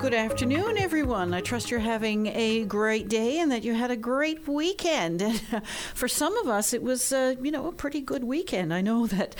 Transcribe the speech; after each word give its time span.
Good 0.00 0.14
afternoon, 0.14 0.78
everyone. 0.78 1.34
I 1.34 1.42
trust 1.42 1.70
you're 1.70 1.78
having 1.78 2.28
a 2.28 2.64
great 2.64 3.10
day 3.10 3.38
and 3.38 3.52
that 3.52 3.64
you 3.64 3.74
had 3.74 3.90
a 3.90 3.96
great 3.96 4.48
weekend. 4.48 5.22
for 5.94 6.08
some 6.08 6.34
of 6.38 6.48
us, 6.48 6.72
it 6.72 6.82
was, 6.82 7.12
uh, 7.12 7.34
you 7.42 7.50
know, 7.50 7.66
a 7.66 7.72
pretty 7.72 8.00
good 8.00 8.24
weekend. 8.24 8.72
I 8.72 8.80
know 8.80 9.06
that 9.06 9.36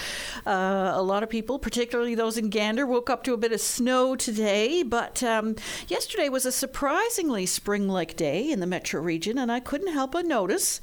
uh, 0.46 0.92
a 0.94 1.00
lot 1.00 1.22
of 1.22 1.30
people, 1.30 1.58
particularly 1.58 2.14
those 2.14 2.36
in 2.36 2.50
Gander, 2.50 2.86
woke 2.86 3.08
up 3.08 3.24
to 3.24 3.32
a 3.32 3.38
bit 3.38 3.52
of 3.52 3.60
snow 3.62 4.14
today, 4.16 4.82
but 4.82 5.22
um, 5.22 5.56
yesterday 5.88 6.28
was 6.28 6.44
a 6.44 6.52
surprisingly 6.52 7.46
spring 7.46 7.88
like 7.88 8.14
day 8.14 8.50
in 8.50 8.60
the 8.60 8.66
metro 8.66 9.00
region, 9.00 9.38
and 9.38 9.50
I 9.50 9.60
couldn't 9.60 9.94
help 9.94 10.12
but 10.12 10.26
notice 10.26 10.82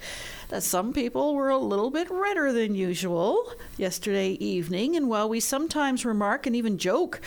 that 0.50 0.64
some 0.64 0.94
people 0.94 1.36
were 1.36 1.50
a 1.50 1.58
little 1.58 1.90
bit 1.90 2.08
redder 2.10 2.54
than 2.54 2.74
usual 2.74 3.52
yesterday 3.78 4.32
evening. 4.32 4.96
And 4.96 5.10
while 5.10 5.28
we 5.28 5.40
sometimes 5.40 6.06
remark 6.06 6.48
and 6.48 6.56
even 6.56 6.78
joke 6.78 7.20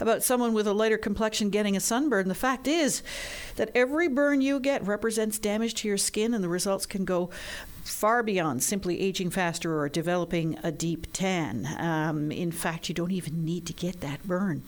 about 0.00 0.22
someone 0.22 0.52
with 0.52 0.66
a 0.66 0.72
lighter 0.72 0.98
complexion 0.98 1.50
getting 1.50 1.76
a 1.76 1.80
sunburn, 1.80 2.28
the 2.28 2.34
fact 2.34 2.68
is 2.68 3.02
that 3.56 3.70
every 3.74 4.08
burn 4.08 4.40
you 4.40 4.60
get 4.60 4.86
represents 4.86 5.38
damage 5.38 5.74
to 5.74 5.88
your 5.88 5.98
skin, 5.98 6.34
and 6.34 6.44
the 6.44 6.48
results 6.48 6.86
can 6.86 7.04
go 7.04 7.30
far 7.88 8.22
beyond 8.22 8.62
simply 8.62 9.00
aging 9.00 9.30
faster 9.30 9.78
or 9.78 9.88
developing 9.88 10.58
a 10.62 10.70
deep 10.70 11.06
tan. 11.12 11.66
Um, 11.78 12.30
in 12.30 12.52
fact, 12.52 12.88
you 12.88 12.94
don't 12.94 13.10
even 13.10 13.44
need 13.44 13.66
to 13.66 13.72
get 13.72 14.00
that 14.00 14.26
burn. 14.26 14.62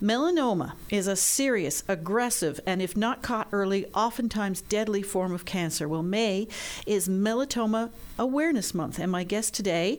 Melanoma 0.00 0.72
is 0.90 1.06
a 1.06 1.16
serious, 1.16 1.82
aggressive, 1.88 2.60
and 2.66 2.82
if 2.82 2.96
not 2.96 3.22
caught 3.22 3.48
early, 3.52 3.86
oftentimes 3.94 4.60
deadly 4.62 5.02
form 5.02 5.32
of 5.32 5.44
cancer. 5.44 5.88
Well, 5.88 6.02
May 6.02 6.48
is 6.86 7.08
Melanoma 7.08 7.90
Awareness 8.18 8.74
Month, 8.74 8.98
and 8.98 9.10
my 9.10 9.24
guest 9.24 9.54
today 9.54 9.98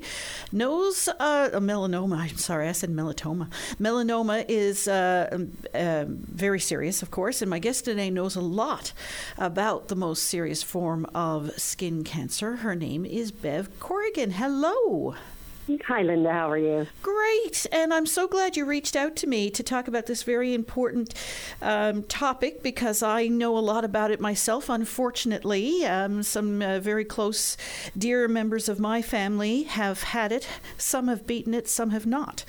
knows 0.52 1.08
uh, 1.20 1.50
a 1.54 1.60
melanoma. 1.60 2.18
I'm 2.30 2.38
sorry, 2.38 2.68
I 2.68 2.72
said 2.72 2.90
melanoma. 2.90 3.50
Melanoma 3.80 4.46
is 4.48 4.88
uh, 4.88 5.38
uh, 5.74 6.06
very 6.08 6.60
serious, 6.60 7.02
of 7.02 7.12
course, 7.12 7.42
and 7.42 7.50
my 7.50 7.60
guest 7.60 7.86
today 7.86 8.10
knows 8.10 8.36
a 8.36 8.42
lot 8.42 8.94
about 9.38 9.88
the 9.88 9.96
most 9.96 10.24
serious 10.24 10.64
form 10.64 11.06
of 11.14 11.52
skin 11.60 12.04
cancer. 12.04 12.56
Her 12.68 12.76
name 12.76 13.06
is 13.06 13.32
Bev 13.32 13.80
Corrigan. 13.80 14.32
Hello. 14.32 15.16
Hi, 15.86 16.02
Linda. 16.02 16.34
How 16.34 16.52
are 16.52 16.58
you? 16.58 16.86
Great. 17.02 17.66
And 17.72 17.94
I'm 17.94 18.06
so 18.06 18.28
glad 18.28 18.58
you 18.58 18.66
reached 18.66 18.98
out 18.98 19.16
to 19.18 19.28
me 19.28 19.50
to 19.52 19.64
talk 19.64 19.88
about 19.88 20.06
this 20.06 20.24
very 20.24 20.54
important 20.54 21.14
um, 21.62 22.04
topic 22.04 22.62
because 22.62 23.02
I 23.02 23.28
know 23.28 23.58
a 23.58 23.60
lot 23.60 23.86
about 23.86 24.12
it 24.12 24.20
myself, 24.20 24.68
unfortunately. 24.68 25.86
Um, 25.86 26.24
some 26.24 26.62
uh, 26.62 26.82
very 26.82 27.06
close, 27.06 27.56
dear 27.98 28.28
members 28.28 28.68
of 28.68 28.82
my 28.82 29.02
family 29.02 29.64
have 29.64 30.04
had 30.04 30.34
it. 30.34 30.46
Some 30.78 31.08
have 31.08 31.26
beaten 31.26 31.54
it, 31.54 31.70
some 31.70 31.92
have 31.92 32.06
not. 32.06 32.44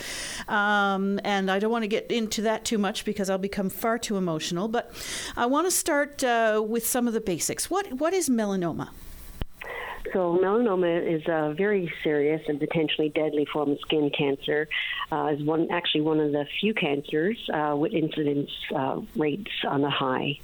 Um, 0.49 1.21
and 1.23 1.49
I 1.49 1.61
don't 1.61 1.71
want 1.71 1.85
to 1.85 1.89
get 1.89 2.11
into 2.11 2.43
that 2.43 2.65
too 2.65 2.79
much 2.79 3.05
because 3.05 3.31
I'll 3.31 3.39
become 3.39 3.71
far 3.71 3.99
too 3.99 4.17
emotional. 4.17 4.67
But 4.67 4.91
I 5.37 5.47
want 5.47 5.69
to 5.69 5.71
start 5.71 6.25
uh, 6.25 6.61
with 6.67 6.85
some 6.85 7.07
of 7.07 7.15
the 7.15 7.21
basics. 7.21 7.71
What 7.71 7.93
What 7.93 8.13
is 8.13 8.29
melanoma? 8.29 8.89
So 10.13 10.39
melanoma 10.43 11.07
is 11.07 11.23
a 11.27 11.55
very 11.57 11.93
serious 12.03 12.43
and 12.49 12.59
potentially 12.59 13.11
deadly 13.11 13.45
form 13.45 13.73
of 13.73 13.81
skin 13.81 14.11
cancer. 14.17 14.69
Uh, 15.13 15.35
is 15.37 15.43
one 15.45 15.69
actually 15.71 16.01
one 16.03 16.21
of 16.21 16.33
the 16.33 16.47
few 16.61 16.73
cancers 16.73 17.39
uh, 17.53 17.75
with 17.77 17.93
incidence 17.93 18.51
uh, 18.75 19.01
rates 19.17 19.51
on 19.67 19.83
the 19.83 19.91
high. 19.91 20.39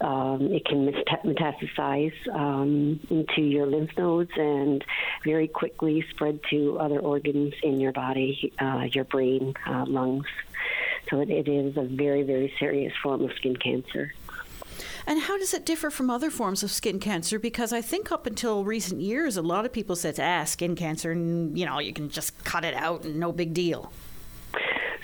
Um, 0.00 0.52
it 0.52 0.64
can 0.64 0.86
metastasize 1.24 2.14
um, 2.34 3.00
into 3.10 3.42
your 3.42 3.66
lymph 3.66 3.90
nodes 3.98 4.30
and 4.36 4.82
very 5.24 5.46
quickly 5.46 6.04
spread 6.10 6.40
to 6.50 6.78
other 6.78 6.98
organs 6.98 7.52
in 7.62 7.80
your 7.80 7.92
body, 7.92 8.52
uh, 8.58 8.88
your 8.92 9.04
brain, 9.04 9.54
uh, 9.66 9.84
lungs. 9.86 10.26
So 11.10 11.20
it, 11.20 11.30
it 11.30 11.48
is 11.48 11.76
a 11.76 11.82
very, 11.82 12.22
very 12.22 12.52
serious 12.58 12.94
form 13.02 13.24
of 13.24 13.32
skin 13.32 13.56
cancer. 13.56 14.14
And 15.10 15.18
how 15.18 15.36
does 15.36 15.52
it 15.54 15.66
differ 15.66 15.90
from 15.90 16.08
other 16.08 16.30
forms 16.30 16.62
of 16.62 16.70
skin 16.70 17.00
cancer? 17.00 17.40
Because 17.40 17.72
I 17.72 17.80
think 17.80 18.12
up 18.12 18.28
until 18.28 18.62
recent 18.62 19.00
years, 19.00 19.36
a 19.36 19.42
lot 19.42 19.66
of 19.66 19.72
people 19.72 19.96
said, 19.96 20.20
ah, 20.20 20.44
skin 20.44 20.76
cancer, 20.76 21.10
and 21.10 21.58
you 21.58 21.66
know, 21.66 21.80
you 21.80 21.92
can 21.92 22.10
just 22.10 22.44
cut 22.44 22.64
it 22.64 22.74
out 22.74 23.02
and 23.02 23.18
no 23.18 23.32
big 23.32 23.52
deal. 23.52 23.92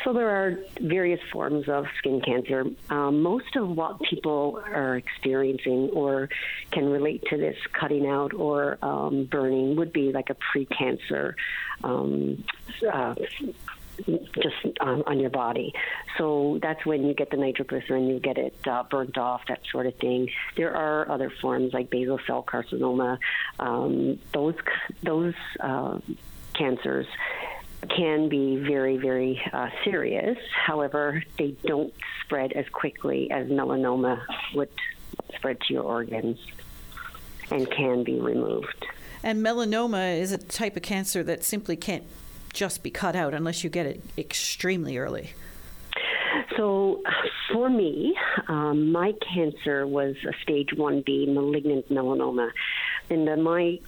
So 0.04 0.12
there 0.12 0.28
are 0.28 0.60
various 0.80 1.18
forms 1.32 1.68
of 1.68 1.86
skin 1.98 2.20
cancer. 2.20 2.66
Um, 2.88 3.20
most 3.20 3.56
of 3.56 3.68
what 3.68 4.00
people 4.00 4.62
are 4.72 4.96
experiencing 4.96 5.90
or 5.92 6.28
can 6.70 6.88
relate 6.88 7.24
to 7.30 7.36
this 7.36 7.56
cutting 7.72 8.06
out 8.06 8.32
or 8.32 8.78
um, 8.82 9.24
burning 9.24 9.74
would 9.74 9.92
be 9.92 10.12
like 10.12 10.30
a 10.30 10.36
precancer 10.36 11.34
um, 11.82 12.44
uh, 12.88 13.16
just 14.04 14.80
um, 14.80 15.02
on 15.06 15.18
your 15.20 15.30
body. 15.30 15.72
So 16.18 16.58
that's 16.62 16.84
when 16.84 17.06
you 17.06 17.14
get 17.14 17.30
the 17.30 17.36
nitroglycerin, 17.36 18.06
you 18.08 18.20
get 18.20 18.38
it 18.38 18.54
uh, 18.66 18.84
burnt 18.84 19.18
off, 19.18 19.42
that 19.48 19.60
sort 19.70 19.86
of 19.86 19.94
thing. 19.96 20.30
There 20.56 20.74
are 20.74 21.10
other 21.10 21.30
forms 21.40 21.72
like 21.72 21.90
basal 21.90 22.18
cell 22.26 22.44
carcinoma. 22.46 23.18
Um, 23.58 24.18
those 24.32 24.54
those 25.02 25.34
uh, 25.60 25.98
cancers 26.54 27.06
can 27.88 28.28
be 28.28 28.56
very, 28.56 28.96
very 28.96 29.40
uh, 29.52 29.68
serious. 29.84 30.38
However, 30.52 31.22
they 31.38 31.56
don't 31.64 31.92
spread 32.24 32.52
as 32.52 32.68
quickly 32.70 33.30
as 33.30 33.46
melanoma 33.48 34.22
would 34.54 34.70
spread 35.34 35.60
to 35.62 35.72
your 35.72 35.84
organs 35.84 36.38
and 37.50 37.70
can 37.70 38.02
be 38.02 38.18
removed. 38.20 38.86
And 39.22 39.44
melanoma 39.44 40.18
is 40.18 40.32
a 40.32 40.38
type 40.38 40.76
of 40.76 40.82
cancer 40.82 41.22
that 41.24 41.44
simply 41.44 41.76
can't 41.76 42.04
just 42.56 42.82
be 42.82 42.90
cut 42.90 43.14
out 43.14 43.34
unless 43.34 43.62
you 43.62 43.70
get 43.70 43.86
it 43.86 44.02
extremely 44.16 44.96
early? 44.96 45.34
So, 46.56 47.02
for 47.52 47.68
me, 47.68 48.16
um, 48.48 48.90
my 48.90 49.12
cancer 49.34 49.86
was 49.86 50.16
a 50.26 50.32
stage 50.42 50.70
1B 50.70 51.32
malignant 51.32 51.90
melanoma. 51.90 52.50
And 53.10 53.28
uh, 53.28 53.36
my 53.36 53.78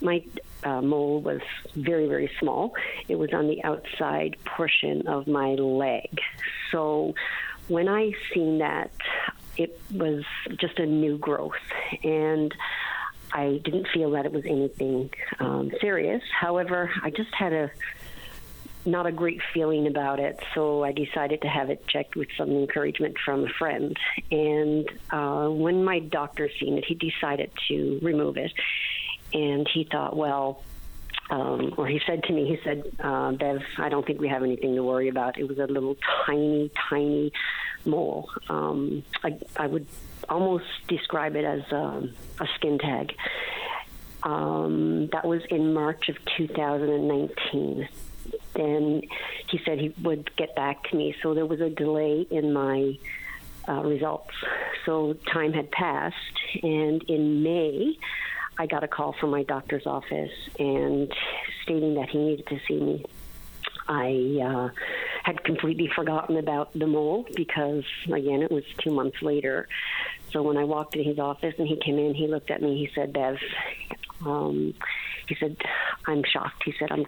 my 0.00 0.24
uh, 0.62 0.80
mole 0.80 1.20
was 1.20 1.40
very, 1.74 2.06
very 2.06 2.30
small. 2.38 2.72
It 3.08 3.16
was 3.16 3.30
on 3.32 3.48
the 3.48 3.62
outside 3.64 4.36
portion 4.44 5.08
of 5.08 5.26
my 5.26 5.54
leg. 5.54 6.20
So 6.70 7.14
when 7.66 7.88
I 7.88 8.12
seen 8.32 8.58
that, 8.58 8.92
it 9.56 9.80
was 9.92 10.22
just 10.56 10.78
a 10.78 10.86
new 10.86 11.18
growth. 11.18 11.52
And 12.04 12.54
I 13.32 13.60
didn't 13.64 13.88
feel 13.92 14.10
that 14.12 14.26
it 14.26 14.32
was 14.32 14.44
anything 14.46 15.10
um, 15.38 15.70
serious. 15.80 16.22
However, 16.38 16.90
I 17.02 17.10
just 17.10 17.34
had 17.34 17.52
a 17.52 17.70
not 18.84 19.06
a 19.06 19.12
great 19.12 19.40
feeling 19.52 19.86
about 19.86 20.18
it, 20.18 20.40
so 20.54 20.82
I 20.82 20.92
decided 20.92 21.42
to 21.42 21.48
have 21.48 21.68
it 21.68 21.86
checked 21.86 22.16
with 22.16 22.28
some 22.38 22.50
encouragement 22.50 23.16
from 23.22 23.44
a 23.44 23.48
friend. 23.48 23.96
And 24.30 24.88
uh, 25.10 25.48
when 25.48 25.84
my 25.84 25.98
doctor 25.98 26.48
seen 26.58 26.78
it, 26.78 26.84
he 26.86 26.94
decided 26.94 27.50
to 27.68 27.98
remove 28.02 28.36
it. 28.36 28.52
And 29.34 29.68
he 29.72 29.84
thought, 29.84 30.16
well, 30.16 30.62
um, 31.30 31.74
or 31.76 31.86
he 31.86 32.00
said 32.06 32.22
to 32.24 32.32
me, 32.32 32.46
he 32.46 32.58
said, 32.64 32.84
uh, 33.00 33.32
Bev, 33.32 33.60
I 33.78 33.88
don't 33.88 34.06
think 34.06 34.20
we 34.20 34.28
have 34.28 34.42
anything 34.42 34.74
to 34.74 34.82
worry 34.82 35.08
about. 35.08 35.38
It 35.38 35.46
was 35.46 35.58
a 35.58 35.66
little 35.66 35.96
tiny, 36.26 36.70
tiny 36.88 37.32
mole. 37.84 38.30
Um, 38.48 39.02
I, 39.22 39.38
I 39.56 39.66
would 39.66 39.86
almost 40.28 40.64
describe 40.88 41.36
it 41.36 41.44
as 41.44 41.62
um, 41.70 42.14
a 42.40 42.46
skin 42.56 42.78
tag. 42.78 43.14
Um, 44.22 45.08
that 45.12 45.26
was 45.26 45.42
in 45.50 45.74
March 45.74 46.08
of 46.08 46.16
2019. 46.36 47.88
Then 48.54 49.02
he 49.48 49.60
said 49.64 49.78
he 49.78 49.94
would 50.02 50.34
get 50.36 50.56
back 50.56 50.88
to 50.90 50.96
me. 50.96 51.14
So 51.22 51.34
there 51.34 51.46
was 51.46 51.60
a 51.60 51.70
delay 51.70 52.26
in 52.30 52.52
my 52.52 52.98
uh, 53.68 53.82
results. 53.82 54.34
So 54.86 55.14
time 55.32 55.52
had 55.52 55.70
passed, 55.70 56.16
and 56.62 57.02
in 57.02 57.42
May, 57.42 57.98
I 58.58 58.66
got 58.66 58.82
a 58.82 58.88
call 58.88 59.14
from 59.20 59.30
my 59.30 59.44
doctor's 59.44 59.86
office 59.86 60.32
and 60.58 61.12
stating 61.62 61.94
that 61.94 62.08
he 62.10 62.18
needed 62.18 62.46
to 62.48 62.58
see 62.66 62.78
me. 62.80 63.04
I 63.86 64.40
uh, 64.44 64.68
had 65.22 65.42
completely 65.44 65.88
forgotten 65.94 66.36
about 66.36 66.76
the 66.78 66.86
mole 66.86 67.26
because, 67.34 67.84
again, 68.12 68.42
it 68.42 68.50
was 68.50 68.64
two 68.78 68.90
months 68.90 69.22
later. 69.22 69.68
So 70.32 70.42
when 70.42 70.56
I 70.58 70.64
walked 70.64 70.96
in 70.96 71.04
his 71.04 71.18
office 71.18 71.54
and 71.58 71.66
he 71.66 71.76
came 71.76 71.98
in, 71.98 72.14
he 72.14 72.26
looked 72.26 72.50
at 72.50 72.60
me. 72.60 72.76
He 72.76 72.90
said, 72.94 73.12
"Bev," 73.14 73.38
um, 74.26 74.74
he 75.26 75.36
said, 75.36 75.56
"I'm 76.06 76.22
shocked." 76.24 76.64
He 76.64 76.74
said, 76.78 76.90
"I'm." 76.90 77.06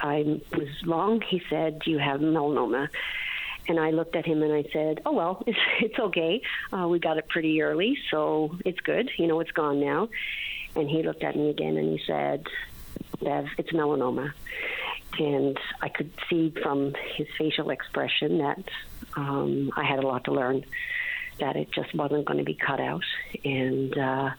I 0.00 0.40
was 0.52 0.68
wrong. 0.86 1.22
He 1.22 1.40
said, 1.48 1.82
"You 1.86 1.98
have 1.98 2.20
melanoma." 2.20 2.88
And 3.68 3.78
I 3.78 3.90
looked 3.90 4.16
at 4.16 4.26
him 4.26 4.42
and 4.42 4.52
I 4.52 4.64
said, 4.72 5.00
"Oh 5.06 5.12
well, 5.12 5.42
it's 5.46 5.58
it's 5.80 5.98
okay. 5.98 6.42
Uh, 6.70 6.86
we 6.88 6.98
got 6.98 7.16
it 7.16 7.28
pretty 7.28 7.62
early, 7.62 7.96
so 8.10 8.58
it's 8.66 8.80
good. 8.80 9.10
You 9.16 9.26
know, 9.26 9.40
it's 9.40 9.52
gone 9.52 9.80
now." 9.80 10.10
And 10.76 10.88
he 10.88 11.02
looked 11.02 11.24
at 11.24 11.36
me 11.36 11.50
again 11.50 11.76
and 11.76 11.98
he 11.98 12.04
said, 12.06 12.46
"Bev, 13.20 13.46
it's 13.58 13.72
melanoma." 13.72 14.32
and 15.18 15.58
I 15.80 15.88
could 15.88 16.10
see 16.28 16.52
from 16.62 16.94
his 17.16 17.26
facial 17.36 17.70
expression 17.70 18.38
that 18.38 18.64
um, 19.14 19.72
I 19.76 19.84
had 19.84 19.98
a 19.98 20.06
lot 20.06 20.24
to 20.24 20.32
learn, 20.32 20.64
that 21.38 21.56
it 21.56 21.70
just 21.72 21.94
wasn't 21.94 22.24
going 22.26 22.38
to 22.38 22.44
be 22.44 22.54
cut 22.54 22.80
out. 22.80 23.04
And 23.44 23.96
uh, 23.96 24.30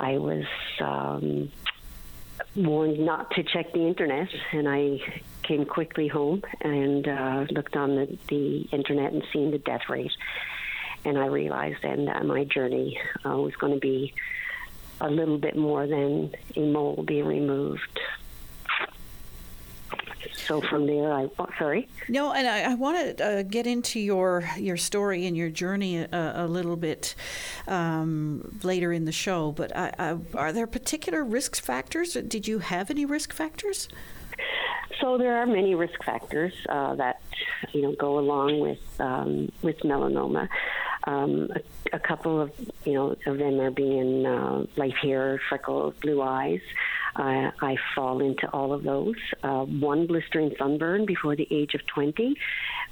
I 0.00 0.18
was 0.18 0.44
um, 0.80 1.50
warned 2.56 2.98
not 2.98 3.30
to 3.32 3.42
check 3.42 3.72
the 3.72 3.86
internet, 3.86 4.28
and 4.52 4.68
I 4.68 5.00
came 5.42 5.64
quickly 5.66 6.08
home 6.08 6.42
and 6.60 7.06
uh, 7.06 7.46
looked 7.50 7.76
on 7.76 7.96
the, 7.96 8.18
the 8.28 8.62
internet 8.72 9.12
and 9.12 9.22
seen 9.32 9.50
the 9.50 9.58
death 9.58 9.88
rate. 9.88 10.12
And 11.04 11.18
I 11.18 11.26
realized 11.26 11.78
then 11.82 12.06
that 12.06 12.24
my 12.24 12.44
journey 12.44 12.98
uh, 13.26 13.36
was 13.36 13.54
going 13.56 13.74
to 13.74 13.80
be 13.80 14.14
a 15.02 15.10
little 15.10 15.38
bit 15.38 15.56
more 15.56 15.86
than 15.86 16.34
a 16.56 16.60
mole 16.60 17.02
being 17.06 17.26
removed. 17.26 18.00
So 20.46 20.60
from 20.60 20.86
there, 20.86 21.12
I 21.12 21.28
oh, 21.38 21.48
sorry. 21.58 21.88
No, 22.08 22.32
and 22.32 22.46
I, 22.46 22.72
I 22.72 22.74
want 22.74 23.18
to 23.18 23.24
uh, 23.24 23.42
get 23.42 23.66
into 23.66 24.00
your 24.00 24.48
your 24.56 24.76
story 24.76 25.26
and 25.26 25.36
your 25.36 25.50
journey 25.50 25.98
a, 25.98 26.32
a 26.36 26.46
little 26.46 26.76
bit 26.76 27.14
um, 27.66 28.58
later 28.62 28.92
in 28.92 29.04
the 29.04 29.12
show. 29.12 29.52
But 29.52 29.76
I, 29.76 29.92
I, 29.98 30.18
are 30.34 30.52
there 30.52 30.66
particular 30.66 31.24
risk 31.24 31.56
factors? 31.56 32.14
Did 32.14 32.48
you 32.48 32.60
have 32.60 32.90
any 32.90 33.04
risk 33.04 33.32
factors? 33.32 33.88
So 35.00 35.18
there 35.18 35.36
are 35.36 35.46
many 35.46 35.74
risk 35.74 36.02
factors 36.04 36.54
uh, 36.68 36.94
that 36.96 37.22
you 37.72 37.82
know 37.82 37.92
go 37.92 38.18
along 38.18 38.60
with 38.60 39.00
um, 39.00 39.50
with 39.62 39.78
melanoma. 39.80 40.48
Um, 41.04 41.48
a, 41.54 41.96
a, 41.96 41.98
couple 41.98 42.40
of 42.40 42.52
you 42.84 42.94
know 42.94 43.16
of 43.26 43.38
them 43.38 43.60
are 43.60 43.70
being 43.70 44.24
uh, 44.24 44.66
light 44.76 44.96
hair, 44.96 45.40
freckles, 45.48 45.94
blue 46.00 46.22
eyes. 46.22 46.60
Uh, 47.16 47.50
I 47.60 47.76
fall 47.94 48.20
into 48.20 48.48
all 48.50 48.72
of 48.72 48.84
those. 48.84 49.16
Uh, 49.42 49.64
one 49.64 50.06
blistering 50.06 50.54
sunburn 50.58 51.04
before 51.04 51.36
the 51.36 51.46
age 51.50 51.74
of 51.74 51.86
20, 51.86 52.36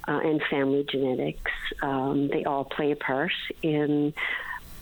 uh, 0.09 0.21
and 0.23 0.43
family 0.51 0.85
genetics. 0.91 1.53
Um, 1.83 2.29
they 2.29 2.45
all 2.45 2.65
play 2.65 2.91
a 2.93 2.97
part 2.97 3.33
in 3.63 4.13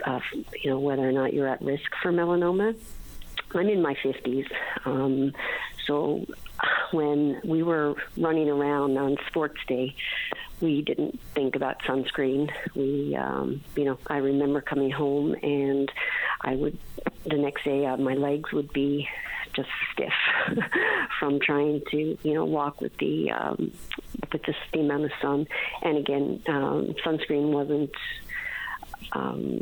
uh, 0.04 0.20
you 0.62 0.70
know 0.70 0.78
whether 0.78 1.08
or 1.08 1.12
not 1.12 1.32
you're 1.32 1.48
at 1.48 1.60
risk 1.62 1.90
for 2.02 2.12
melanoma. 2.12 2.74
I'm 3.54 3.68
in 3.68 3.80
my 3.80 3.94
50s, 3.94 4.46
um, 4.84 5.32
so 5.86 6.26
when 6.92 7.40
we 7.44 7.62
were 7.62 7.94
running 8.16 8.48
around 8.48 8.96
on 8.96 9.16
sports 9.26 9.60
day, 9.66 9.94
we 10.60 10.82
didn't 10.82 11.20
think 11.34 11.54
about 11.54 11.82
sunscreen. 11.82 12.50
We, 12.74 13.14
um, 13.14 13.60
you 13.76 13.84
know, 13.84 13.98
I 14.08 14.16
remember 14.18 14.60
coming 14.60 14.90
home 14.90 15.34
and 15.42 15.90
I 16.40 16.56
would, 16.56 16.78
the 17.24 17.36
next 17.36 17.64
day, 17.64 17.86
uh, 17.86 17.96
my 17.96 18.14
legs 18.14 18.52
would 18.52 18.72
be 18.72 19.08
just 19.54 19.68
stiff 19.92 20.12
from 21.18 21.40
trying 21.40 21.82
to, 21.90 22.18
you 22.22 22.34
know, 22.34 22.44
walk 22.44 22.80
with 22.80 22.96
the, 22.98 23.30
um, 23.30 23.72
with 24.32 24.42
just 24.44 24.58
the 24.72 24.80
amount 24.80 25.04
of 25.04 25.12
sun. 25.22 25.46
And 25.82 25.98
again, 25.98 26.42
um, 26.48 26.94
sunscreen 27.04 27.50
wasn't, 27.52 27.92
um, 29.12 29.60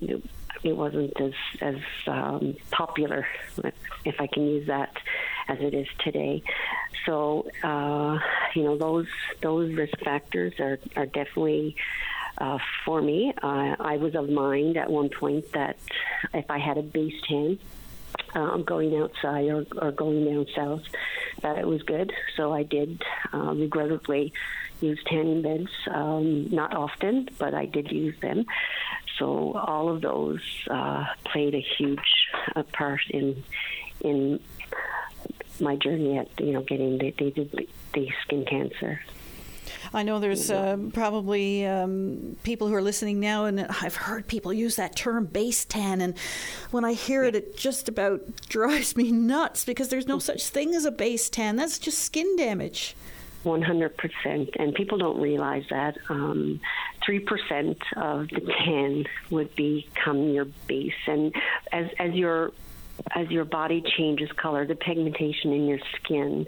it 0.62 0.76
wasn't 0.76 1.12
as 1.20 1.32
as 1.60 1.76
um, 2.06 2.56
popular, 2.70 3.26
if 4.04 4.20
I 4.20 4.26
can 4.26 4.46
use 4.46 4.66
that, 4.66 4.96
as 5.48 5.58
it 5.60 5.74
is 5.74 5.86
today. 6.02 6.42
So 7.06 7.46
uh, 7.62 8.18
you 8.54 8.64
know 8.64 8.76
those 8.76 9.06
those 9.40 9.72
risk 9.74 9.98
factors 10.00 10.54
are 10.60 10.78
are 10.96 11.06
definitely. 11.06 11.76
Uh, 12.38 12.58
for 12.84 13.00
me, 13.00 13.32
uh, 13.42 13.76
I 13.80 13.96
was 13.96 14.14
of 14.14 14.28
mind 14.28 14.76
at 14.76 14.90
one 14.90 15.08
point 15.08 15.50
that 15.52 15.78
if 16.34 16.50
I 16.50 16.58
had 16.58 16.76
a 16.76 16.82
base 16.82 17.14
tan, 17.26 17.58
um, 18.34 18.62
going 18.62 18.94
outside 18.94 19.48
or, 19.48 19.66
or 19.80 19.90
going 19.92 20.24
down 20.24 20.46
south, 20.54 20.82
that 21.40 21.58
it 21.58 21.66
was 21.66 21.82
good. 21.82 22.12
So 22.36 22.52
I 22.52 22.62
did 22.62 23.02
uh, 23.32 23.54
regrettably 23.54 24.34
use 24.80 24.98
tanning 25.06 25.42
beds, 25.42 25.70
um, 25.90 26.54
not 26.54 26.74
often, 26.74 27.28
but 27.38 27.54
I 27.54 27.66
did 27.66 27.90
use 27.90 28.18
them. 28.20 28.44
So 29.18 29.54
all 29.54 29.88
of 29.88 30.02
those 30.02 30.40
uh, 30.70 31.06
played 31.24 31.54
a 31.54 31.64
huge 31.78 32.28
uh, 32.54 32.62
part 32.64 33.00
in 33.10 33.42
in 34.02 34.40
my 35.60 35.76
journey 35.76 36.18
at 36.18 36.28
you 36.38 36.52
know 36.52 36.62
getting 36.62 36.98
the, 36.98 37.10
the, 37.18 37.68
the 37.94 38.08
skin 38.22 38.44
cancer. 38.44 39.00
I 39.92 40.02
know 40.02 40.18
there's 40.18 40.50
uh, 40.50 40.76
probably 40.92 41.66
um, 41.66 42.36
people 42.42 42.68
who 42.68 42.74
are 42.74 42.82
listening 42.82 43.20
now, 43.20 43.44
and 43.44 43.60
I've 43.60 43.94
heard 43.94 44.26
people 44.26 44.52
use 44.52 44.76
that 44.76 44.96
term 44.96 45.26
base 45.26 45.64
tan. 45.64 46.00
And 46.00 46.18
when 46.70 46.84
I 46.84 46.92
hear 46.92 47.24
it, 47.24 47.34
it 47.34 47.56
just 47.56 47.88
about 47.88 48.20
drives 48.48 48.96
me 48.96 49.12
nuts 49.12 49.64
because 49.64 49.88
there's 49.88 50.06
no 50.06 50.18
such 50.18 50.48
thing 50.48 50.74
as 50.74 50.84
a 50.84 50.90
base 50.90 51.28
tan. 51.28 51.56
That's 51.56 51.78
just 51.78 51.98
skin 51.98 52.36
damage. 52.36 52.96
100%. 53.44 54.56
And 54.58 54.74
people 54.74 54.98
don't 54.98 55.20
realize 55.20 55.64
that. 55.70 55.96
Um, 56.08 56.60
3% 57.06 57.76
of 57.96 58.28
the 58.28 58.40
tan 58.40 59.04
would 59.30 59.54
become 59.54 60.30
your 60.30 60.46
base. 60.66 60.94
And 61.06 61.32
as, 61.70 61.88
as 61.98 62.12
your 62.14 62.52
as 63.14 63.30
your 63.30 63.44
body 63.44 63.82
changes 63.96 64.30
color, 64.32 64.66
the 64.66 64.74
pigmentation 64.74 65.52
in 65.52 65.66
your 65.66 65.78
skin, 65.96 66.46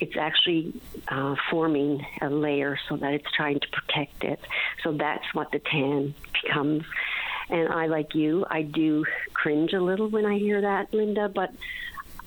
it's 0.00 0.16
actually 0.16 0.72
uh, 1.08 1.36
forming 1.50 2.04
a 2.20 2.28
layer 2.28 2.78
so 2.88 2.96
that 2.96 3.14
it's 3.14 3.30
trying 3.36 3.60
to 3.60 3.68
protect 3.68 4.24
it. 4.24 4.40
So 4.82 4.92
that's 4.92 5.24
what 5.32 5.52
the 5.52 5.60
tan 5.60 6.14
becomes. 6.32 6.84
And 7.48 7.68
I, 7.68 7.86
like 7.86 8.14
you, 8.14 8.44
I 8.50 8.62
do 8.62 9.04
cringe 9.32 9.72
a 9.72 9.80
little 9.80 10.08
when 10.08 10.26
I 10.26 10.38
hear 10.38 10.60
that, 10.60 10.92
Linda, 10.92 11.28
but 11.28 11.52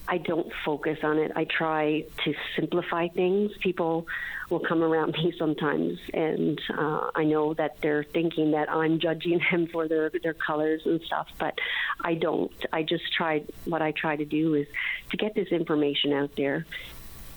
I 0.08 0.18
don't 0.18 0.52
focus 0.64 1.00
on 1.04 1.18
it. 1.18 1.32
I 1.36 1.46
try 1.46 2.06
to 2.24 2.34
simplify 2.56 3.08
things. 3.08 3.52
People 3.60 4.08
will 4.50 4.60
come 4.60 4.84
around 4.84 5.14
me 5.24 5.34
sometimes, 5.38 6.00
and 6.14 6.62
uh, 6.78 7.12
I 7.16 7.24
know 7.24 7.54
that 7.56 7.78
they're 7.82 8.04
thinking 8.04 8.52
that 8.52 8.70
I'm 8.70 9.00
judging 9.00 9.42
them 9.52 9.68
for 9.68 9.88
their 9.88 10.12
their 10.22 10.34
colors 10.34 10.82
and 10.86 11.02
stuff, 11.02 11.28
but 11.40 11.58
I 12.02 12.16
don't. 12.16 12.52
I 12.72 12.84
just 12.84 13.12
try. 13.14 13.44
What 13.66 13.82
I 13.82 13.92
try 13.92 14.16
to 14.16 14.26
do 14.26 14.54
is 14.54 14.68
to 15.12 15.18
get 15.18 15.36
this 15.36 15.50
information 15.50 16.14
out 16.14 16.36
there. 16.36 16.66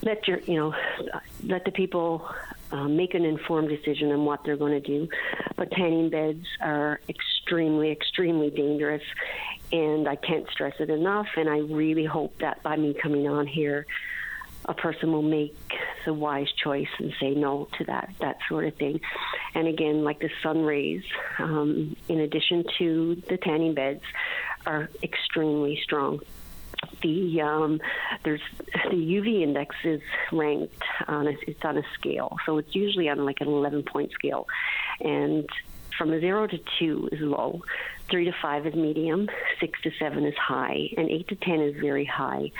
Let 0.01 0.29
your, 0.29 0.39
you 0.41 0.55
know, 0.55 0.75
let 1.43 1.65
the 1.65 1.73
people 1.73 2.29
uh, 2.71 2.89
make 2.89 3.15
an 3.15 3.25
informed 3.25 3.69
decision 3.69 4.13
on 4.13 4.25
what 4.25 4.45
they're 4.45 4.57
going 4.57 4.81
to 4.81 4.87
do. 4.87 5.09
But 5.57 5.71
tanning 5.73 6.11
beds 6.11 6.47
are 6.61 7.01
extremely, 7.09 7.91
extremely 7.91 8.51
dangerous, 8.51 9.03
and 9.73 10.09
I 10.09 10.17
can't 10.17 10.49
stress 10.51 10.75
it 10.79 10.91
enough. 10.91 11.29
And 11.37 11.49
I 11.49 11.59
really 11.59 12.05
hope 12.05 12.39
that 12.39 12.63
by 12.63 12.77
me 12.77 12.95
coming 12.95 13.29
on 13.29 13.47
here, 13.47 13.87
a 14.65 14.75
person 14.75 15.13
will 15.13 15.23
make 15.23 15.57
the 16.05 16.13
wise 16.13 16.53
choice 16.63 16.89
and 16.99 17.13
say 17.19 17.31
no 17.31 17.69
to 17.79 17.85
that 17.85 18.11
that 18.21 18.37
sort 18.49 18.67
of 18.67 18.75
thing. 18.75 19.01
And 19.55 19.67
again, 19.67 20.05
like 20.05 20.21
the 20.21 20.31
sun 20.43 20.63
rays, 20.63 21.03
um, 21.39 21.97
in 22.09 22.21
addition 22.21 22.65
to 22.79 23.23
the 23.29 23.39
tanning 23.39 23.75
beds, 23.75 24.03
are 24.67 24.91
extremely 25.03 25.81
strong. 25.83 26.21
The 27.03 27.41
um, 27.41 27.81
there's 28.25 28.41
the 28.91 28.97
UV 28.97 29.43
index 29.43 29.77
is 29.85 30.01
ranked 30.33 30.83
on 31.07 31.29
a, 31.29 31.33
it's 31.47 31.65
on 31.65 31.79
a 31.79 31.83
scale, 31.95 32.37
so 32.45 32.59
it's 32.59 32.75
usually 32.75 33.09
on 33.09 33.25
like 33.25 33.41
an 33.41 33.49
11 33.49 33.85
point 33.85 34.13
scale, 34.13 34.47
and 35.01 35.49
from 35.97 36.13
a 36.13 36.21
zero 36.21 36.47
to 36.47 36.59
two 36.79 37.09
is 37.11 37.21
low, 37.21 37.63
three 38.09 38.25
to 38.25 38.33
five 38.41 38.67
is 38.67 38.75
medium, 38.75 39.29
six 39.61 39.81
to 39.83 39.91
seven 39.99 40.25
is 40.25 40.37
high, 40.37 40.89
and 40.97 41.11
eight 41.11 41.29
to 41.29 41.35
ten 41.35 41.61
is 41.61 41.75
very 41.81 42.05
high, 42.05 42.51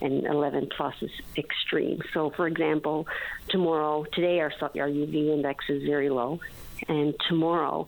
and 0.00 0.26
11 0.26 0.68
plus 0.76 0.94
is 1.00 1.10
extreme. 1.36 2.02
So, 2.12 2.30
for 2.30 2.46
example, 2.46 3.06
tomorrow, 3.48 4.04
today 4.12 4.40
our, 4.40 4.52
our 4.60 4.88
UV 4.88 5.32
index 5.32 5.64
is 5.68 5.84
very 5.84 6.10
low, 6.10 6.40
and 6.88 7.14
tomorrow 7.28 7.86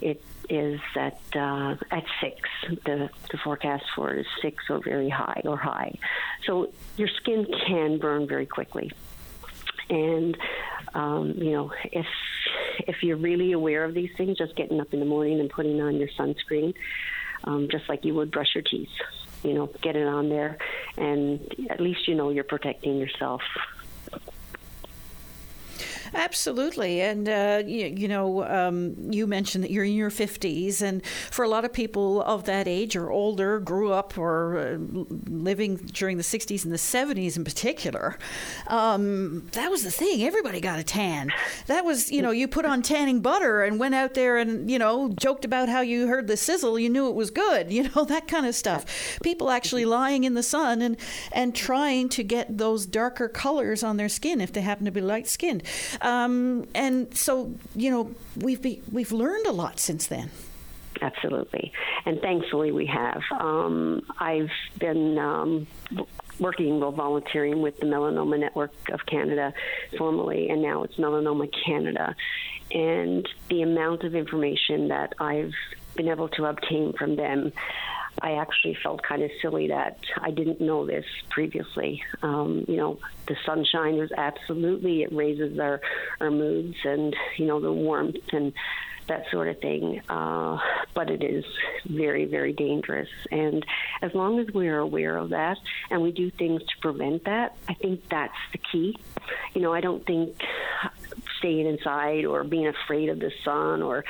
it 0.00 0.22
is 0.48 0.80
at 0.96 1.18
uh, 1.34 1.76
at 1.90 2.04
six. 2.20 2.48
The 2.84 3.08
the 3.30 3.38
forecast 3.38 3.84
for 3.94 4.12
is 4.12 4.26
six 4.40 4.64
or 4.68 4.80
very 4.80 5.08
high 5.08 5.42
or 5.44 5.56
high. 5.56 5.98
So 6.46 6.70
your 6.96 7.08
skin 7.08 7.46
can 7.66 7.98
burn 7.98 8.26
very 8.26 8.46
quickly, 8.46 8.90
and 9.88 10.36
um, 10.94 11.34
you 11.36 11.52
know 11.52 11.72
if 11.84 12.06
if 12.86 13.02
you're 13.02 13.16
really 13.16 13.52
aware 13.52 13.84
of 13.84 13.94
these 13.94 14.10
things, 14.16 14.38
just 14.38 14.56
getting 14.56 14.80
up 14.80 14.92
in 14.92 15.00
the 15.00 15.06
morning 15.06 15.40
and 15.40 15.48
putting 15.48 15.80
on 15.80 15.96
your 15.96 16.08
sunscreen, 16.08 16.74
um, 17.44 17.68
just 17.70 17.88
like 17.88 18.04
you 18.04 18.14
would 18.14 18.30
brush 18.30 18.54
your 18.54 18.62
teeth. 18.62 18.90
You 19.42 19.54
know, 19.54 19.70
get 19.80 19.96
it 19.96 20.06
on 20.06 20.28
there, 20.28 20.58
and 20.96 21.40
at 21.68 21.80
least 21.80 22.06
you 22.06 22.14
know 22.14 22.30
you're 22.30 22.44
protecting 22.44 22.98
yourself. 22.98 23.42
Absolutely. 26.14 27.00
And, 27.00 27.28
uh, 27.28 27.62
you, 27.66 27.86
you, 27.86 28.08
know, 28.08 28.44
um, 28.44 28.94
you 29.10 29.26
mentioned 29.26 29.64
that 29.64 29.70
you're 29.70 29.84
in 29.84 29.94
your 29.94 30.10
50s, 30.10 30.82
and 30.82 31.04
for 31.30 31.44
a 31.44 31.48
lot 31.48 31.64
of 31.64 31.72
people 31.72 32.22
of 32.22 32.44
that 32.44 32.68
age 32.68 32.96
or 32.96 33.10
older, 33.10 33.58
grew 33.60 33.92
up 33.92 34.18
or 34.18 34.58
uh, 34.58 34.76
living 35.26 35.76
during 35.76 36.18
the 36.18 36.22
60s 36.22 36.64
and 36.64 36.72
the 36.72 36.76
70s 36.76 37.36
in 37.36 37.44
particular, 37.44 38.18
um, 38.66 39.46
that 39.52 39.70
was 39.70 39.84
the 39.84 39.90
thing. 39.90 40.22
Everybody 40.22 40.60
got 40.60 40.78
a 40.78 40.84
tan. 40.84 41.30
That 41.66 41.84
was, 41.84 42.10
you 42.10 42.20
know, 42.20 42.30
you 42.30 42.46
put 42.46 42.64
on 42.64 42.82
tanning 42.82 43.20
butter 43.20 43.62
and 43.62 43.78
went 43.78 43.94
out 43.94 44.14
there 44.14 44.36
and, 44.36 44.70
you 44.70 44.78
know, 44.78 45.12
joked 45.18 45.44
about 45.44 45.68
how 45.68 45.80
you 45.80 46.08
heard 46.08 46.26
the 46.26 46.36
sizzle, 46.36 46.78
you 46.78 46.90
knew 46.90 47.08
it 47.08 47.14
was 47.14 47.30
good, 47.30 47.72
you 47.72 47.88
know, 47.94 48.04
that 48.04 48.28
kind 48.28 48.46
of 48.46 48.54
stuff. 48.54 49.18
People 49.22 49.50
actually 49.50 49.84
lying 49.84 50.24
in 50.24 50.34
the 50.34 50.42
sun 50.42 50.82
and, 50.82 50.96
and 51.32 51.54
trying 51.54 52.08
to 52.10 52.22
get 52.22 52.58
those 52.58 52.84
darker 52.86 53.28
colors 53.28 53.82
on 53.82 53.96
their 53.96 54.08
skin 54.08 54.40
if 54.40 54.52
they 54.52 54.60
happen 54.60 54.84
to 54.84 54.90
be 54.90 55.00
light 55.00 55.26
skinned. 55.26 55.62
Um, 56.02 56.66
and 56.74 57.16
so, 57.16 57.54
you 57.74 57.90
know, 57.90 58.14
we've 58.36 58.60
be, 58.60 58.82
we've 58.90 59.12
learned 59.12 59.46
a 59.46 59.52
lot 59.52 59.78
since 59.78 60.06
then. 60.08 60.30
Absolutely, 61.00 61.72
and 62.04 62.20
thankfully 62.20 62.70
we 62.70 62.86
have. 62.86 63.22
Um, 63.32 64.02
I've 64.20 64.50
been 64.78 65.18
um, 65.18 65.66
working 66.38 66.80
while 66.80 66.92
volunteering 66.92 67.62
with 67.62 67.78
the 67.80 67.86
Melanoma 67.86 68.38
Network 68.38 68.72
of 68.90 69.04
Canada, 69.06 69.52
formerly, 69.96 70.48
and 70.48 70.62
now 70.62 70.82
it's 70.84 70.96
Melanoma 70.96 71.50
Canada. 71.64 72.14
And 72.70 73.28
the 73.48 73.62
amount 73.62 74.04
of 74.04 74.14
information 74.14 74.88
that 74.88 75.14
I've 75.18 75.54
been 75.94 76.08
able 76.08 76.28
to 76.28 76.46
obtain 76.46 76.92
from 76.92 77.16
them 77.16 77.52
I 78.20 78.32
actually 78.32 78.76
felt 78.82 79.02
kind 79.02 79.22
of 79.22 79.30
silly 79.40 79.68
that 79.68 79.98
I 80.18 80.30
didn't 80.30 80.60
know 80.60 80.86
this 80.86 81.04
previously. 81.30 82.02
Um, 82.22 82.64
you 82.68 82.76
know, 82.76 82.98
the 83.26 83.36
sunshine 83.46 83.96
is 83.96 84.10
absolutely 84.16 85.02
it 85.02 85.12
raises 85.12 85.58
our 85.58 85.80
our 86.20 86.30
moods 86.30 86.76
and 86.84 87.14
you 87.36 87.46
know 87.46 87.60
the 87.60 87.72
warmth 87.72 88.16
and 88.32 88.52
that 89.08 89.24
sort 89.30 89.48
of 89.48 89.58
thing. 89.60 90.00
Uh, 90.08 90.58
but 90.94 91.10
it 91.10 91.22
is 91.22 91.44
very, 91.86 92.24
very 92.24 92.52
dangerous. 92.52 93.08
And 93.30 93.64
as 94.00 94.14
long 94.14 94.38
as 94.40 94.52
we 94.54 94.68
are 94.68 94.78
aware 94.78 95.16
of 95.16 95.30
that 95.30 95.58
and 95.90 96.02
we 96.02 96.12
do 96.12 96.30
things 96.30 96.62
to 96.62 96.78
prevent 96.80 97.24
that, 97.24 97.56
I 97.68 97.74
think 97.74 98.08
that's 98.08 98.34
the 98.52 98.58
key. 98.58 98.96
You 99.54 99.60
know, 99.60 99.72
I 99.72 99.80
don't 99.80 100.04
think 100.06 100.40
staying 101.42 101.66
inside 101.66 102.24
or 102.24 102.44
being 102.44 102.68
afraid 102.68 103.08
of 103.08 103.18
the 103.18 103.32
sun 103.44 103.82
or, 103.82 104.04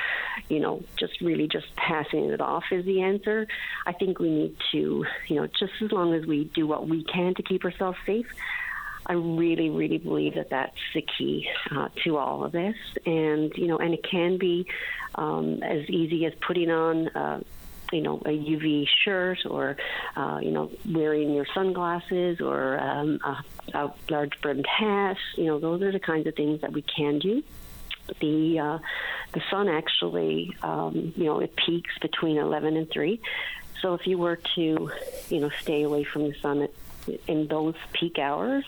you 0.47 0.59
know, 0.59 0.83
just 0.97 1.19
really 1.19 1.47
just 1.47 1.75
passing 1.75 2.29
it 2.29 2.39
off 2.39 2.63
is 2.71 2.85
the 2.85 3.01
answer. 3.01 3.47
I 3.85 3.93
think 3.93 4.19
we 4.19 4.29
need 4.29 4.55
to, 4.71 5.05
you 5.27 5.35
know, 5.35 5.47
just 5.47 5.73
as 5.81 5.91
long 5.91 6.13
as 6.13 6.25
we 6.25 6.45
do 6.53 6.67
what 6.67 6.87
we 6.87 7.03
can 7.03 7.33
to 7.35 7.43
keep 7.43 7.65
ourselves 7.65 7.97
safe, 8.05 8.27
I 9.05 9.13
really, 9.13 9.69
really 9.69 9.97
believe 9.97 10.35
that 10.35 10.49
that's 10.49 10.77
the 10.93 11.01
key 11.01 11.47
uh, 11.71 11.89
to 12.03 12.17
all 12.17 12.45
of 12.45 12.51
this. 12.51 12.75
And, 13.05 13.51
you 13.57 13.67
know, 13.67 13.77
and 13.77 13.93
it 13.93 14.03
can 14.09 14.37
be 14.37 14.67
um, 15.15 15.61
as 15.63 15.89
easy 15.89 16.25
as 16.25 16.33
putting 16.45 16.69
on, 16.69 17.07
uh, 17.09 17.41
you 17.91 18.01
know, 18.01 18.17
a 18.25 18.29
UV 18.29 18.87
shirt 19.03 19.39
or, 19.45 19.77
uh, 20.15 20.39
you 20.41 20.51
know, 20.51 20.71
wearing 20.89 21.33
your 21.33 21.45
sunglasses 21.53 22.41
or 22.41 22.79
um, 22.79 23.19
a, 23.23 23.43
a 23.77 23.93
large 24.09 24.39
brimmed 24.41 24.67
hat. 24.67 25.17
You 25.35 25.45
know, 25.45 25.59
those 25.59 25.81
are 25.81 25.91
the 25.91 25.99
kinds 25.99 26.27
of 26.27 26.35
things 26.35 26.61
that 26.61 26.71
we 26.71 26.81
can 26.81 27.19
do 27.19 27.43
the 28.19 28.59
uh, 28.59 28.79
the 29.33 29.41
sun 29.49 29.69
actually 29.69 30.55
um, 30.61 31.13
you 31.15 31.25
know 31.25 31.39
it 31.39 31.55
peaks 31.55 31.97
between 32.01 32.37
11 32.37 32.75
and 32.75 32.89
3 32.89 33.19
so 33.81 33.93
if 33.93 34.05
you 34.05 34.17
were 34.17 34.37
to 34.55 34.91
you 35.29 35.39
know 35.39 35.49
stay 35.61 35.83
away 35.83 36.03
from 36.03 36.23
the 36.23 36.33
sun 36.35 36.61
at 36.61 36.71
in 37.27 37.47
those 37.47 37.75
peak 37.93 38.19
hours, 38.19 38.63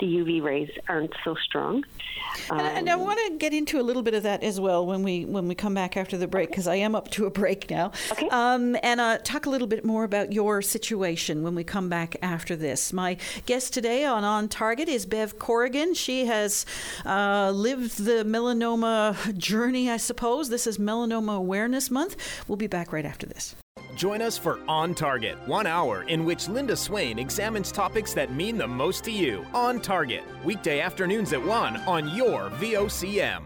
the 0.00 0.06
UV 0.06 0.42
rays 0.42 0.70
aren't 0.88 1.14
so 1.24 1.34
strong. 1.34 1.84
Um, 2.50 2.60
and, 2.60 2.78
and, 2.78 2.90
I 2.90 2.92
um, 2.92 3.00
want 3.00 3.18
to 3.26 3.36
get 3.36 3.52
into 3.52 3.80
a 3.80 3.82
little 3.82 4.02
bit 4.02 4.14
of 4.14 4.22
that 4.22 4.42
as 4.42 4.60
well 4.60 4.86
when 4.86 5.02
we 5.02 5.24
when 5.24 5.48
we 5.48 5.54
come 5.54 5.74
back 5.74 5.96
after 5.96 6.16
the 6.16 6.28
break 6.28 6.50
because 6.50 6.66
I 6.66 6.76
am 6.76 6.94
up 6.94 7.10
to 7.12 7.26
a 7.26 7.30
break 7.30 7.70
now. 7.70 7.92
Okay. 8.12 8.28
Um, 8.28 8.76
and 8.82 9.00
uh, 9.00 9.18
talk 9.18 9.46
a 9.46 9.50
little 9.50 9.66
bit 9.66 9.84
more 9.84 10.04
about 10.04 10.32
your 10.32 10.62
situation 10.62 11.42
when 11.42 11.54
we 11.54 11.64
come 11.64 11.88
back 11.88 12.16
after 12.22 12.56
this. 12.56 12.92
My 12.92 13.16
guest 13.46 13.74
today 13.74 14.04
on 14.04 14.24
On 14.24 14.48
Target 14.48 14.88
is 14.88 15.06
Bev 15.06 15.38
Corrigan. 15.38 15.94
She 15.94 16.26
has 16.26 16.66
uh, 17.04 17.50
lived 17.50 18.04
the 18.04 18.24
melanoma 18.24 19.36
journey, 19.36 19.90
I 19.90 19.96
suppose. 19.96 20.48
This 20.48 20.66
is 20.66 20.78
Melanoma 20.78 21.36
Awareness 21.36 21.90
Month. 21.90 22.16
We'll 22.48 22.56
be 22.56 22.66
back 22.66 22.92
right 22.92 23.04
after 23.04 23.26
this. 23.26 23.54
Join 24.00 24.22
us 24.22 24.38
for 24.38 24.60
On 24.66 24.94
Target, 24.94 25.36
one 25.44 25.66
hour 25.66 26.04
in 26.04 26.24
which 26.24 26.48
Linda 26.48 26.74
Swain 26.74 27.18
examines 27.18 27.70
topics 27.70 28.14
that 28.14 28.32
mean 28.32 28.56
the 28.56 28.66
most 28.66 29.04
to 29.04 29.10
you. 29.10 29.44
On 29.52 29.78
Target, 29.78 30.24
weekday 30.42 30.80
afternoons 30.80 31.34
at 31.34 31.44
1 31.44 31.76
on 31.80 32.08
your 32.16 32.48
VOCM. 32.52 33.42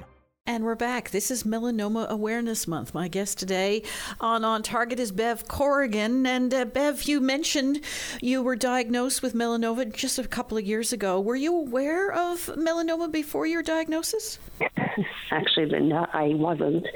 And 0.46 0.62
we're 0.62 0.74
back. 0.74 1.08
This 1.08 1.30
is 1.30 1.44
Melanoma 1.44 2.06
Awareness 2.06 2.68
Month. 2.68 2.92
My 2.92 3.08
guest 3.08 3.38
today 3.38 3.82
on 4.20 4.44
On 4.44 4.62
Target 4.62 5.00
is 5.00 5.10
Bev 5.10 5.48
Corrigan. 5.48 6.26
And 6.26 6.52
uh, 6.52 6.66
Bev, 6.66 7.04
you 7.04 7.22
mentioned 7.22 7.80
you 8.20 8.42
were 8.42 8.54
diagnosed 8.54 9.22
with 9.22 9.32
melanoma 9.32 9.90
just 9.94 10.18
a 10.18 10.28
couple 10.28 10.58
of 10.58 10.66
years 10.66 10.92
ago. 10.92 11.18
Were 11.18 11.34
you 11.34 11.56
aware 11.56 12.12
of 12.12 12.40
melanoma 12.58 13.10
before 13.10 13.46
your 13.46 13.62
diagnosis? 13.62 14.38
Actually, 15.30 15.64
Linda, 15.64 16.10
I 16.12 16.34
wasn't. 16.34 16.88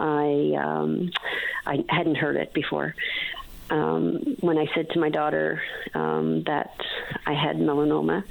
I 0.00 0.54
um, 0.60 1.12
I 1.64 1.84
hadn't 1.88 2.16
heard 2.16 2.34
it 2.34 2.52
before. 2.54 2.96
Um, 3.70 4.36
when 4.40 4.58
I 4.58 4.66
said 4.74 4.90
to 4.90 4.98
my 4.98 5.10
daughter 5.10 5.62
um, 5.94 6.42
that 6.46 6.74
I 7.24 7.34
had 7.34 7.58
melanoma, 7.58 8.24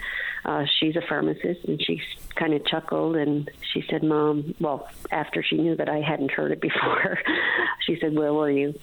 uh, 0.45 0.65
she's 0.79 0.95
a 0.95 1.01
pharmacist, 1.01 1.65
and 1.65 1.81
she 1.81 2.01
kind 2.35 2.53
of 2.53 2.65
chuckled 2.65 3.15
and 3.15 3.49
she 3.73 3.83
said, 3.89 4.03
"Mom, 4.03 4.53
well, 4.59 4.87
after 5.11 5.41
she 5.41 5.57
knew 5.57 5.75
that 5.75 5.89
I 5.89 6.01
hadn't 6.01 6.31
heard 6.31 6.51
it 6.51 6.61
before, 6.61 7.19
she 7.85 7.97
said, 7.99 8.15
"Where 8.15 8.33
were 8.33 8.51
you?" 8.51 8.75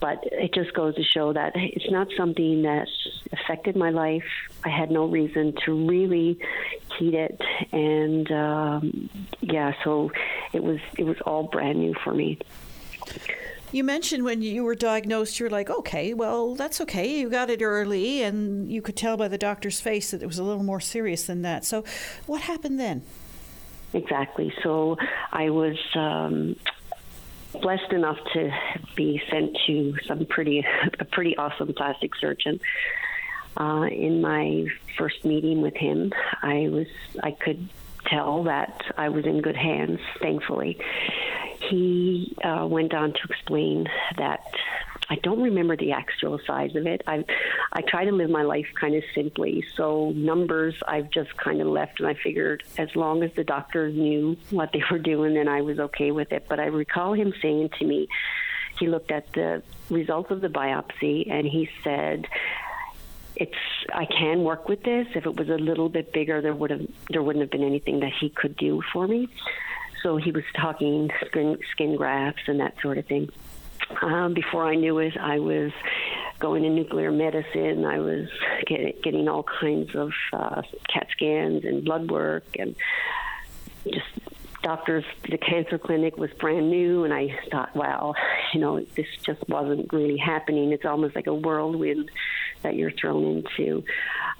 But 0.00 0.20
it 0.24 0.52
just 0.54 0.74
goes 0.74 0.94
to 0.96 1.04
show 1.04 1.32
that 1.32 1.52
it's 1.54 1.90
not 1.90 2.08
something 2.16 2.62
that 2.62 2.88
affected 3.32 3.76
my 3.76 3.90
life. 3.90 4.24
I 4.64 4.70
had 4.70 4.90
no 4.90 5.06
reason 5.06 5.54
to 5.64 5.86
really 5.86 6.38
heed 6.98 7.14
it, 7.14 7.40
and 7.70 8.30
um, 8.32 9.10
yeah, 9.42 9.72
so 9.84 10.10
it 10.52 10.62
was 10.62 10.78
it 10.96 11.04
was 11.04 11.16
all 11.26 11.44
brand 11.44 11.80
new 11.80 11.94
for 12.02 12.14
me. 12.14 12.38
You 13.74 13.82
mentioned 13.82 14.22
when 14.22 14.40
you 14.40 14.62
were 14.62 14.76
diagnosed, 14.76 15.40
you're 15.40 15.50
like, 15.50 15.68
okay, 15.68 16.14
well, 16.14 16.54
that's 16.54 16.80
okay. 16.82 17.18
You 17.18 17.28
got 17.28 17.50
it 17.50 17.60
early, 17.60 18.22
and 18.22 18.70
you 18.70 18.80
could 18.80 18.94
tell 18.94 19.16
by 19.16 19.26
the 19.26 19.36
doctor's 19.36 19.80
face 19.80 20.12
that 20.12 20.22
it 20.22 20.26
was 20.26 20.38
a 20.38 20.44
little 20.44 20.62
more 20.62 20.78
serious 20.78 21.26
than 21.26 21.42
that. 21.42 21.64
So, 21.64 21.82
what 22.26 22.42
happened 22.42 22.78
then? 22.78 23.02
Exactly. 23.92 24.54
So, 24.62 24.96
I 25.32 25.50
was. 25.50 25.76
Um, 25.96 26.54
blessed 27.60 27.92
enough 27.92 28.18
to 28.32 28.52
be 28.96 29.22
sent 29.30 29.56
to 29.64 29.94
some 30.06 30.26
pretty 30.26 30.66
a 30.98 31.04
pretty 31.04 31.36
awesome 31.36 31.72
plastic 31.72 32.12
surgeon 32.16 32.58
uh, 33.56 33.86
in 33.92 34.20
my 34.20 34.66
first 34.98 35.24
meeting 35.24 35.62
with 35.62 35.76
him 35.76 36.12
i 36.42 36.68
was 36.68 36.88
i 37.22 37.30
could 37.30 37.68
tell 38.14 38.44
that 38.44 38.82
i 38.96 39.08
was 39.08 39.24
in 39.24 39.40
good 39.40 39.56
hands 39.56 40.00
thankfully 40.20 40.78
he 41.70 42.36
uh, 42.44 42.66
went 42.68 42.92
on 42.92 43.12
to 43.12 43.18
explain 43.30 43.86
that 44.18 44.44
I 45.08 45.16
don't 45.16 45.42
remember 45.42 45.76
the 45.76 45.92
actual 45.92 46.40
size 46.46 46.74
of 46.76 46.86
it. 46.86 47.02
I 47.06 47.24
I 47.72 47.82
try 47.82 48.04
to 48.04 48.12
live 48.12 48.30
my 48.30 48.42
life 48.42 48.66
kind 48.78 48.94
of 48.94 49.02
simply. 49.14 49.64
So 49.76 50.12
numbers 50.14 50.74
I've 50.86 51.10
just 51.10 51.36
kind 51.36 51.60
of 51.60 51.66
left, 51.66 52.00
and 52.00 52.08
I 52.08 52.14
figured 52.14 52.62
as 52.78 52.94
long 52.96 53.22
as 53.22 53.32
the 53.34 53.44
doctors 53.44 53.94
knew 53.94 54.36
what 54.50 54.70
they 54.72 54.82
were 54.90 54.98
doing, 54.98 55.34
then 55.34 55.48
I 55.48 55.60
was 55.60 55.78
okay 55.78 56.10
with 56.10 56.32
it. 56.32 56.46
But 56.48 56.60
I 56.60 56.66
recall 56.66 57.12
him 57.12 57.34
saying 57.42 57.70
to 57.78 57.84
me, 57.84 58.08
he 58.78 58.88
looked 58.88 59.10
at 59.10 59.32
the 59.34 59.62
results 59.90 60.30
of 60.30 60.40
the 60.40 60.48
biopsy, 60.48 61.30
and 61.30 61.46
he 61.46 61.68
said 61.82 62.26
it's 63.36 63.54
I 63.92 64.06
can 64.06 64.44
work 64.44 64.68
with 64.68 64.82
this. 64.82 65.06
If 65.14 65.26
it 65.26 65.36
was 65.36 65.48
a 65.48 65.56
little 65.56 65.88
bit 65.88 66.12
bigger, 66.12 66.40
there 66.40 66.54
would 66.54 66.70
have 66.70 66.86
there 67.10 67.22
wouldn't 67.22 67.42
have 67.42 67.50
been 67.50 67.64
anything 67.64 68.00
that 68.00 68.12
he 68.20 68.30
could 68.30 68.56
do 68.56 68.82
for 68.92 69.06
me. 69.06 69.28
So 70.02 70.16
he 70.16 70.30
was 70.32 70.44
talking 70.54 71.10
skin, 71.26 71.58
skin 71.72 71.96
grafts 71.96 72.42
and 72.46 72.60
that 72.60 72.74
sort 72.82 72.98
of 72.98 73.06
thing. 73.06 73.30
Um, 74.02 74.34
before 74.34 74.66
I 74.66 74.74
knew 74.74 74.98
it, 74.98 75.16
I 75.16 75.38
was 75.38 75.72
going 76.38 76.62
to 76.62 76.70
nuclear 76.70 77.10
medicine. 77.10 77.84
I 77.84 77.98
was 77.98 78.28
get, 78.66 79.02
getting 79.02 79.28
all 79.28 79.42
kinds 79.44 79.94
of 79.94 80.12
uh, 80.32 80.62
CAT 80.92 81.08
scans 81.12 81.64
and 81.64 81.84
blood 81.84 82.10
work 82.10 82.44
and 82.58 82.76
just 83.84 84.06
doctors. 84.64 85.04
The 85.30 85.38
cancer 85.38 85.78
clinic 85.78 86.16
was 86.16 86.30
brand 86.32 86.70
new, 86.70 87.04
and 87.04 87.14
I 87.14 87.38
thought, 87.50 87.76
wow, 87.76 88.14
you 88.52 88.60
know, 88.60 88.84
this 88.96 89.06
just 89.22 89.48
wasn't 89.48 89.92
really 89.92 90.16
happening. 90.16 90.72
It's 90.72 90.84
almost 90.84 91.14
like 91.14 91.28
a 91.28 91.34
whirlwind 91.34 92.10
that 92.62 92.74
you're 92.74 92.90
thrown 92.90 93.44
into. 93.44 93.84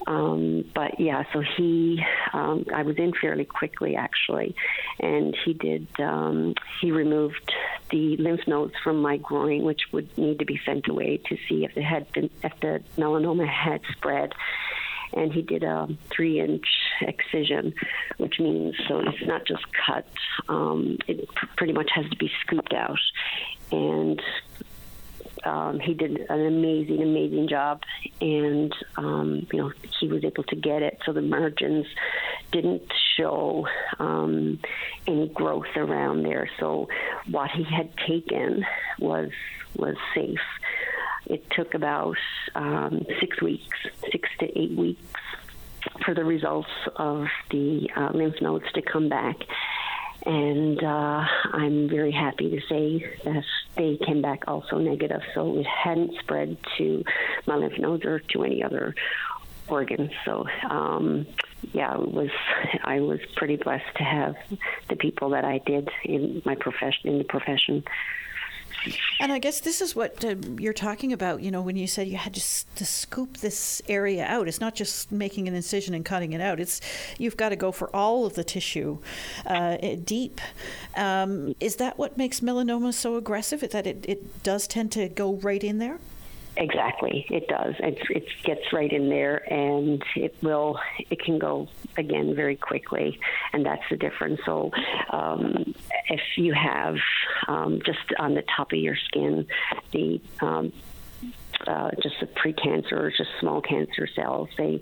Um, 0.06 0.64
but 0.74 0.98
yeah, 0.98 1.24
so 1.32 1.42
he, 1.56 2.02
um, 2.32 2.64
I 2.74 2.82
was 2.82 2.96
in 2.96 3.12
fairly 3.20 3.44
quickly 3.44 3.94
actually, 3.94 4.56
and 4.98 5.36
he 5.44 5.52
did. 5.52 5.86
Um, 6.00 6.54
he 6.80 6.90
removed 6.90 7.52
the 7.90 8.16
lymph 8.16 8.46
nodes 8.46 8.74
from 8.82 9.00
my 9.00 9.18
groin, 9.18 9.62
which 9.62 9.82
would 9.92 10.16
need 10.18 10.40
to 10.40 10.44
be 10.44 10.60
sent 10.66 10.88
away 10.88 11.18
to 11.28 11.36
see 11.48 11.64
if 11.64 11.76
it 11.76 11.82
had 11.82 12.10
been, 12.12 12.30
if 12.42 12.52
the 12.60 12.82
melanoma 12.96 13.46
had 13.46 13.82
spread. 13.92 14.32
And 15.12 15.32
he 15.32 15.42
did 15.42 15.62
a 15.62 15.88
three 16.10 16.40
inch 16.40 16.66
excision, 17.00 17.74
which 18.16 18.40
means 18.40 18.74
so 18.88 19.00
it's 19.00 19.26
not 19.26 19.46
just 19.46 19.64
cut, 19.86 20.06
um, 20.48 20.98
it 21.06 21.28
pr- 21.34 21.46
pretty 21.56 21.72
much 21.72 21.90
has 21.94 22.08
to 22.10 22.16
be 22.16 22.30
scooped 22.42 22.72
out. 22.72 22.98
And 23.70 24.22
um, 25.44 25.78
he 25.78 25.94
did 25.94 26.26
an 26.28 26.46
amazing, 26.46 27.02
amazing 27.02 27.48
job, 27.48 27.82
and 28.20 28.74
um, 28.96 29.46
you 29.52 29.58
know 29.58 29.72
he 30.00 30.08
was 30.08 30.24
able 30.24 30.44
to 30.44 30.56
get 30.56 30.82
it 30.82 30.98
so 31.04 31.12
the 31.12 31.22
margins 31.22 31.86
didn't 32.50 32.90
show 33.16 33.66
um, 33.98 34.58
any 35.06 35.28
growth 35.28 35.76
around 35.76 36.22
there. 36.22 36.48
So 36.58 36.88
what 37.30 37.50
he 37.50 37.64
had 37.64 37.96
taken 37.98 38.64
was 38.98 39.30
was 39.76 39.96
safe. 40.14 40.38
It 41.26 41.48
took 41.50 41.74
about 41.74 42.16
um, 42.54 43.06
six 43.20 43.40
weeks, 43.40 43.78
six 44.12 44.28
to 44.40 44.58
eight 44.58 44.76
weeks, 44.76 45.02
for 46.04 46.14
the 46.14 46.24
results 46.24 46.70
of 46.96 47.26
the 47.50 47.90
uh, 47.96 48.10
lymph 48.12 48.40
nodes 48.40 48.70
to 48.72 48.82
come 48.82 49.08
back 49.08 49.36
and 50.26 50.82
uh, 50.82 51.24
I'm 51.52 51.88
very 51.88 52.12
happy 52.12 52.50
to 52.50 52.60
say 52.66 53.18
that 53.24 53.44
they 53.76 53.98
came 54.06 54.22
back 54.22 54.44
also 54.46 54.78
negative. 54.78 55.20
So 55.34 55.58
it 55.58 55.66
hadn't 55.66 56.18
spread 56.20 56.56
to 56.78 57.04
my 57.46 57.56
lymph 57.56 57.78
nodes 57.78 58.04
or 58.04 58.20
to 58.20 58.44
any 58.44 58.62
other 58.62 58.94
organs. 59.68 60.10
So 60.24 60.46
um, 60.68 61.26
yeah, 61.72 61.94
it 61.94 62.12
was 62.12 62.30
I 62.84 63.00
was 63.00 63.20
pretty 63.36 63.56
blessed 63.56 63.96
to 63.96 64.04
have 64.04 64.36
the 64.88 64.96
people 64.96 65.30
that 65.30 65.44
I 65.44 65.58
did 65.58 65.90
in 66.04 66.42
my 66.44 66.54
profession 66.54 67.10
in 67.10 67.18
the 67.18 67.24
profession. 67.24 67.84
And 69.20 69.32
I 69.32 69.38
guess 69.38 69.60
this 69.60 69.80
is 69.80 69.96
what 69.96 70.24
uh, 70.24 70.34
you're 70.58 70.72
talking 70.72 71.12
about, 71.12 71.42
you 71.42 71.50
know, 71.50 71.62
when 71.62 71.76
you 71.76 71.86
said 71.86 72.08
you 72.08 72.16
had 72.16 72.34
to, 72.34 72.74
to 72.74 72.84
scoop 72.84 73.38
this 73.38 73.80
area 73.88 74.24
out. 74.24 74.48
It's 74.48 74.60
not 74.60 74.74
just 74.74 75.10
making 75.10 75.48
an 75.48 75.54
incision 75.54 75.94
and 75.94 76.04
cutting 76.04 76.32
it 76.32 76.40
out. 76.40 76.60
It's 76.60 76.80
you've 77.18 77.36
got 77.36 77.50
to 77.50 77.56
go 77.56 77.72
for 77.72 77.94
all 77.94 78.26
of 78.26 78.34
the 78.34 78.44
tissue 78.44 78.98
uh, 79.46 79.76
deep. 80.04 80.40
Um, 80.96 81.54
is 81.60 81.76
that 81.76 81.98
what 81.98 82.18
makes 82.18 82.40
melanoma 82.40 82.92
so 82.92 83.16
aggressive? 83.16 83.60
That 83.70 83.86
it, 83.86 84.04
it 84.08 84.42
does 84.42 84.66
tend 84.66 84.92
to 84.92 85.08
go 85.08 85.34
right 85.34 85.62
in 85.62 85.78
there? 85.78 85.98
Exactly, 86.56 87.26
it 87.30 87.48
does. 87.48 87.74
It, 87.80 87.98
it 88.10 88.28
gets 88.44 88.72
right 88.72 88.92
in 88.92 89.08
there, 89.08 89.38
and 89.52 90.02
it 90.14 90.36
will. 90.40 90.78
It 91.10 91.20
can 91.20 91.38
go 91.38 91.68
again 91.96 92.34
very 92.36 92.54
quickly, 92.54 93.18
and 93.52 93.66
that's 93.66 93.82
the 93.90 93.96
difference. 93.96 94.40
So, 94.46 94.70
um, 95.10 95.74
if 96.08 96.20
you 96.36 96.52
have 96.52 96.96
um, 97.48 97.80
just 97.84 97.98
on 98.20 98.34
the 98.34 98.44
top 98.56 98.72
of 98.72 98.78
your 98.78 98.96
skin 98.96 99.46
the 99.90 100.20
um, 100.40 100.72
uh, 101.66 101.90
just 102.02 102.16
the 102.20 102.26
precancer 102.26 102.92
or 102.92 103.10
just 103.10 103.30
small 103.40 103.60
cancer 103.60 104.06
cells, 104.14 104.48
they 104.56 104.80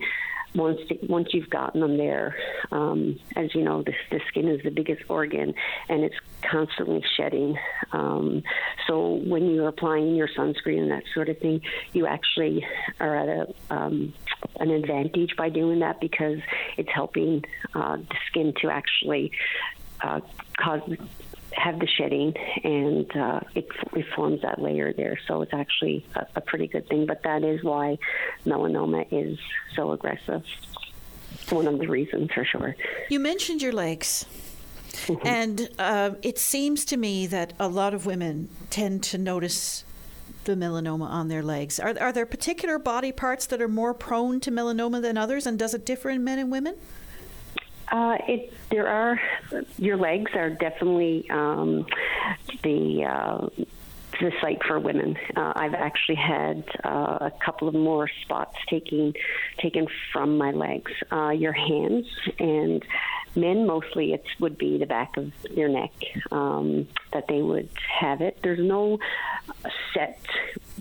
once 0.54 0.80
once 1.08 1.28
you've 1.32 1.50
gotten 1.50 1.80
them 1.80 1.96
there, 1.96 2.36
um, 2.70 3.18
as 3.36 3.54
you 3.54 3.62
know, 3.62 3.82
the, 3.82 3.94
the 4.10 4.20
skin 4.28 4.48
is 4.48 4.62
the 4.62 4.70
biggest 4.70 5.02
organ, 5.08 5.54
and 5.88 6.04
it's 6.04 6.14
constantly 6.42 7.02
shedding. 7.16 7.56
Um, 7.92 8.42
so 8.86 9.14
when 9.24 9.50
you're 9.50 9.68
applying 9.68 10.14
your 10.14 10.28
sunscreen 10.28 10.82
and 10.82 10.90
that 10.90 11.04
sort 11.14 11.28
of 11.28 11.38
thing, 11.38 11.62
you 11.92 12.06
actually 12.06 12.66
are 13.00 13.16
at 13.16 13.28
a 13.28 13.54
um, 13.74 14.12
an 14.60 14.70
advantage 14.70 15.36
by 15.36 15.48
doing 15.48 15.80
that 15.80 16.00
because 16.00 16.38
it's 16.76 16.90
helping 16.90 17.44
uh, 17.74 17.96
the 17.96 18.16
skin 18.28 18.52
to 18.60 18.70
actually 18.70 19.32
uh, 20.02 20.20
cause 20.58 20.82
have 21.54 21.78
the 21.78 21.86
shedding 21.86 22.34
and 22.64 23.16
uh, 23.16 23.40
it, 23.54 23.68
it, 23.94 24.06
forms 24.14 24.42
that 24.42 24.60
layer 24.60 24.92
there. 24.92 25.18
So 25.26 25.42
it's 25.42 25.54
actually 25.54 26.04
a, 26.14 26.26
a, 26.36 26.40
pretty 26.40 26.66
good 26.66 26.88
thing. 26.88 27.06
But 27.06 27.22
that 27.24 27.44
is 27.44 27.62
why 27.62 27.98
melanoma 28.46 29.06
is 29.10 29.38
so 29.74 29.92
aggressive. 29.92 30.42
One 31.50 31.66
of 31.66 31.78
the 31.78 31.88
reasons 31.88 32.30
for 32.32 32.44
sure. 32.44 32.76
You 33.10 33.20
mentioned 33.20 33.62
your 33.62 33.72
legs. 33.72 34.26
Mm-hmm. 34.92 35.26
And 35.26 35.68
uh, 35.78 36.10
it 36.22 36.38
seems 36.38 36.84
to 36.86 36.96
me 36.96 37.26
that 37.26 37.54
a 37.58 37.68
lot 37.68 37.94
of 37.94 38.06
women 38.06 38.50
tend 38.70 39.02
to 39.04 39.18
notice 39.18 39.84
the 40.44 40.54
melanoma 40.54 41.06
on 41.06 41.28
their 41.28 41.42
legs. 41.42 41.78
Are, 41.80 41.94
are 42.00 42.12
there 42.12 42.26
particular 42.26 42.78
body 42.78 43.12
parts 43.12 43.46
that 43.46 43.62
are 43.62 43.68
more 43.68 43.94
prone 43.94 44.40
to 44.40 44.50
melanoma 44.50 45.00
than 45.00 45.16
others, 45.16 45.46
and 45.46 45.58
does 45.58 45.72
it 45.72 45.86
differ 45.86 46.10
in 46.10 46.24
men 46.24 46.38
and 46.38 46.50
women? 46.50 46.76
Uh, 47.90 48.16
it 48.28 48.52
there 48.70 48.88
are 48.88 49.20
your 49.76 49.96
legs 49.96 50.32
are 50.34 50.50
definitely 50.50 51.28
um, 51.30 51.86
the 52.62 53.04
uh, 53.04 53.48
the 54.20 54.32
site 54.40 54.62
for 54.64 54.78
women. 54.78 55.16
Uh, 55.36 55.52
I've 55.56 55.74
actually 55.74 56.16
had 56.16 56.64
uh, 56.84 57.18
a 57.20 57.32
couple 57.44 57.68
of 57.68 57.74
more 57.74 58.08
spots 58.22 58.56
taken 58.68 59.14
taken 59.58 59.86
from 60.12 60.38
my 60.38 60.52
legs. 60.52 60.92
Uh, 61.10 61.30
your 61.30 61.52
hands 61.52 62.06
and 62.38 62.84
men 63.34 63.66
mostly 63.66 64.12
it 64.12 64.24
would 64.38 64.58
be 64.58 64.78
the 64.78 64.86
back 64.86 65.16
of 65.16 65.32
their 65.54 65.68
neck 65.68 65.92
um, 66.30 66.86
that 67.12 67.26
they 67.28 67.42
would 67.42 67.70
have 68.00 68.20
it. 68.20 68.38
There's 68.42 68.58
no 68.58 68.98
set 69.94 70.20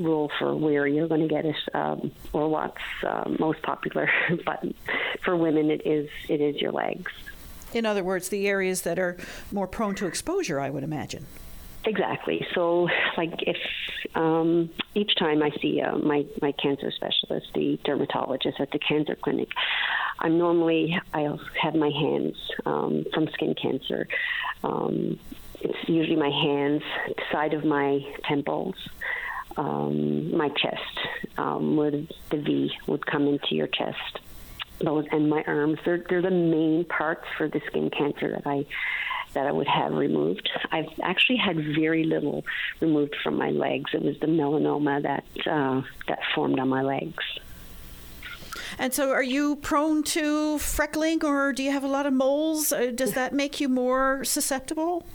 rule 0.04 0.32
for 0.40 0.56
where 0.56 0.88
you're 0.88 1.08
going 1.08 1.22
to 1.22 1.28
get 1.28 1.46
it 1.46 1.56
um, 1.74 2.12
or 2.34 2.50
what's 2.50 2.78
uh, 3.06 3.30
most 3.40 3.62
popular, 3.62 4.10
but 4.46 4.64
for 5.24 5.36
women 5.36 5.70
it 5.72 5.86
is 5.86 6.10
it 6.30 6.42
is 6.42 6.62
your 6.62 6.72
legs. 6.72 7.12
In 7.74 7.86
other 7.86 8.04
words, 8.04 8.30
the 8.30 8.48
areas 8.48 8.82
that 8.82 9.00
are 9.00 9.18
more 9.52 9.68
prone 9.68 9.96
to 9.96 10.06
exposure, 10.06 10.60
I 10.60 10.70
would 10.70 10.84
imagine. 10.84 11.26
Exactly. 11.86 12.46
So, 12.54 12.90
like, 13.18 13.34
if 13.48 13.58
um, 14.14 14.70
each 14.94 15.16
time 15.16 15.42
I 15.42 15.50
see 15.62 15.82
uh, 15.82 15.98
my 15.98 16.26
my 16.42 16.52
cancer 16.52 16.92
specialist, 16.92 17.48
the 17.56 17.80
dermatologist 17.84 18.60
at 18.60 18.72
the 18.72 18.80
cancer 18.80 19.16
clinic, 19.16 19.50
I'm 20.20 20.38
normally 20.38 21.00
I'll 21.14 21.40
have 21.60 21.74
my 21.74 21.90
hands 21.90 22.36
um, 22.66 23.06
from 23.14 23.30
skin 23.30 23.56
cancer. 23.60 24.08
Um, 24.64 25.20
it's 25.62 25.90
usually 25.90 26.16
my 26.16 26.30
hands, 26.30 26.84
side 27.32 27.54
of 27.54 27.64
my 27.64 28.00
temples, 28.28 28.76
um, 29.58 30.36
my 30.36 30.50
chest, 30.50 31.00
um, 31.38 31.76
where 31.76 31.92
the, 31.92 32.08
V 32.32 32.72
would 32.88 33.06
come 33.06 33.28
into 33.28 33.56
your 33.56 33.68
chest. 33.68 34.20
Those 34.80 35.06
and 35.12 35.30
my 35.30 35.44
arms. 35.46 35.78
They're 35.86 36.04
they're 36.10 36.24
the 36.24 36.32
main 36.32 36.86
parts 36.86 37.26
for 37.38 37.48
the 37.48 37.62
skin 37.68 37.92
cancer 37.92 38.32
that 38.32 38.48
I 38.48 38.66
that 39.34 39.46
I 39.46 39.52
would 39.52 39.68
have 39.68 39.94
removed. 39.94 40.50
I've 40.72 40.90
actually 41.04 41.38
had 41.38 41.56
very 41.76 42.04
little 42.04 42.44
removed 42.80 43.16
from 43.24 43.38
my 43.38 43.52
legs. 43.52 43.92
It 43.94 44.02
was 44.02 44.20
the 44.20 44.28
melanoma 44.28 45.04
that 45.04 45.24
uh, 45.48 45.82
that 46.08 46.20
formed 46.34 46.60
on 46.60 46.70
my 46.70 46.82
legs. 46.82 47.24
And 48.78 48.94
so, 48.94 49.12
are 49.12 49.24
you 49.24 49.58
prone 49.58 50.04
to 50.04 50.58
freckling, 50.58 51.24
or 51.24 51.54
do 51.54 51.64
you 51.64 51.72
have 51.72 51.84
a 51.84 51.88
lot 51.88 52.06
of 52.06 52.14
moles? 52.14 52.72
Uh, 52.72 52.92
does 52.94 53.14
that 53.14 53.34
make 53.34 53.60
you 53.60 53.70
more 53.70 54.24
susceptible? 54.24 55.06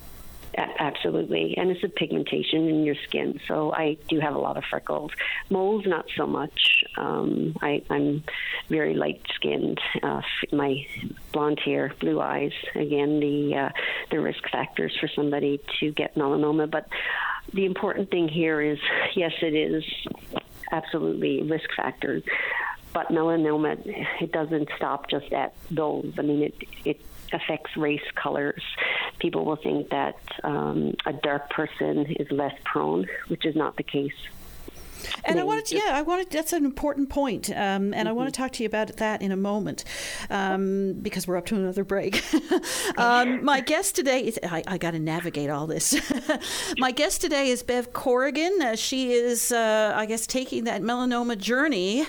Absolutely, 0.54 1.54
and 1.58 1.70
it's 1.70 1.84
a 1.84 1.88
pigmentation 1.88 2.68
in 2.68 2.84
your 2.84 2.94
skin. 3.06 3.40
So 3.46 3.72
I 3.74 3.98
do 4.08 4.20
have 4.20 4.34
a 4.34 4.38
lot 4.38 4.56
of 4.56 4.64
freckles. 4.64 5.10
Moles, 5.50 5.84
not 5.86 6.06
so 6.16 6.26
much. 6.26 6.84
Um, 6.96 7.56
I, 7.60 7.82
am 7.90 8.24
very 8.68 8.94
light 8.94 9.20
skinned. 9.34 9.78
Uh, 10.02 10.22
my 10.52 10.86
blonde 11.32 11.60
hair, 11.62 11.92
blue 12.00 12.20
eyes. 12.20 12.52
Again, 12.74 13.20
the 13.20 13.54
uh, 13.54 13.68
the 14.10 14.20
risk 14.20 14.48
factors 14.50 14.96
for 14.98 15.08
somebody 15.08 15.60
to 15.80 15.92
get 15.92 16.14
melanoma. 16.14 16.70
But 16.70 16.88
the 17.52 17.66
important 17.66 18.10
thing 18.10 18.28
here 18.28 18.62
is, 18.62 18.78
yes, 19.14 19.32
it 19.42 19.54
is 19.54 19.84
absolutely 20.72 21.42
risk 21.42 21.68
factors. 21.76 22.22
But 22.94 23.08
melanoma, 23.08 23.76
it 24.22 24.32
doesn't 24.32 24.70
stop 24.76 25.10
just 25.10 25.32
at 25.32 25.54
those. 25.70 26.14
I 26.18 26.22
mean, 26.22 26.42
it 26.44 26.54
it 26.84 27.00
affects 27.32 27.76
race, 27.76 28.00
colors. 28.14 28.62
People 29.18 29.44
will 29.44 29.56
think 29.56 29.90
that 29.90 30.16
um, 30.44 30.94
a 31.06 31.12
dark 31.12 31.50
person 31.50 32.06
is 32.18 32.30
less 32.30 32.54
prone, 32.64 33.06
which 33.28 33.44
is 33.44 33.56
not 33.56 33.76
the 33.76 33.82
case. 33.82 34.12
And 35.24 35.40
I 35.40 35.44
wanted, 35.44 35.66
to, 35.66 35.76
yeah, 35.76 35.90
I 35.92 36.02
wanted. 36.02 36.30
That's 36.30 36.52
an 36.52 36.64
important 36.64 37.08
point, 37.08 37.50
um, 37.50 37.56
and 37.56 37.94
mm-hmm. 37.94 38.08
I 38.08 38.12
want 38.12 38.32
to 38.32 38.36
talk 38.36 38.52
to 38.52 38.62
you 38.62 38.66
about 38.66 38.96
that 38.96 39.22
in 39.22 39.32
a 39.32 39.36
moment, 39.36 39.84
um, 40.30 40.94
because 40.94 41.26
we're 41.26 41.36
up 41.36 41.46
to 41.46 41.56
another 41.56 41.84
break. 41.84 42.22
um, 42.96 43.44
my 43.44 43.60
guest 43.60 43.94
today 43.96 44.20
is. 44.20 44.38
I, 44.42 44.62
I 44.66 44.78
got 44.78 44.92
to 44.92 44.98
navigate 44.98 45.50
all 45.50 45.66
this. 45.66 45.96
my 46.78 46.90
guest 46.90 47.20
today 47.20 47.48
is 47.48 47.62
Bev 47.62 47.92
Corrigan. 47.92 48.60
Uh, 48.62 48.76
she 48.76 49.12
is, 49.12 49.52
uh, 49.52 49.92
I 49.96 50.06
guess, 50.06 50.26
taking 50.26 50.64
that 50.64 50.82
melanoma 50.82 51.36
journey, 51.38 52.02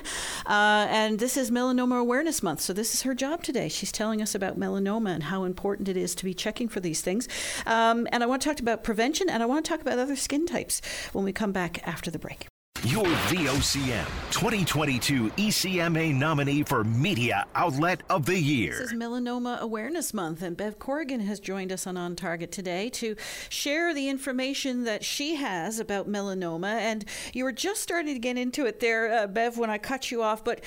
uh, 0.46 0.88
and 0.90 1.20
this 1.20 1.38
is 1.38 1.52
Melanoma 1.52 2.00
Awareness 2.00 2.44
Month. 2.44 2.62
So 2.62 2.74
this 2.74 2.94
is 2.94 3.02
her 3.04 3.14
job 3.14 3.44
today. 3.44 3.70
She's 3.70 3.92
telling 3.92 4.22
us 4.22 4.36
about 4.36 4.60
melanoma 4.60 5.14
and 5.14 5.24
how 5.24 5.44
important 5.44 5.90
it 5.90 5.98
is 5.98 6.16
to 6.16 6.26
be 6.26 6.34
checking 6.34 6.68
for 6.68 6.80
these 6.80 7.02
things. 7.02 7.28
Um, 7.66 8.08
and 8.12 8.24
I 8.24 8.26
want 8.26 8.42
to 8.42 8.50
talk 8.50 8.60
about 8.60 8.84
prevention, 8.84 9.30
and 9.30 9.42
I 9.42 9.46
want 9.46 9.66
to 9.66 9.70
talk 9.70 9.82
about 9.82 10.00
other 10.00 10.16
skin 10.16 10.46
types 10.46 10.82
when 11.14 11.26
we 11.26 11.34
come 11.34 11.52
back 11.52 11.86
after 11.88 12.12
the 12.12 12.20
break. 12.20 12.48
Your 12.88 13.04
VOCM 13.04 14.06
2022 14.32 15.30
ECMA 15.32 16.16
nominee 16.16 16.64
for 16.64 16.86
Media 16.86 17.46
Outlet 17.54 18.02
of 18.10 18.26
the 18.26 18.40
Year. 18.40 18.78
This 18.80 18.92
is 18.92 18.94
Melanoma 18.94 19.60
Awareness 19.60 20.14
Month, 20.14 20.42
and 20.42 20.56
Bev 20.56 20.80
Corrigan 20.80 21.20
has 21.20 21.42
joined 21.42 21.74
us 21.74 21.86
on 21.86 21.98
On 21.98 22.16
Target 22.16 22.50
today 22.50 22.90
to 22.92 23.18
share 23.50 23.94
the 23.94 24.08
information 24.08 24.86
that 24.86 25.04
she 25.04 25.36
has 25.36 25.82
about 25.82 26.08
melanoma. 26.08 26.80
And 26.80 27.04
you 27.34 27.44
were 27.44 27.52
just 27.52 27.82
starting 27.82 28.14
to 28.14 28.20
get 28.20 28.38
into 28.38 28.66
it 28.66 28.80
there, 28.80 29.12
uh, 29.12 29.28
Bev, 29.28 29.58
when 29.58 29.70
I 29.70 29.80
cut 29.80 30.10
you 30.10 30.24
off, 30.24 30.46
but 30.46 30.64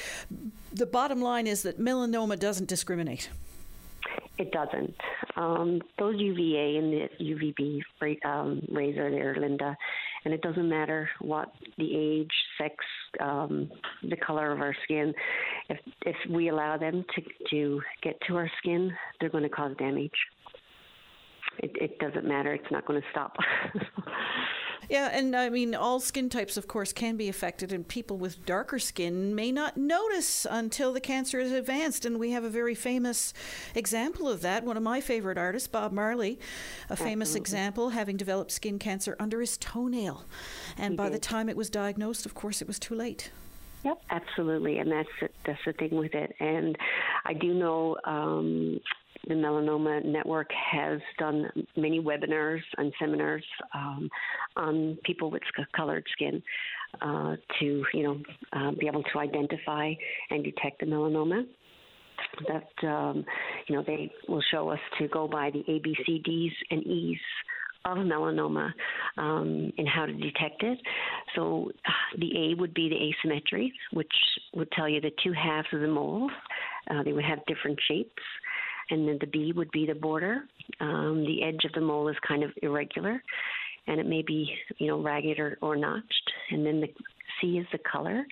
the 0.70 0.84
bottom 0.84 1.22
line 1.22 1.46
is 1.46 1.62
that 1.62 1.80
melanoma 1.80 2.38
doesn't 2.38 2.68
discriminate. 2.68 3.30
It 4.36 4.52
doesn't. 4.52 4.94
Um, 5.36 5.80
those 5.98 6.18
UVA 6.18 6.76
and 6.76 6.92
the 6.92 7.08
UVB 7.20 8.24
um, 8.26 8.62
rays 8.70 8.98
are 8.98 9.10
there, 9.10 9.36
Linda, 9.38 9.76
and 10.24 10.34
it 10.34 10.42
doesn't 10.42 10.68
matter 10.68 11.08
what 11.20 11.52
the 11.78 11.96
age, 11.96 12.30
sex, 12.58 12.74
um, 13.20 13.70
the 14.08 14.16
color 14.16 14.52
of 14.52 14.60
our 14.60 14.74
skin. 14.84 15.12
If 15.68 15.78
if 16.06 16.16
we 16.30 16.48
allow 16.48 16.76
them 16.76 17.04
to 17.14 17.22
to 17.50 17.80
get 18.02 18.20
to 18.28 18.36
our 18.36 18.50
skin, 18.58 18.92
they're 19.20 19.30
going 19.30 19.44
to 19.44 19.50
cause 19.50 19.76
damage. 19.78 20.10
It, 21.58 21.72
it 21.80 21.98
doesn't 21.98 22.26
matter. 22.26 22.54
It's 22.54 22.70
not 22.70 22.86
going 22.86 23.00
to 23.00 23.06
stop. 23.10 23.36
Yeah, 24.88 25.10
and 25.12 25.36
I 25.36 25.50
mean, 25.50 25.74
all 25.74 26.00
skin 26.00 26.28
types, 26.28 26.56
of 26.56 26.66
course, 26.66 26.92
can 26.92 27.16
be 27.16 27.28
affected, 27.28 27.72
and 27.72 27.86
people 27.86 28.16
with 28.16 28.44
darker 28.44 28.78
skin 28.78 29.34
may 29.34 29.52
not 29.52 29.76
notice 29.76 30.46
until 30.50 30.92
the 30.92 31.00
cancer 31.00 31.38
is 31.38 31.52
advanced. 31.52 32.04
And 32.04 32.18
we 32.18 32.32
have 32.32 32.44
a 32.44 32.48
very 32.48 32.74
famous 32.74 33.32
example 33.74 34.28
of 34.28 34.42
that. 34.42 34.64
One 34.64 34.76
of 34.76 34.82
my 34.82 35.00
favorite 35.00 35.38
artists, 35.38 35.68
Bob 35.68 35.92
Marley, 35.92 36.38
a 36.88 36.96
famous 36.96 37.28
Absolutely. 37.30 37.40
example, 37.40 37.88
having 37.90 38.16
developed 38.16 38.50
skin 38.50 38.78
cancer 38.78 39.16
under 39.20 39.40
his 39.40 39.56
toenail. 39.58 40.24
And 40.76 40.94
he 40.94 40.96
by 40.96 41.04
did. 41.04 41.14
the 41.14 41.18
time 41.20 41.48
it 41.48 41.56
was 41.56 41.70
diagnosed, 41.70 42.26
of 42.26 42.34
course, 42.34 42.60
it 42.60 42.66
was 42.66 42.78
too 42.78 42.94
late. 42.94 43.30
Yep, 43.84 44.02
absolutely, 44.10 44.78
and 44.78 44.92
that's 44.92 45.08
that's 45.46 45.64
the 45.64 45.72
thing 45.72 45.96
with 45.96 46.14
it. 46.14 46.34
And 46.38 46.76
I 47.24 47.32
do 47.32 47.54
know 47.54 47.96
um, 48.04 48.78
the 49.28 49.34
Melanoma 49.34 50.04
Network 50.04 50.50
has 50.52 51.00
done 51.18 51.50
many 51.76 52.00
webinars 52.00 52.62
and 52.78 52.92
seminars 52.98 53.44
um, 53.74 54.08
on 54.56 54.98
people 55.04 55.30
with 55.30 55.42
colored 55.76 56.04
skin 56.12 56.42
uh, 57.02 57.36
to, 57.58 57.84
you 57.92 58.02
know, 58.02 58.20
uh, 58.52 58.70
be 58.72 58.86
able 58.86 59.02
to 59.02 59.18
identify 59.18 59.92
and 60.30 60.44
detect 60.44 60.80
the 60.80 60.86
melanoma. 60.86 61.46
That 62.48 62.86
um, 62.86 63.24
you 63.66 63.74
know 63.74 63.82
they 63.86 64.12
will 64.28 64.42
show 64.50 64.68
us 64.68 64.78
to 64.98 65.08
go 65.08 65.26
by 65.26 65.50
the 65.50 65.60
A, 65.60 65.78
B, 65.78 65.96
C, 66.04 66.18
D's, 66.18 66.52
and 66.70 66.86
E's 66.86 67.18
of 67.86 67.96
melanoma 67.98 68.72
um, 69.16 69.72
and 69.78 69.88
how 69.88 70.04
to 70.04 70.12
detect 70.12 70.62
it. 70.62 70.78
So 71.34 71.70
the 72.18 72.50
A 72.50 72.54
would 72.60 72.74
be 72.74 72.90
the 72.90 72.96
asymmetry, 72.96 73.72
which 73.92 74.12
would 74.54 74.70
tell 74.72 74.88
you 74.88 75.00
the 75.00 75.12
two 75.24 75.32
halves 75.32 75.68
of 75.72 75.80
the 75.80 75.88
mole. 75.88 76.30
Uh, 76.90 77.02
they 77.02 77.12
would 77.12 77.24
have 77.24 77.38
different 77.46 77.78
shapes 77.88 78.22
and 78.90 79.08
then 79.08 79.18
the 79.20 79.26
B 79.26 79.52
would 79.54 79.70
be 79.70 79.86
the 79.86 79.94
border. 79.94 80.42
Um, 80.80 81.24
the 81.26 81.42
edge 81.42 81.64
of 81.64 81.72
the 81.72 81.80
mole 81.80 82.08
is 82.08 82.16
kind 82.26 82.42
of 82.42 82.50
irregular, 82.62 83.22
and 83.86 84.00
it 84.00 84.06
may 84.06 84.22
be 84.22 84.52
you 84.78 84.86
know 84.86 85.00
ragged 85.00 85.38
or, 85.38 85.58
or 85.62 85.76
notched. 85.76 86.30
And 86.50 86.64
then 86.64 86.80
the 86.80 86.88
C 87.40 87.58
is 87.58 87.66
the 87.72 87.78
color. 87.78 88.24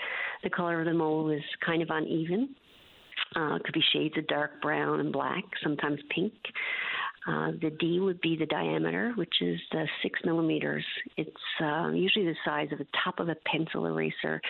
The 0.43 0.51
color 0.51 0.81
of 0.81 0.87
the 0.87 0.95
mole 0.95 1.31
is 1.31 1.43
kind 1.65 1.83
of 1.83 1.89
uneven. 1.91 2.55
Uh, 3.37 3.57
it 3.57 3.65
could 3.65 3.75
be 3.75 3.83
shades 3.93 4.17
of 4.17 4.27
dark 4.27 4.63
brown 4.63 5.01
and 5.01 5.13
black, 5.13 5.45
sometimes 5.63 6.01
pink. 6.15 6.33
Uh, 7.27 7.51
the 7.61 7.71
D 7.79 8.01
would 8.01 8.21
be 8.23 8.37
the 8.37 8.47
diameter, 8.47 9.13
which 9.17 9.35
is 9.43 9.61
the 9.73 9.87
six 10.03 10.19
millimeters. 10.25 10.85
It's 11.17 11.31
uh, 11.63 11.91
usually 11.91 12.25
the 12.25 12.37
size 12.45 12.69
of 12.73 12.79
the 12.79 12.87
top 13.05 13.21
of 13.21 13.29
a 13.29 13.37
pencil 13.45 13.87
eraser. 13.87 14.41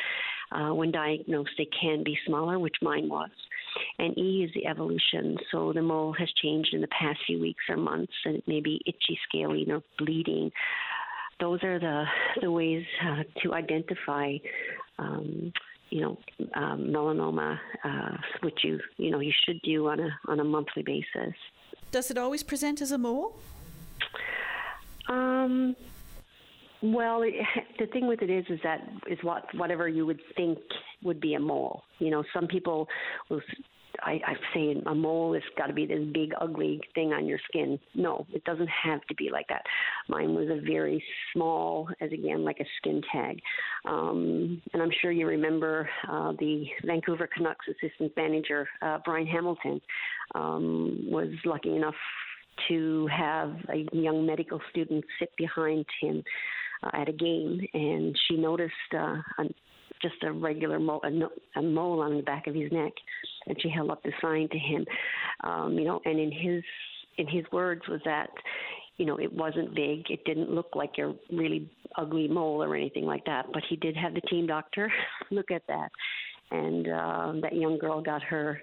Uh, 0.50 0.72
when 0.74 0.90
diagnosed, 0.90 1.50
they 1.58 1.68
can 1.80 2.02
be 2.02 2.18
smaller, 2.26 2.58
which 2.58 2.76
mine 2.80 3.08
was. 3.08 3.30
And 3.98 4.16
E 4.16 4.44
is 4.44 4.50
the 4.54 4.66
evolution. 4.66 5.36
So 5.52 5.72
the 5.72 5.82
mole 5.82 6.14
has 6.18 6.28
changed 6.42 6.72
in 6.72 6.80
the 6.80 6.88
past 6.88 7.20
few 7.26 7.40
weeks 7.40 7.62
or 7.68 7.76
months, 7.76 8.12
and 8.24 8.36
it 8.36 8.48
may 8.48 8.60
be 8.60 8.80
itchy, 8.86 9.18
scaling, 9.28 9.70
or 9.70 9.82
bleeding. 9.98 10.50
Those 11.38 11.62
are 11.62 11.78
the 11.78 12.04
the 12.40 12.50
ways 12.50 12.84
uh, 13.04 13.24
to 13.42 13.54
identify. 13.54 14.36
Um, 14.98 15.52
you 15.90 16.02
know, 16.02 16.18
um, 16.54 16.88
melanoma, 16.88 17.58
uh, 17.82 18.16
which 18.42 18.58
you 18.62 18.78
you 18.98 19.10
know 19.10 19.20
you 19.20 19.32
should 19.46 19.60
do 19.62 19.88
on 19.88 20.00
a 20.00 20.10
on 20.26 20.38
a 20.40 20.44
monthly 20.44 20.82
basis. 20.82 21.34
Does 21.90 22.10
it 22.10 22.18
always 22.18 22.42
present 22.42 22.82
as 22.82 22.92
a 22.92 22.98
mole? 22.98 23.38
Um, 25.08 25.74
well, 26.82 27.20
the 27.78 27.86
thing 27.86 28.06
with 28.06 28.22
it 28.22 28.30
is, 28.30 28.44
is 28.48 28.60
that 28.64 28.80
is 29.10 29.18
what 29.22 29.44
whatever 29.54 29.88
you 29.88 30.06
would 30.06 30.20
think 30.36 30.58
would 31.02 31.20
be 31.20 31.34
a 31.34 31.40
mole. 31.40 31.82
You 31.98 32.10
know, 32.10 32.24
some 32.32 32.46
people 32.46 32.88
will 33.30 33.40
I, 34.02 34.20
I 34.26 34.34
say 34.54 34.80
a 34.86 34.94
mole 34.94 35.34
has 35.34 35.42
got 35.56 35.66
to 35.66 35.72
be 35.72 35.86
this 35.86 36.02
big, 36.12 36.32
ugly 36.40 36.80
thing 36.94 37.12
on 37.12 37.26
your 37.26 37.38
skin. 37.48 37.78
No, 37.94 38.26
it 38.32 38.44
doesn't 38.44 38.68
have 38.68 39.00
to 39.06 39.14
be 39.14 39.30
like 39.30 39.46
that. 39.48 39.62
Mine 40.08 40.34
was 40.34 40.48
a 40.50 40.60
very 40.60 41.02
small, 41.32 41.88
as 42.00 42.12
again, 42.12 42.44
like 42.44 42.60
a 42.60 42.64
skin 42.78 43.02
tag. 43.12 43.40
Um, 43.86 44.60
and 44.72 44.82
I'm 44.82 44.90
sure 45.00 45.10
you 45.10 45.26
remember 45.26 45.88
uh, 46.08 46.32
the 46.38 46.66
Vancouver 46.84 47.28
Canucks 47.34 47.66
assistant 47.68 48.12
manager, 48.16 48.68
uh, 48.82 48.98
Brian 49.04 49.26
Hamilton, 49.26 49.80
um, 50.34 50.98
was 51.10 51.28
lucky 51.44 51.74
enough 51.74 51.94
to 52.68 53.08
have 53.16 53.54
a 53.72 53.86
young 53.92 54.26
medical 54.26 54.60
student 54.70 55.04
sit 55.18 55.30
behind 55.36 55.84
him 56.00 56.22
uh, 56.82 56.90
at 56.94 57.08
a 57.08 57.12
game, 57.12 57.60
and 57.74 58.16
she 58.26 58.36
noticed 58.36 58.72
uh, 58.94 59.16
a, 59.38 59.44
just 60.02 60.22
a 60.22 60.32
regular 60.32 60.78
mole, 60.78 61.02
a, 61.04 61.58
a 61.58 61.62
mole 61.62 62.00
on 62.00 62.16
the 62.16 62.22
back 62.22 62.46
of 62.46 62.54
his 62.54 62.70
neck, 62.72 62.92
and 63.46 63.56
she 63.60 63.68
held 63.68 63.90
up 63.90 64.02
the 64.02 64.12
sign 64.20 64.48
to 64.50 64.58
him. 64.58 64.86
Um, 65.44 65.78
you 65.78 65.84
know, 65.84 66.00
and 66.04 66.18
in 66.18 66.30
his 66.30 66.62
in 67.16 67.26
his 67.26 67.44
words 67.50 67.82
was 67.88 68.00
that 68.04 68.30
you 68.98 69.06
know, 69.06 69.16
it 69.16 69.32
wasn't 69.32 69.74
big. 69.74 70.10
It 70.10 70.24
didn't 70.24 70.50
look 70.50 70.70
like 70.74 70.98
a 70.98 71.14
really 71.32 71.70
ugly 71.96 72.28
mole 72.28 72.62
or 72.62 72.74
anything 72.74 73.04
like 73.04 73.24
that. 73.26 73.46
But 73.52 73.62
he 73.68 73.76
did 73.76 73.96
have 73.96 74.12
the 74.12 74.20
team 74.22 74.46
doctor 74.46 74.92
look 75.30 75.50
at 75.50 75.62
that, 75.68 75.90
and 76.50 76.88
uh, 76.88 77.32
that 77.42 77.54
young 77.54 77.78
girl 77.78 78.02
got 78.02 78.22
her 78.24 78.60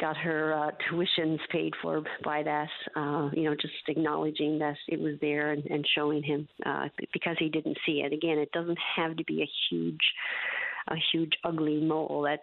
got 0.00 0.16
her 0.16 0.52
uh, 0.54 0.70
tuitions 0.90 1.38
paid 1.50 1.72
for 1.82 2.02
by 2.24 2.42
that. 2.42 2.68
Uh, 2.96 3.30
you 3.32 3.44
know, 3.44 3.54
just 3.54 3.74
acknowledging 3.88 4.58
that 4.58 4.76
it 4.88 4.98
was 4.98 5.14
there 5.20 5.52
and, 5.52 5.64
and 5.66 5.86
showing 5.94 6.22
him 6.22 6.48
uh, 6.66 6.88
because 7.12 7.36
he 7.38 7.48
didn't 7.48 7.78
see 7.86 8.02
it. 8.04 8.12
Again, 8.12 8.38
it 8.38 8.50
doesn't 8.52 8.78
have 8.96 9.16
to 9.16 9.24
be 9.24 9.42
a 9.42 9.50
huge, 9.68 10.00
a 10.88 10.96
huge 11.12 11.32
ugly 11.44 11.80
mole 11.80 12.22
that, 12.22 12.40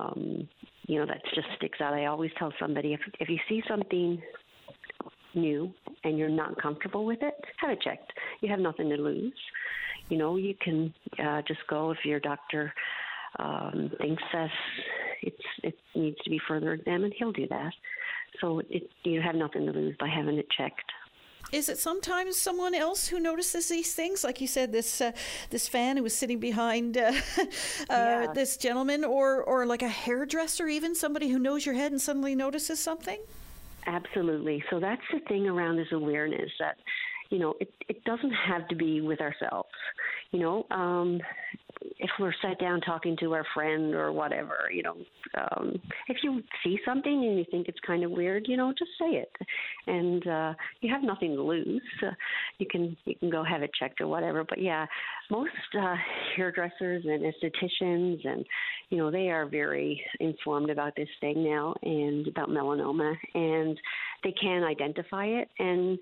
um, 0.00 0.48
you 0.86 0.98
know, 0.98 1.06
that 1.06 1.22
just 1.34 1.48
sticks 1.56 1.80
out. 1.80 1.94
I 1.94 2.06
always 2.06 2.30
tell 2.38 2.52
somebody 2.58 2.94
if 2.94 3.00
if 3.20 3.28
you 3.28 3.38
see 3.48 3.62
something 3.68 4.20
new 5.34 5.72
and 6.04 6.18
you're 6.18 6.28
not 6.28 6.60
comfortable 6.60 7.04
with 7.04 7.22
it, 7.22 7.34
have 7.58 7.70
it 7.70 7.80
checked. 7.82 8.12
You 8.40 8.50
have 8.50 8.60
nothing 8.60 8.88
to 8.88 8.96
lose. 8.96 9.32
You 10.08 10.18
know, 10.18 10.36
you 10.36 10.54
can 10.60 10.92
uh, 11.24 11.42
just 11.46 11.60
go 11.68 11.92
if 11.92 11.98
your 12.04 12.18
doctor 12.18 12.72
um, 13.38 13.90
thinks 14.00 14.22
that 14.32 14.50
it's 15.22 15.44
it 15.62 15.78
needs 15.94 16.18
to 16.24 16.30
be 16.30 16.40
further 16.48 16.72
examined, 16.72 17.14
he'll 17.18 17.32
do 17.32 17.46
that. 17.48 17.72
So 18.40 18.60
it, 18.70 18.90
you 19.04 19.20
have 19.20 19.34
nothing 19.34 19.66
to 19.66 19.72
lose 19.72 19.96
by 19.98 20.08
having 20.08 20.38
it 20.38 20.48
checked. 20.50 20.90
Is 21.52 21.68
it 21.68 21.78
sometimes 21.78 22.36
someone 22.36 22.74
else 22.74 23.08
who 23.08 23.18
notices 23.18 23.68
these 23.68 23.92
things, 23.92 24.22
like 24.22 24.40
you 24.40 24.46
said, 24.46 24.70
this 24.70 25.00
uh, 25.00 25.12
this 25.50 25.66
fan 25.66 25.96
who 25.96 26.02
was 26.04 26.16
sitting 26.16 26.38
behind 26.38 26.96
uh, 26.96 27.12
uh, 27.38 27.44
yeah. 27.90 28.26
this 28.32 28.56
gentleman, 28.56 29.04
or 29.04 29.42
or 29.42 29.66
like 29.66 29.82
a 29.82 29.88
hairdresser, 29.88 30.68
even 30.68 30.94
somebody 30.94 31.28
who 31.28 31.38
knows 31.38 31.66
your 31.66 31.74
head 31.74 31.90
and 31.90 32.00
suddenly 32.00 32.34
notices 32.34 32.78
something? 32.78 33.18
Absolutely. 33.86 34.62
So 34.70 34.78
that's 34.78 35.02
the 35.12 35.20
thing 35.20 35.48
around 35.48 35.76
this 35.76 35.90
awareness 35.90 36.50
that 36.60 36.76
you 37.30 37.38
know 37.38 37.54
it 37.60 37.72
it 37.88 38.04
doesn't 38.04 38.32
have 38.32 38.68
to 38.68 38.76
be 38.76 39.00
with 39.00 39.20
ourselves. 39.20 39.70
You 40.30 40.40
know, 40.40 40.66
um, 40.70 41.20
if 41.82 42.10
we're 42.18 42.34
sat 42.42 42.58
down 42.58 42.80
talking 42.80 43.16
to 43.18 43.32
our 43.34 43.44
friend 43.54 43.94
or 43.94 44.12
whatever, 44.12 44.70
you 44.72 44.82
know, 44.82 44.96
um, 45.34 45.80
if 46.08 46.18
you 46.22 46.42
see 46.62 46.78
something 46.84 47.12
and 47.12 47.38
you 47.38 47.44
think 47.50 47.68
it's 47.68 47.78
kind 47.86 48.04
of 48.04 48.10
weird, 48.10 48.46
you 48.48 48.56
know, 48.56 48.72
just 48.78 48.90
say 48.98 49.16
it, 49.16 49.32
and 49.86 50.26
uh, 50.26 50.54
you 50.80 50.92
have 50.92 51.02
nothing 51.02 51.34
to 51.36 51.42
lose. 51.42 51.82
Uh, 52.02 52.10
you 52.58 52.66
can 52.70 52.96
you 53.04 53.14
can 53.16 53.30
go 53.30 53.42
have 53.42 53.62
it 53.62 53.70
checked 53.78 54.00
or 54.00 54.08
whatever. 54.08 54.44
But 54.44 54.60
yeah, 54.60 54.86
most 55.30 55.50
uh, 55.78 55.94
hairdressers 56.36 57.04
and 57.04 57.22
estheticians 57.22 58.26
and 58.26 58.44
you 58.90 58.98
know 58.98 59.10
they 59.10 59.30
are 59.30 59.46
very 59.46 60.02
informed 60.20 60.70
about 60.70 60.94
this 60.96 61.08
thing 61.20 61.44
now 61.44 61.74
and 61.82 62.26
about 62.28 62.48
melanoma, 62.48 63.14
and 63.34 63.78
they 64.22 64.32
can 64.32 64.64
identify 64.64 65.26
it 65.26 65.48
and 65.58 65.98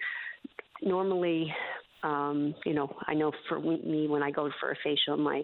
normally 0.83 1.53
um, 2.03 2.55
you 2.65 2.75
know, 2.75 2.95
I 3.07 3.15
know 3.15 3.33
for 3.49 3.61
me 3.61 4.07
when 4.09 4.23
I 4.23 4.31
go 4.31 4.51
for 4.61 4.71
a 4.71 4.77
facial, 4.83 5.17
my 5.17 5.43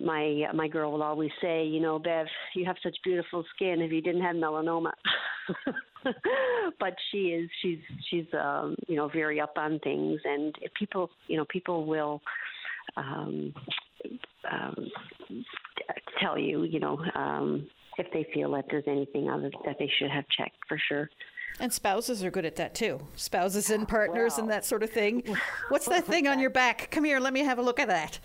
my 0.00 0.44
my 0.54 0.68
girl 0.68 0.92
will 0.92 1.02
always 1.02 1.30
say, 1.40 1.64
you 1.64 1.80
know, 1.80 1.98
Bev, 1.98 2.26
you 2.54 2.64
have 2.64 2.76
such 2.82 2.96
beautiful 3.04 3.44
skin. 3.54 3.80
If 3.80 3.92
you 3.92 4.00
didn't 4.00 4.22
have 4.22 4.36
melanoma, 4.36 4.92
but 6.80 6.94
she 7.10 7.18
is 7.28 7.50
she's 7.60 7.78
she's 8.10 8.26
um, 8.34 8.74
you 8.88 8.96
know 8.96 9.08
very 9.08 9.40
up 9.40 9.54
on 9.56 9.78
things, 9.80 10.20
and 10.24 10.54
people 10.78 11.10
you 11.28 11.36
know 11.36 11.44
people 11.48 11.86
will 11.86 12.20
um, 12.96 13.54
um, 14.50 14.90
tell 16.20 16.38
you, 16.38 16.64
you 16.64 16.80
know, 16.80 16.98
um, 17.14 17.68
if 17.98 18.06
they 18.12 18.26
feel 18.32 18.50
that 18.52 18.64
there's 18.70 18.84
anything 18.86 19.28
other 19.28 19.50
that 19.64 19.76
they 19.78 19.90
should 19.98 20.10
have 20.10 20.24
checked 20.36 20.56
for 20.68 20.78
sure. 20.88 21.10
And 21.60 21.72
spouses 21.72 22.24
are 22.24 22.30
good 22.30 22.44
at 22.44 22.56
that 22.56 22.74
too. 22.74 23.00
Spouses 23.14 23.70
and 23.70 23.86
partners 23.86 24.32
well, 24.32 24.40
and 24.40 24.50
that 24.50 24.64
sort 24.64 24.82
of 24.82 24.90
thing. 24.90 25.22
What's 25.68 25.86
that 25.86 26.04
thing 26.04 26.26
on 26.26 26.40
your 26.40 26.50
back? 26.50 26.90
Come 26.90 27.04
here, 27.04 27.20
let 27.20 27.32
me 27.32 27.40
have 27.40 27.58
a 27.58 27.62
look 27.62 27.78
at 27.78 27.88
that. 27.88 28.18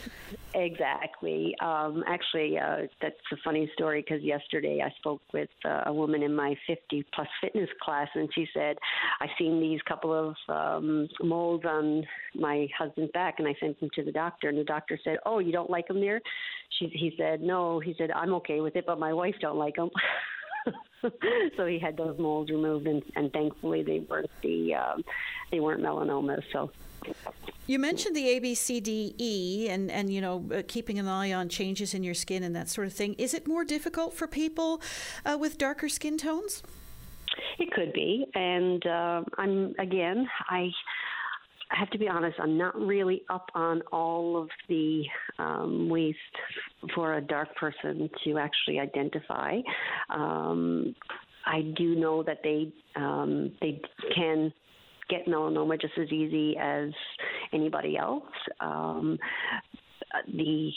Exactly. 0.55 1.55
Um, 1.61 2.03
actually, 2.07 2.57
uh, 2.57 2.87
that's 3.01 3.15
a 3.31 3.35
funny 3.43 3.69
story 3.73 4.01
because 4.01 4.23
yesterday 4.23 4.81
I 4.83 4.89
spoke 4.97 5.21
with 5.33 5.49
uh, 5.65 5.83
a 5.85 5.93
woman 5.93 6.23
in 6.23 6.35
my 6.35 6.55
50 6.65 7.05
plus 7.13 7.27
fitness 7.41 7.69
class, 7.81 8.07
and 8.15 8.29
she 8.33 8.47
said, 8.53 8.77
I've 9.21 9.29
seen 9.37 9.59
these 9.59 9.81
couple 9.87 10.13
of 10.13 10.35
um, 10.49 11.07
moles 11.21 11.61
on 11.65 12.03
my 12.33 12.67
husband's 12.77 13.11
back, 13.11 13.35
and 13.37 13.47
I 13.47 13.55
sent 13.59 13.79
them 13.79 13.89
to 13.95 14.03
the 14.03 14.11
doctor, 14.11 14.49
and 14.49 14.57
the 14.57 14.63
doctor 14.63 14.99
said, 15.03 15.17
"Oh, 15.25 15.39
you 15.39 15.51
don't 15.51 15.69
like 15.69 15.87
them 15.87 15.99
there?" 15.99 16.21
She, 16.79 16.87
he 16.87 17.13
said, 17.17 17.41
"No." 17.41 17.79
He 17.79 17.93
said, 17.97 18.11
"I'm 18.11 18.33
okay 18.35 18.61
with 18.61 18.75
it, 18.75 18.85
but 18.85 18.99
my 18.99 19.13
wife 19.13 19.35
don't 19.41 19.57
like 19.57 19.75
them." 19.75 19.89
so 21.57 21.65
he 21.65 21.79
had 21.79 21.97
those 21.97 22.17
moles 22.17 22.49
removed, 22.49 22.87
and, 22.87 23.03
and 23.15 23.31
thankfully 23.31 23.83
they 23.83 23.99
weren't 23.99 24.29
the 24.41 24.75
um, 24.75 25.03
they 25.51 25.59
weren't 25.59 25.81
melanoma. 25.81 26.41
So 26.51 26.71
you 27.67 27.79
mentioned 27.79 28.15
the 28.15 28.39
ABCDE 28.39 29.69
and, 29.69 29.91
and 29.91 30.13
you 30.13 30.21
know, 30.21 30.45
uh, 30.53 30.61
keeping 30.67 30.99
an 30.99 31.07
eye 31.07 31.33
on 31.33 31.49
changes 31.49 31.93
in 31.93 32.03
your 32.03 32.13
skin 32.13 32.43
and 32.43 32.55
that 32.55 32.69
sort 32.69 32.87
of 32.87 32.93
thing. 32.93 33.13
Is 33.17 33.33
it 33.33 33.47
more 33.47 33.65
difficult 33.65 34.13
for 34.13 34.27
people 34.27 34.81
uh, 35.25 35.37
with 35.37 35.57
darker 35.57 35.89
skin 35.89 36.17
tones? 36.17 36.63
It 37.59 37.71
could 37.71 37.93
be. 37.93 38.25
And 38.33 38.85
uh, 38.85 39.23
I'm, 39.37 39.75
again, 39.79 40.29
I. 40.49 40.71
I 41.69 41.77
have 41.77 41.89
to 41.91 41.97
be 41.97 42.07
honest, 42.07 42.37
I'm 42.39 42.57
not 42.57 42.75
really 42.75 43.23
up 43.29 43.49
on 43.53 43.81
all 43.91 44.41
of 44.41 44.49
the 44.69 45.03
um, 45.37 45.89
ways 45.89 46.15
for 46.95 47.15
a 47.15 47.21
dark 47.21 47.53
person 47.55 48.09
to 48.23 48.37
actually 48.37 48.79
identify. 48.79 49.57
Um, 50.09 50.95
I 51.45 51.61
do 51.77 51.95
know 51.95 52.23
that 52.23 52.39
they 52.43 52.71
um, 52.95 53.51
they 53.61 53.81
can 54.15 54.53
get 55.09 55.25
melanoma 55.25 55.79
just 55.79 55.97
as 55.97 56.11
easy 56.11 56.55
as 56.57 56.89
anybody 57.53 57.97
else. 57.97 58.23
Um, 58.59 59.17
the 60.33 60.71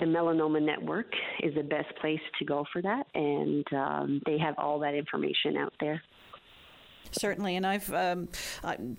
the 0.00 0.06
Melanoma 0.06 0.60
Network 0.60 1.06
is 1.42 1.54
the 1.54 1.62
best 1.62 1.94
place 2.00 2.20
to 2.38 2.44
go 2.44 2.64
for 2.72 2.82
that, 2.82 3.06
and 3.14 3.64
um, 3.72 4.20
they 4.26 4.38
have 4.38 4.54
all 4.58 4.78
that 4.80 4.94
information 4.94 5.56
out 5.56 5.72
there. 5.80 6.02
Certainly, 7.12 7.56
and 7.56 7.66
I've 7.66 7.92
um, 7.92 8.28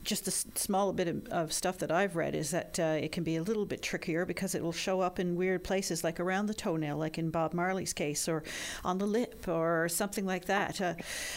just 0.03 0.27
a 0.27 0.31
small 0.31 0.93
bit 0.93 1.07
of, 1.07 1.27
of, 1.27 1.53
stuff 1.53 1.77
that 1.79 1.91
I've 1.91 2.15
read 2.15 2.35
is 2.35 2.51
that 2.51 2.79
uh, 2.79 2.97
it 3.01 3.11
can 3.11 3.23
be 3.23 3.35
a 3.35 3.43
little 3.43 3.65
bit 3.65 3.81
trickier 3.81 4.25
because 4.25 4.55
it 4.55 4.63
will 4.63 4.71
show 4.71 5.01
up 5.01 5.19
in 5.19 5.35
weird 5.35 5.63
places, 5.63 6.03
like 6.03 6.19
around 6.19 6.45
the 6.45 6.53
toenail, 6.53 6.97
like 6.97 7.17
in 7.17 7.29
Bob 7.29 7.53
Marley's 7.53 7.93
case, 7.93 8.27
or 8.27 8.43
on 8.83 8.97
the 8.97 9.05
lip, 9.05 9.47
or 9.47 9.89
something 9.89 10.25
like 10.25 10.45
that. 10.45 10.79
Uh, 10.79 10.93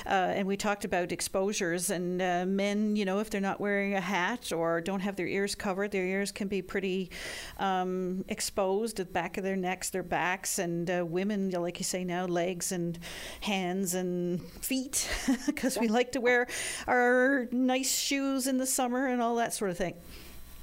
uh, 0.07 0.11
and 0.37 0.47
we 0.47 0.57
talked 0.57 0.85
about 0.85 1.11
exposures, 1.11 1.91
and 1.91 2.23
uh, 2.23 2.45
men, 2.47 2.97
you 2.97 3.05
know, 3.05 3.19
if 3.19 3.31
they're 3.31 3.41
not 3.41 3.61
wearing 3.61 3.95
a 3.95 4.01
hat 4.01 4.53
or 4.53 4.81
don't 4.81 5.01
have 5.01 5.17
their 5.17 5.27
ears 5.27 5.55
covered, 5.55 5.91
their 5.91 6.07
ears 6.07 6.31
can 6.31 6.49
be 6.49 6.63
pretty 6.63 7.11
um, 7.59 8.25
exposed, 8.29 9.01
at 9.01 9.07
the 9.09 9.13
back 9.13 9.37
of 9.37 9.45
their 9.45 9.57
necks, 9.57 9.91
their 9.91 10.03
backs, 10.03 10.59
and 10.59 10.91
uh, 10.91 11.05
women, 11.05 11.51
like 11.51 11.79
you 11.79 11.85
say 11.85 12.05
now, 12.05 12.27
legs 12.27 12.73
and 12.73 12.99
hands 13.41 13.95
and 13.95 14.43
feet, 14.63 15.09
because 15.47 15.79
we 15.79 15.89
like 15.89 16.13
to 16.13 16.21
wear 16.21 16.47
our 16.87 17.49
nice 17.53 17.99
shoes 17.99 18.47
in 18.47 18.59
the 18.59 18.67
summer 18.67 19.07
and 19.07 19.21
all 19.21 19.37
that 19.37 19.53
sort 19.53 19.71
of 19.71 19.79
thing. 19.79 19.95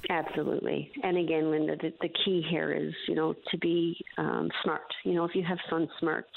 Absolutely. 0.08 0.90
And 1.02 1.16
again, 1.18 1.50
Linda, 1.50 1.76
the, 1.76 1.92
the 2.00 2.08
key 2.24 2.44
here 2.48 2.72
is, 2.72 2.92
you 3.08 3.14
know, 3.14 3.34
to 3.50 3.58
be 3.58 3.96
um, 4.18 4.50
smart. 4.62 4.82
You 5.04 5.14
know, 5.14 5.24
if 5.24 5.34
you 5.34 5.42
have 5.42 5.58
sun 5.68 5.88
smarts 5.98 6.30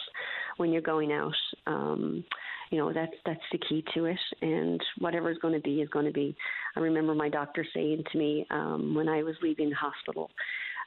when 0.58 0.72
you're 0.72 0.82
going 0.82 1.12
out, 1.12 1.36
um, 1.68 2.24
you 2.72 2.78
know, 2.78 2.92
that's 2.94 3.14
that's 3.26 3.42
the 3.52 3.60
key 3.70 3.84
to 3.94 4.06
it. 4.06 4.20
And 4.42 4.82
whatever 5.00 5.30
is 5.30 5.38
going 5.40 5.54
to 5.54 5.60
be 5.60 5.82
is 5.82 5.90
going 5.90 6.06
to 6.06 6.12
be. 6.12 6.36
I 6.76 6.80
remember 6.80 7.14
my 7.14 7.30
doctor 7.30 7.66
saying 7.74 8.04
to 8.12 8.18
me 8.18 8.46
um, 8.50 8.96
when 8.96 9.08
I 9.08 9.24
was 9.24 9.36
leaving 9.42 9.70
the 9.70 9.76
hospital 9.76 10.30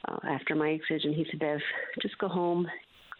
uh, 0.09 0.19
after 0.29 0.55
my 0.55 0.69
excision, 0.69 1.13
he 1.13 1.27
said, 1.31 1.41
"Bev, 1.41 1.61
just 2.01 2.19
go 2.19 2.29
home, 2.29 2.67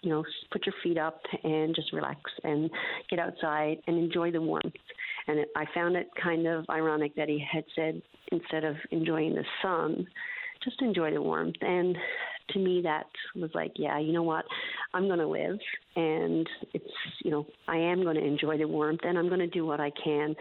you 0.03 0.11
know, 0.11 0.25
put 0.51 0.67
your 0.67 0.75
feet 0.83 0.99
up 0.99 1.21
and 1.45 1.75
just 1.75 1.93
relax 1.93 2.21
and 2.45 2.71
get 3.09 3.19
outside 3.19 3.79
and 3.87 3.97
enjoy 3.97 4.31
the 4.31 4.41
warmth. 4.41 4.75
And 5.29 5.39
it, 5.39 5.49
I 5.57 5.65
found 5.75 5.97
it 5.97 6.09
kind 6.23 6.47
of 6.47 6.65
ironic 6.71 7.15
that 7.17 7.29
he 7.29 7.45
had 7.51 7.65
said 7.75 8.03
instead 8.31 8.65
of 8.65 8.77
enjoying 8.91 9.35
the 9.35 9.45
sun, 9.63 10.07
just 10.65 10.81
enjoy 10.83 11.13
the 11.13 11.23
warmth. 11.23 11.57
And 11.61 11.97
to 12.51 12.59
me, 12.59 12.81
that 12.83 13.07
was 13.35 13.51
like, 13.55 13.73
yeah, 13.77 13.99
you 13.99 14.13
know 14.13 14.23
what? 14.23 14.45
I'm 14.95 15.07
going 15.07 15.19
to 15.19 15.27
live, 15.27 15.59
and 15.97 16.49
it's, 16.75 16.85
you 17.25 17.31
know, 17.31 17.47
I 17.69 17.77
am 17.77 18.03
going 18.03 18.17
to 18.17 18.25
enjoy 18.25 18.59
the 18.59 18.69
warmth, 18.69 19.01
and 19.05 19.19
I'm 19.19 19.29
going 19.29 19.41
to 19.41 19.47
do 19.47 19.65
what 19.65 19.81
I 19.81 19.91
can 20.03 20.35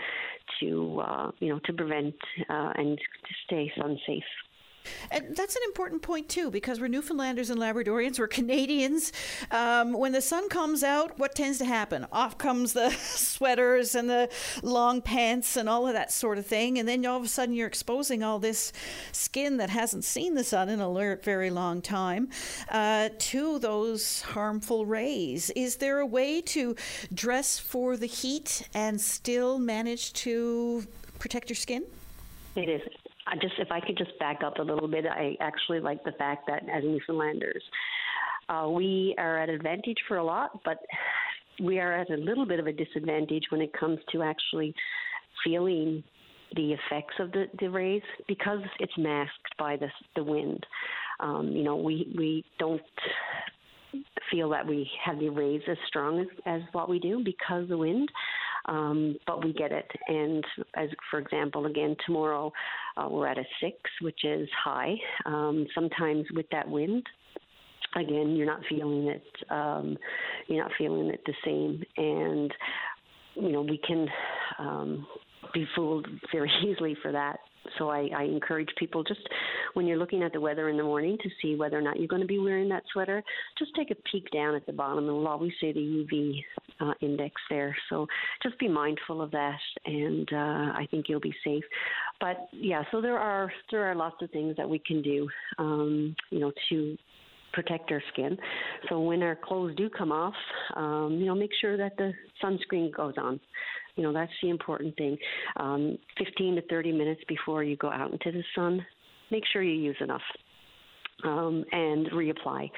to, 0.59 1.01
uh, 1.05 1.31
you 1.39 1.49
know, 1.49 1.59
to 1.65 1.73
prevent 1.73 2.15
uh, 2.49 2.73
and 2.75 2.97
to 2.97 3.33
stay 3.45 3.71
sun 3.77 3.97
safe. 4.05 4.23
And 5.09 5.35
that's 5.35 5.55
an 5.55 5.61
important 5.65 6.01
point 6.01 6.29
too, 6.29 6.49
because 6.51 6.79
we're 6.79 6.87
Newfoundlanders 6.87 7.49
and 7.49 7.59
Labradorians, 7.59 8.19
we're 8.19 8.27
Canadians. 8.27 9.11
Um, 9.51 9.93
when 9.93 10.11
the 10.11 10.21
sun 10.21 10.49
comes 10.49 10.83
out, 10.83 11.19
what 11.19 11.35
tends 11.35 11.57
to 11.59 11.65
happen? 11.65 12.05
Off 12.11 12.37
comes 12.37 12.73
the 12.73 12.89
sweaters 12.99 13.95
and 13.95 14.09
the 14.09 14.29
long 14.63 15.01
pants 15.01 15.57
and 15.57 15.67
all 15.67 15.87
of 15.87 15.93
that 15.93 16.11
sort 16.11 16.37
of 16.37 16.45
thing, 16.45 16.79
and 16.79 16.87
then 16.87 17.05
all 17.05 17.17
of 17.17 17.23
a 17.23 17.27
sudden 17.27 17.55
you're 17.55 17.67
exposing 17.67 18.23
all 18.23 18.39
this 18.39 18.71
skin 19.11 19.57
that 19.57 19.69
hasn't 19.69 20.03
seen 20.03 20.35
the 20.35 20.43
sun 20.43 20.69
in 20.69 20.79
a 20.79 21.17
very 21.21 21.49
long 21.49 21.81
time 21.81 22.29
uh, 22.69 23.09
to 23.17 23.59
those 23.59 24.21
harmful 24.21 24.85
rays. 24.85 25.49
Is 25.51 25.77
there 25.77 25.99
a 25.99 26.05
way 26.05 26.41
to 26.41 26.75
dress 27.13 27.59
for 27.59 27.97
the 27.97 28.05
heat 28.05 28.67
and 28.73 28.99
still 28.99 29.59
manage 29.59 30.13
to 30.13 30.85
protect 31.19 31.49
your 31.49 31.55
skin? 31.55 31.83
It 32.55 32.69
is 32.69 32.81
I 33.27 33.35
just 33.35 33.53
if 33.59 33.71
I 33.71 33.79
could 33.79 33.97
just 33.97 34.17
back 34.19 34.41
up 34.43 34.57
a 34.57 34.61
little 34.61 34.87
bit, 34.87 35.05
I 35.05 35.35
actually 35.39 35.79
like 35.79 36.03
the 36.03 36.11
fact 36.13 36.47
that 36.47 36.63
as 36.69 36.83
Newfoundlanders, 36.83 37.61
uh, 38.49 38.69
we 38.69 39.15
are 39.17 39.37
at 39.37 39.49
advantage 39.49 39.97
for 40.07 40.17
a 40.17 40.23
lot, 40.23 40.59
but 40.65 40.77
we 41.61 41.79
are 41.79 41.93
at 41.93 42.09
a 42.09 42.17
little 42.17 42.45
bit 42.45 42.59
of 42.59 42.67
a 42.67 42.73
disadvantage 42.73 43.43
when 43.49 43.61
it 43.61 43.71
comes 43.73 43.99
to 44.11 44.23
actually 44.23 44.73
feeling 45.43 46.03
the 46.55 46.73
effects 46.73 47.13
of 47.19 47.31
the, 47.31 47.45
the 47.59 47.69
rays 47.69 48.01
because 48.27 48.59
it's 48.79 48.97
masked 48.97 49.57
by 49.57 49.77
the 49.77 49.87
the 50.15 50.23
wind. 50.23 50.65
Um, 51.19 51.49
you 51.49 51.63
know, 51.63 51.75
we 51.75 52.11
we 52.17 52.43
don't 52.59 52.81
feel 54.31 54.49
that 54.49 54.65
we 54.65 54.89
have 55.05 55.19
the 55.19 55.29
rays 55.29 55.61
as 55.69 55.77
strong 55.87 56.19
as, 56.19 56.27
as 56.45 56.61
what 56.71 56.89
we 56.89 56.99
do 56.99 57.21
because 57.23 57.67
the 57.67 57.77
wind 57.77 58.09
um, 58.65 59.15
but 59.27 59.43
we 59.43 59.53
get 59.53 59.71
it. 59.71 59.89
And 60.07 60.43
as 60.75 60.89
for 61.09 61.19
example, 61.19 61.65
again 61.65 61.95
tomorrow 62.05 62.51
uh, 62.97 63.07
we're 63.09 63.27
at 63.27 63.37
a 63.37 63.43
six, 63.61 63.77
which 64.01 64.23
is 64.23 64.47
high. 64.63 64.95
Um, 65.25 65.67
sometimes 65.73 66.25
with 66.33 66.45
that 66.51 66.69
wind, 66.69 67.05
again 67.95 68.35
you're 68.35 68.45
not 68.45 68.61
feeling 68.69 69.07
it. 69.07 69.23
Um, 69.49 69.97
you're 70.47 70.63
not 70.63 70.71
feeling 70.77 71.07
it 71.07 71.21
the 71.25 71.33
same, 71.45 71.83
and 71.97 72.53
you 73.35 73.51
know 73.51 73.61
we 73.61 73.79
can 73.85 74.07
um, 74.59 75.07
be 75.53 75.65
fooled 75.75 76.07
very 76.31 76.51
easily 76.65 76.95
for 77.01 77.11
that. 77.11 77.39
So 77.77 77.89
I, 77.89 78.09
I 78.15 78.23
encourage 78.23 78.69
people 78.77 79.03
just 79.03 79.21
when 79.73 79.85
you're 79.85 79.97
looking 79.97 80.23
at 80.23 80.33
the 80.33 80.41
weather 80.41 80.69
in 80.69 80.77
the 80.77 80.83
morning 80.83 81.17
to 81.21 81.29
see 81.41 81.55
whether 81.55 81.77
or 81.77 81.81
not 81.81 81.99
you're 81.99 82.07
going 82.07 82.21
to 82.21 82.27
be 82.27 82.39
wearing 82.39 82.69
that 82.69 82.83
sweater, 82.91 83.23
just 83.57 83.71
take 83.75 83.91
a 83.91 83.95
peek 84.11 84.29
down 84.31 84.55
at 84.55 84.65
the 84.65 84.73
bottom 84.73 85.05
it'll 85.05 85.27
always 85.27 85.51
say 85.61 85.71
the 85.71 85.79
UV 85.79 86.43
uh, 86.79 86.93
index 87.01 87.39
there. 87.49 87.75
So 87.89 88.07
just 88.43 88.57
be 88.59 88.67
mindful 88.67 89.21
of 89.21 89.31
that, 89.31 89.59
and 89.85 90.27
uh, 90.33 90.73
I 90.75 90.87
think 90.89 91.05
you'll 91.07 91.19
be 91.19 91.35
safe. 91.43 91.63
But 92.19 92.47
yeah, 92.51 92.83
so 92.91 93.01
there 93.01 93.17
are 93.17 93.51
there 93.71 93.83
are 93.89 93.95
lots 93.95 94.21
of 94.21 94.29
things 94.31 94.55
that 94.57 94.69
we 94.69 94.79
can 94.79 95.01
do, 95.01 95.27
um, 95.57 96.15
you 96.29 96.39
know, 96.39 96.51
to 96.69 96.97
protect 97.53 97.91
our 97.91 98.01
skin. 98.13 98.37
So 98.89 98.99
when 99.01 99.21
our 99.23 99.35
clothes 99.35 99.75
do 99.75 99.89
come 99.89 100.11
off, 100.11 100.33
um, 100.75 101.17
you 101.19 101.25
know, 101.25 101.35
make 101.35 101.51
sure 101.59 101.77
that 101.77 101.97
the 101.97 102.13
sunscreen 102.43 102.93
goes 102.95 103.13
on. 103.17 103.39
You 103.95 104.03
know, 104.03 104.13
that's 104.13 104.31
the 104.41 104.49
important 104.49 104.95
thing. 104.95 105.17
Um, 105.57 105.97
15 106.17 106.55
to 106.55 106.61
30 106.63 106.91
minutes 106.91 107.21
before 107.27 107.63
you 107.63 107.75
go 107.75 107.91
out 107.91 108.11
into 108.11 108.31
the 108.31 108.43
sun, 108.55 108.85
make 109.31 109.43
sure 109.51 109.61
you 109.61 109.73
use 109.73 109.97
enough 109.99 110.21
um, 111.23 111.63
and 111.71 112.07
reapply. 112.11 112.69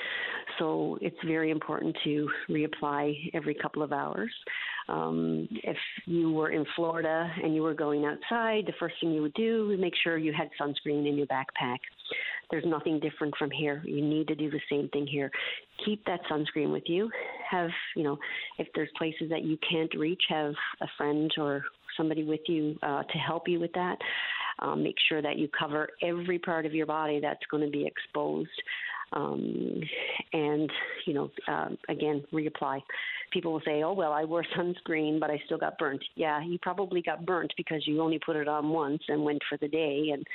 So 0.60 0.98
it's 1.02 1.18
very 1.26 1.52
important 1.52 1.96
to 2.04 2.30
reapply 2.50 3.32
every 3.34 3.56
couple 3.56 3.84
of 3.84 3.92
hours. 3.92 4.32
Um, 4.90 5.48
if 5.52 5.78
you 6.06 6.32
were 6.32 6.52
in 6.52 6.66
Florida 6.76 7.32
and 7.42 7.56
you 7.56 7.62
were 7.62 7.74
going 7.74 8.06
outside, 8.06 8.66
the 8.66 8.74
first 8.80 8.96
thing 9.00 9.12
you 9.12 9.22
would 9.22 9.34
do 9.34 9.72
is 9.72 9.80
make 9.80 9.94
sure 10.04 10.18
you 10.18 10.34
had 10.34 10.50
sunscreen 10.60 11.08
in 11.08 11.16
your 11.16 11.28
backpack. 11.28 11.78
There's 12.52 12.66
nothing 12.66 13.00
different 13.00 13.34
from 13.38 13.50
here. 13.50 13.82
You 13.86 14.04
need 14.04 14.28
to 14.28 14.36
do 14.36 14.52
the 14.52 14.60
same 14.70 14.90
thing 14.90 15.08
here. 15.08 15.32
Keep 15.86 16.06
that 16.06 16.20
sunscreen 16.30 16.72
with 16.72 16.84
you. 16.88 17.10
Have, 17.50 17.70
you 17.96 18.04
know, 18.04 18.20
if 18.60 18.68
there's 18.76 18.90
places 18.98 19.30
that 19.30 19.44
you 19.44 19.58
can't 19.70 19.94
reach, 19.96 20.22
have 20.30 20.54
a 20.82 20.88
friend 20.98 21.32
or 21.38 21.64
somebody 21.98 22.24
with 22.24 22.42
you 22.48 22.78
uh, 22.84 23.04
to 23.04 23.18
help 23.18 23.48
you 23.48 23.60
with 23.60 23.74
that. 23.74 23.98
Um, 24.60 24.84
make 24.84 24.96
sure 25.10 25.22
that 25.22 25.38
you 25.38 25.50
cover 25.58 25.90
every 26.02 26.38
part 26.38 26.66
of 26.66 26.74
your 26.74 26.86
body 26.86 27.20
that's 27.20 27.42
going 27.50 27.64
to 27.66 27.72
be 27.72 27.86
exposed. 27.86 28.50
Um, 29.14 29.82
and, 30.34 30.70
you 31.06 31.14
know, 31.14 31.32
uh, 31.48 31.70
again, 31.90 32.24
reapply. 32.34 32.82
People 33.32 33.54
will 33.54 33.62
say, 33.66 33.84
oh, 33.84 33.94
well, 33.94 34.12
I 34.12 34.24
wore 34.24 34.46
sunscreen, 34.58 35.20
but 35.20 35.30
I 35.30 35.42
still 35.46 35.58
got 35.58 35.78
burnt. 35.78 36.04
Yeah, 36.16 36.44
you 36.44 36.58
probably 36.62 37.02
got 37.02 37.26
burnt 37.26 37.54
because 37.58 37.86
you 37.86 38.02
only 38.02 38.20
put 38.20 38.36
it 38.36 38.48
on 38.48 38.70
once 38.70 39.02
and 39.08 39.24
went 39.24 39.42
for 39.48 39.58
the 39.58 39.68
day. 39.68 40.10
And, 40.14 40.26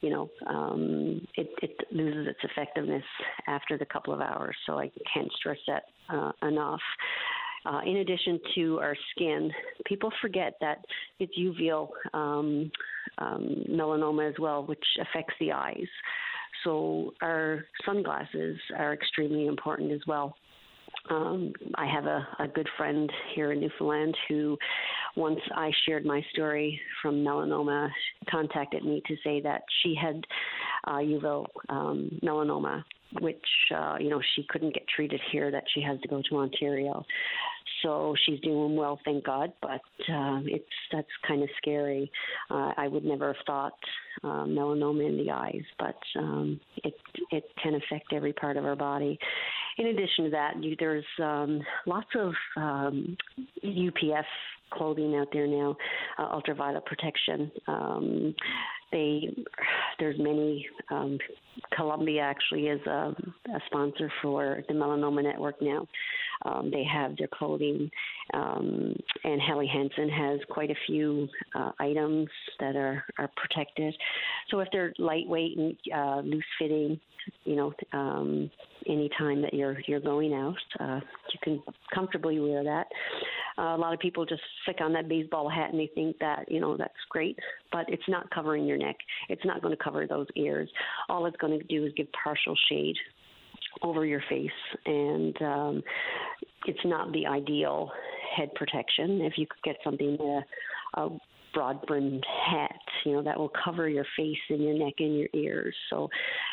you 0.00 0.10
know, 0.10 0.30
um, 0.46 1.26
it, 1.36 1.48
it 1.62 1.76
loses 1.90 2.28
its 2.28 2.40
effectiveness 2.42 3.04
after 3.46 3.76
the 3.76 3.86
couple 3.86 4.14
of 4.14 4.20
hours. 4.20 4.56
So 4.66 4.78
I 4.78 4.90
can't 5.12 5.30
stress 5.32 5.58
that 5.66 5.84
uh, 6.08 6.32
enough. 6.46 6.80
Uh, 7.66 7.80
in 7.84 7.98
addition 7.98 8.40
to 8.54 8.78
our 8.78 8.96
skin, 9.10 9.50
people 9.84 10.10
forget 10.22 10.54
that 10.60 10.78
it's 11.18 11.36
uveal 11.38 11.88
um, 12.14 12.70
um, 13.18 13.64
melanoma 13.68 14.28
as 14.28 14.34
well, 14.38 14.64
which 14.64 14.84
affects 15.00 15.34
the 15.40 15.52
eyes. 15.52 15.88
So 16.64 17.14
our 17.22 17.64
sunglasses 17.84 18.58
are 18.76 18.92
extremely 18.92 19.46
important 19.46 19.92
as 19.92 20.00
well. 20.06 20.34
Um, 21.10 21.52
I 21.74 21.86
have 21.86 22.06
a, 22.06 22.26
a 22.38 22.48
good 22.48 22.68
friend 22.76 23.10
here 23.34 23.52
in 23.52 23.60
Newfoundland 23.60 24.16
who, 24.28 24.58
once 25.16 25.40
I 25.54 25.70
shared 25.86 26.04
my 26.04 26.22
story 26.32 26.80
from 27.00 27.24
melanoma, 27.24 27.88
contacted 28.30 28.84
me 28.84 29.02
to 29.06 29.16
say 29.24 29.40
that 29.40 29.62
she 29.82 29.94
had 29.94 30.24
uh, 30.86 30.98
uveal 30.98 31.46
um, 31.68 32.10
melanoma, 32.22 32.84
which 33.20 33.44
uh, 33.74 33.96
you 33.98 34.08
know 34.10 34.20
she 34.34 34.44
couldn't 34.48 34.74
get 34.74 34.84
treated 34.94 35.20
here; 35.32 35.50
that 35.50 35.64
she 35.74 35.80
has 35.82 36.00
to 36.00 36.08
go 36.08 36.22
to 36.28 36.36
Ontario. 36.36 37.04
So 37.82 38.14
she's 38.24 38.40
doing 38.40 38.76
well, 38.76 38.98
thank 39.04 39.24
God. 39.24 39.52
But 39.62 39.82
uh, 40.12 40.40
it's 40.44 40.64
that's 40.92 41.08
kind 41.26 41.42
of 41.42 41.48
scary. 41.58 42.10
Uh, 42.50 42.72
I 42.76 42.88
would 42.88 43.04
never 43.04 43.28
have 43.28 43.44
thought 43.46 43.78
uh, 44.24 44.44
melanoma 44.44 45.08
in 45.08 45.16
the 45.16 45.30
eyes, 45.30 45.64
but 45.78 45.98
um, 46.18 46.60
it 46.84 46.94
it 47.30 47.44
can 47.62 47.74
affect 47.74 48.12
every 48.12 48.32
part 48.32 48.56
of 48.56 48.64
our 48.64 48.76
body. 48.76 49.18
In 49.78 49.86
addition 49.86 50.24
to 50.24 50.30
that, 50.30 50.62
you, 50.62 50.74
there's 50.78 51.04
um, 51.22 51.60
lots 51.86 52.08
of 52.16 52.32
um, 52.56 53.16
UPF 53.64 54.24
clothing 54.70 55.16
out 55.16 55.28
there 55.32 55.46
now, 55.46 55.76
uh, 56.18 56.22
ultraviolet 56.32 56.84
protection. 56.84 57.50
Um, 57.66 58.34
they 58.92 59.34
there's 59.98 60.18
many. 60.18 60.66
Um, 60.90 61.18
Columbia 61.74 62.22
actually 62.22 62.68
is 62.68 62.80
a, 62.86 63.14
a 63.52 63.60
sponsor 63.66 64.10
for 64.22 64.62
the 64.68 64.74
Melanoma 64.74 65.22
Network 65.22 65.60
now. 65.60 65.86
Um, 66.44 66.70
they 66.70 66.84
have 66.84 67.16
their 67.16 67.26
clothing, 67.26 67.90
um, 68.32 68.94
and 69.24 69.40
Helly 69.42 69.66
Hansen 69.66 70.08
has 70.08 70.38
quite 70.48 70.70
a 70.70 70.76
few 70.86 71.28
uh, 71.54 71.72
items 71.80 72.28
that 72.60 72.76
are, 72.76 73.04
are 73.18 73.28
protected. 73.36 73.94
So 74.50 74.60
if 74.60 74.68
they're 74.70 74.92
lightweight 74.98 75.58
and 75.58 75.76
uh, 75.92 76.20
loose 76.20 76.44
fitting, 76.60 77.00
you 77.44 77.56
know, 77.56 77.72
um, 77.92 78.50
anytime 78.86 79.42
that 79.42 79.52
you're 79.52 79.78
you're 79.86 80.00
going 80.00 80.32
out, 80.32 80.56
uh, 80.80 81.00
you 81.32 81.38
can 81.42 81.62
comfortably 81.94 82.38
wear 82.38 82.62
that. 82.64 82.86
Uh, 83.58 83.74
a 83.74 83.78
lot 83.78 83.92
of 83.92 83.98
people 83.98 84.24
just 84.24 84.42
stick 84.62 84.76
on 84.80 84.92
that 84.92 85.08
baseball 85.08 85.48
hat 85.48 85.70
and 85.70 85.80
they 85.80 85.90
think 85.94 86.16
that 86.20 86.50
you 86.50 86.60
know 86.60 86.76
that's 86.76 86.92
great, 87.08 87.38
but 87.72 87.84
it's 87.88 88.08
not 88.08 88.30
covering 88.30 88.64
your 88.64 88.77
neck. 88.78 88.96
It's 89.28 89.44
not 89.44 89.62
going 89.62 89.76
to 89.76 89.82
cover 89.82 90.06
those 90.06 90.26
ears. 90.36 90.68
All 91.08 91.26
it's 91.26 91.36
going 91.36 91.58
to 91.58 91.64
do 91.66 91.84
is 91.84 91.92
give 91.96 92.06
partial 92.12 92.56
shade 92.68 92.96
over 93.82 94.04
your 94.04 94.22
face, 94.28 94.50
and 94.86 95.42
um, 95.42 95.82
it's 96.66 96.84
not 96.84 97.12
the 97.12 97.26
ideal 97.26 97.90
head 98.36 98.54
protection. 98.54 99.20
If 99.20 99.34
you 99.36 99.46
could 99.46 99.62
get 99.62 99.76
something 99.84 100.16
a, 100.20 101.00
a 101.00 101.18
broad 101.54 101.84
brimmed 101.86 102.24
hat, 102.46 102.80
you 103.04 103.12
know, 103.12 103.22
that 103.22 103.38
will 103.38 103.52
cover 103.64 103.88
your 103.88 104.06
face 104.16 104.38
and 104.48 104.62
your 104.62 104.74
neck 104.74 104.94
and 104.98 105.18
your 105.18 105.28
ears. 105.34 105.74
So 105.90 106.08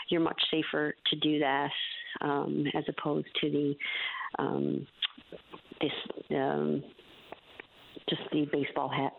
you're 0.10 0.22
much 0.22 0.42
safer 0.52 0.94
to 1.10 1.16
do 1.18 1.40
that 1.40 1.72
um, 2.22 2.66
as 2.76 2.84
opposed 2.88 3.28
to 3.42 3.50
the 3.50 3.76
um, 4.40 4.88
this 5.82 5.92
um, 6.32 6.84
just 8.10 8.22
the 8.32 8.48
baseball 8.52 8.90
hat. 8.90 9.14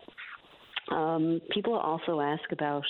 Um, 0.91 1.41
people 1.51 1.75
also 1.75 2.21
ask 2.21 2.51
about 2.51 2.83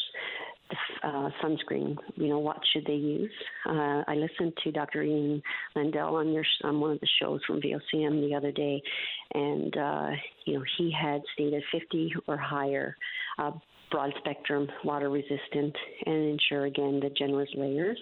uh, 1.03 1.29
sunscreen. 1.41 1.97
You 2.15 2.27
know, 2.27 2.39
what 2.39 2.57
should 2.73 2.85
they 2.85 2.93
use? 2.93 3.31
Uh, 3.67 4.03
I 4.07 4.15
listened 4.15 4.53
to 4.63 4.71
Dr. 4.71 5.03
Ian 5.03 5.41
Landells 5.75 6.13
on 6.13 6.33
your 6.33 6.43
on 6.63 6.79
one 6.79 6.91
of 6.91 6.99
the 6.99 7.07
shows 7.21 7.41
from 7.45 7.61
VOCM 7.61 8.27
the 8.27 8.35
other 8.35 8.51
day, 8.51 8.81
and 9.33 9.77
uh, 9.77 10.09
you 10.45 10.53
know 10.55 10.63
he 10.77 10.91
had 10.91 11.21
stated 11.33 11.63
50 11.71 12.13
or 12.27 12.37
higher. 12.37 12.97
Broad 13.91 14.13
spectrum, 14.17 14.67
water 14.83 15.09
resistant, 15.09 15.75
and 16.05 16.39
ensure 16.39 16.65
again 16.65 16.99
the 17.01 17.09
generous 17.17 17.49
layers 17.55 17.97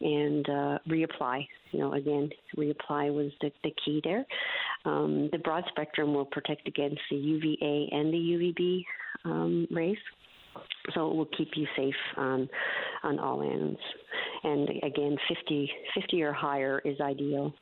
and 0.00 0.48
uh, 0.48 0.78
reapply. 0.88 1.46
You 1.72 1.80
know, 1.80 1.92
again, 1.92 2.30
reapply 2.56 3.12
was 3.14 3.30
the, 3.40 3.50
the 3.62 3.74
key 3.84 4.00
there. 4.02 4.24
Um, 4.84 5.28
the 5.32 5.38
broad 5.38 5.64
spectrum 5.68 6.14
will 6.14 6.24
protect 6.24 6.66
against 6.66 7.00
the 7.10 7.16
UVA 7.16 7.88
and 7.92 8.12
the 8.12 8.16
UVB 8.16 8.84
um, 9.24 9.66
rays 9.70 9.98
so 10.94 11.10
it 11.10 11.16
will 11.16 11.28
keep 11.36 11.50
you 11.56 11.66
safe 11.76 11.94
on 12.16 12.48
on 13.02 13.18
all 13.18 13.42
ends. 13.42 13.78
And 14.44 14.68
again, 14.82 15.16
50, 15.28 15.70
50 15.94 16.22
or 16.22 16.32
higher 16.32 16.80
is 16.84 17.00
ideal. 17.00 17.52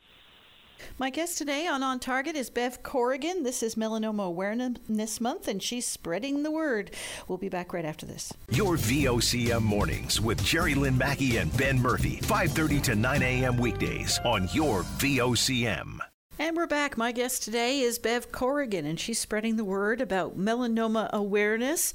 My 0.98 1.10
guest 1.10 1.38
today 1.38 1.66
on 1.66 1.82
On 1.82 1.98
Target 1.98 2.36
is 2.36 2.50
Bev 2.50 2.82
Corrigan. 2.82 3.42
This 3.42 3.62
is 3.62 3.74
Melanoma 3.74 4.26
Awareness 4.26 5.20
Month, 5.20 5.48
and 5.48 5.62
she's 5.62 5.86
spreading 5.86 6.42
the 6.42 6.50
word. 6.50 6.90
We'll 7.28 7.38
be 7.38 7.48
back 7.48 7.72
right 7.72 7.84
after 7.84 8.06
this. 8.06 8.32
Your 8.50 8.76
VOCM 8.76 9.62
mornings 9.62 10.20
with 10.20 10.42
Jerry 10.44 10.74
Lynn 10.74 10.96
Mackey 10.96 11.36
and 11.36 11.54
Ben 11.56 11.80
Murphy, 11.80 12.18
5:30 12.22 12.82
to 12.82 12.94
9 12.94 13.22
a.m. 13.22 13.56
weekdays 13.56 14.18
on 14.24 14.48
your 14.52 14.82
VOCM. 14.98 15.98
And 16.38 16.54
we're 16.54 16.66
back. 16.66 16.98
My 16.98 17.12
guest 17.12 17.44
today 17.44 17.80
is 17.80 17.98
Bev 17.98 18.30
Corrigan, 18.30 18.84
and 18.84 19.00
she's 19.00 19.18
spreading 19.18 19.56
the 19.56 19.64
word 19.64 20.02
about 20.02 20.36
melanoma 20.38 21.10
awareness 21.10 21.94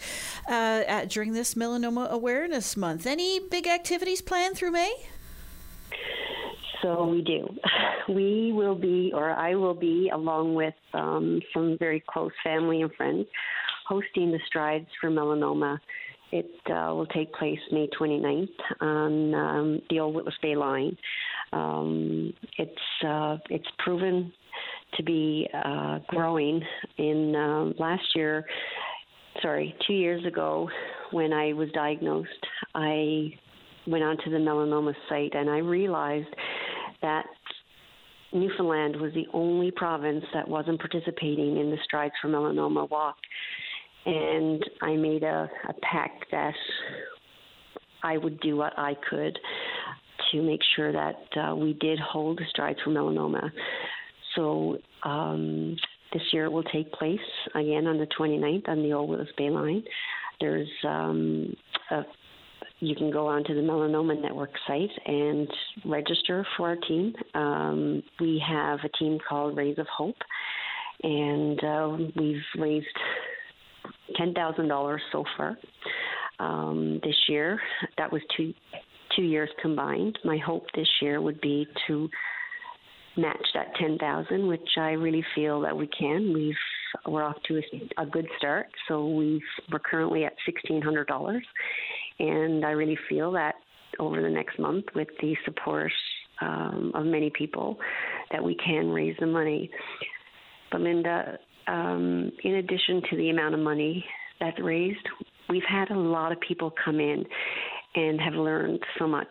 uh, 0.50 0.84
at, 0.88 1.10
during 1.10 1.34
this 1.34 1.54
Melanoma 1.54 2.10
Awareness 2.10 2.76
Month. 2.76 3.06
Any 3.06 3.40
big 3.40 3.68
activities 3.68 4.20
planned 4.20 4.56
through 4.58 4.72
May? 4.72 4.94
So 6.82 7.06
we 7.06 7.22
do. 7.22 7.48
We 8.10 8.52
will 8.52 8.76
be, 8.76 9.12
or 9.14 9.30
I 9.30 9.54
will 9.54 9.76
be, 9.76 10.10
along 10.12 10.56
with 10.56 10.74
um, 10.94 11.40
some 11.54 11.78
very 11.80 12.04
close 12.10 12.32
family 12.44 12.82
and 12.82 12.92
friends, 12.96 13.28
hosting 13.88 14.32
the 14.32 14.40
Strides 14.48 14.88
for 15.00 15.10
Melanoma. 15.10 15.78
It 16.32 16.50
uh, 16.66 16.94
will 16.96 17.06
take 17.06 17.32
place 17.34 17.60
May 17.72 17.88
29th 17.98 18.48
on 18.82 19.34
um, 19.36 19.82
the 19.90 20.00
Old 20.00 20.16
Witless 20.16 20.34
Bay 20.42 20.56
line. 20.56 20.98
Um, 21.54 22.34
it's 22.58 23.06
uh, 23.08 23.38
it's 23.50 23.68
proven 23.80 24.34
to 24.96 25.04
be 25.04 25.48
uh, 25.54 26.00
growing. 26.08 26.62
In 26.98 27.36
uh, 27.36 27.72
last 27.82 28.04
year, 28.16 28.46
sorry, 29.42 29.76
two 29.88 29.94
years 29.94 30.26
ago, 30.26 30.70
when 31.12 31.34
I 31.34 31.54
was 31.54 31.70
diagnosed, 31.74 32.30
I 32.74 33.34
went 33.88 34.04
onto 34.04 34.30
the 34.30 34.38
melanoma 34.38 34.94
site 35.10 35.34
and 35.34 35.50
I 35.50 35.58
realized 35.58 36.28
that 37.02 37.26
Newfoundland 38.34 38.96
was 38.96 39.14
the 39.14 39.28
only 39.34 39.72
province 39.72 40.24
that 40.34 40.48
wasn't 40.48 40.80
participating 40.80 41.58
in 41.58 41.70
the 41.70 41.78
Strides 41.84 42.14
for 42.22 42.30
Melanoma 42.30 42.90
walk. 42.90 43.18
And 44.06 44.64
I 44.82 44.96
made 44.96 45.24
a, 45.24 45.50
a 45.68 45.74
pact 45.82 46.26
that 46.32 46.54
I 48.04 48.18
would 48.18 48.40
do 48.40 48.56
what 48.56 48.78
I 48.78 48.96
could 49.10 49.38
to 50.32 50.42
make 50.42 50.62
sure 50.76 50.92
that 50.92 51.20
uh, 51.38 51.56
we 51.56 51.74
did 51.74 52.00
hold 52.00 52.40
the 52.40 52.46
strides 52.50 52.80
for 52.84 52.90
melanoma. 52.90 53.52
So 54.36 54.78
um, 55.04 55.76
this 56.14 56.22
year 56.32 56.46
it 56.46 56.52
will 56.52 56.64
take 56.64 56.92
place 56.94 57.20
again 57.54 57.88
on 57.88 57.98
the 57.98 58.08
29th 58.18 58.68
on 58.70 58.84
the 58.84 58.94
Old 58.94 59.10
Witless 59.10 59.30
Bay 59.38 59.50
line. 59.50 59.84
There's 60.40 60.70
um, 60.88 61.56
a, 61.92 62.04
you 62.82 62.96
can 62.96 63.12
go 63.12 63.28
onto 63.28 63.54
the 63.54 63.62
Melanoma 63.62 64.20
Network 64.20 64.50
site 64.68 64.90
and 65.06 65.48
register 65.86 66.46
for 66.58 66.70
our 66.70 66.76
team. 66.76 67.14
Um, 67.36 68.04
we 68.20 68.44
have 68.46 68.80
a 68.84 68.90
team 68.98 69.20
called 69.28 69.56
Rays 69.56 69.78
of 69.78 69.88
Hope, 69.88 70.18
and 71.04 71.64
uh, 71.64 71.98
we've 72.16 72.42
raised 72.58 72.88
ten 74.18 74.34
thousand 74.34 74.68
dollars 74.68 75.02
so 75.12 75.24
far 75.38 75.58
um, 76.40 77.00
this 77.04 77.16
year. 77.30 77.62
That 77.98 78.12
was 78.12 78.22
two 78.36 78.54
two 79.16 79.24
years 79.24 79.50
combined. 79.62 80.18
My 80.26 80.38
hope 80.38 80.66
this 80.76 80.90
year 81.02 81.22
would 81.22 81.40
be 81.40 81.68
to 81.88 82.10
match 83.18 83.46
that 83.54 83.76
10,000, 83.76 84.48
which 84.48 84.70
I 84.78 84.92
really 84.92 85.24
feel 85.36 85.60
that 85.62 85.76
we 85.76 85.88
can. 85.88 86.34
We've 86.34 86.56
we're 87.08 87.24
off 87.24 87.38
to 87.48 87.58
a, 87.58 88.02
a 88.02 88.06
good 88.06 88.28
start, 88.38 88.68
so 88.88 89.08
we've 89.08 89.42
we're 89.72 89.80
currently 89.80 90.26
at 90.26 90.34
$1,600, 90.70 91.40
and 92.22 92.64
I 92.64 92.72
really 92.72 92.98
feel 93.10 93.32
that 93.32 93.56
over 94.00 94.22
the 94.22 94.30
next 94.30 94.60
month, 94.60 94.86
with 94.96 95.08
the 95.22 95.36
support 95.44 95.92
um, 96.40 96.92
of 96.94 97.06
many 97.06 97.32
people, 97.36 97.78
that 98.32 98.44
we 98.44 98.56
can 98.56 98.90
raise 98.90 99.16
the 99.20 99.26
money. 99.26 99.70
But 100.72 100.82
Linda, 100.82 101.38
um, 101.68 102.32
in 102.44 102.56
addition 102.56 103.02
to 103.10 103.18
the 103.18 103.30
amount 103.32 103.56
of 103.56 103.60
money 103.60 104.06
that's 104.40 104.60
raised, 104.62 105.08
we've 105.50 105.64
had 105.68 105.90
a 105.90 105.98
lot 105.98 106.32
of 106.32 106.40
people 106.40 106.74
come 106.84 107.00
in 107.00 107.26
and 107.94 108.22
have 108.22 108.34
learned 108.34 108.80
so 108.98 109.08
much. 109.08 109.28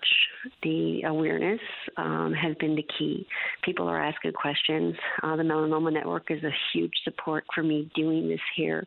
The 0.63 1.03
awareness 1.07 1.61
um, 1.97 2.35
has 2.35 2.55
been 2.57 2.75
the 2.75 2.87
key. 2.99 3.27
People 3.65 3.89
are 3.89 4.03
asking 4.03 4.33
questions. 4.33 4.95
Uh, 5.23 5.37
the 5.37 5.43
Melanoma 5.43 5.93
Network 5.93 6.31
is 6.31 6.43
a 6.45 6.51
huge 6.73 6.93
support 7.05 7.45
for 7.55 7.63
me 7.63 7.91
doing 7.95 8.29
this 8.29 8.41
here 8.57 8.85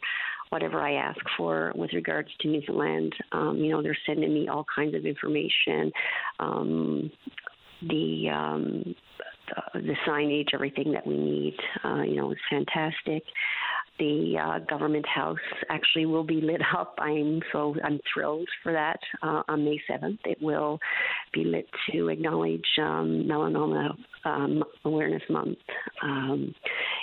whatever 0.54 0.80
I 0.80 0.94
ask 0.94 1.20
for 1.36 1.74
with 1.76 1.92
regards 1.94 2.30
to 2.42 2.48
Newfoundland. 2.48 3.14
Um, 3.32 3.58
you 3.58 3.72
know, 3.72 3.82
they're 3.82 3.98
sending 4.06 4.32
me 4.32 4.48
all 4.48 4.64
kinds 4.74 4.94
of 4.94 5.04
information. 5.04 5.92
Um, 6.40 7.12
the 7.82 8.30
um, 8.30 8.96
the 9.74 9.96
signage, 10.08 10.54
everything 10.54 10.92
that 10.94 11.06
we 11.06 11.18
need, 11.18 11.58
uh, 11.84 12.04
you 12.04 12.16
know, 12.16 12.32
is 12.32 12.38
fantastic 12.50 13.24
the 14.00 14.36
uh, 14.42 14.60
government 14.70 15.06
house 15.08 15.38
actually 15.70 16.06
will 16.06 16.24
be 16.24 16.42
lit 16.42 16.62
up. 16.76 16.96
I'm 17.00 17.42
so 17.52 17.76
I'm 17.84 18.00
thrilled 18.14 18.48
for 18.62 18.72
that 18.72 19.00
uh, 19.22 19.44
on 19.48 19.64
May 19.64 19.80
7th. 19.90 20.20
It 20.26 20.42
will 20.42 20.80
be 21.34 21.44
lit 21.44 21.68
to 21.92 22.10
acknowledge 22.10 22.66
um, 22.80 23.26
Melanoma 23.28 23.96
um, 24.26 24.64
Awareness 24.86 25.22
Month. 25.30 25.58
Um, 26.02 26.54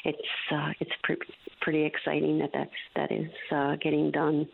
it's 0.05 0.19
uh, 0.53 0.71
it's 0.81 0.91
pre- 1.03 1.17
pretty 1.61 1.85
exciting 1.85 2.39
that 2.39 2.51
that's 2.53 2.71
that 2.97 3.13
is 3.13 3.31
uh, 3.53 3.77
getting 3.83 4.11
done. 4.11 4.49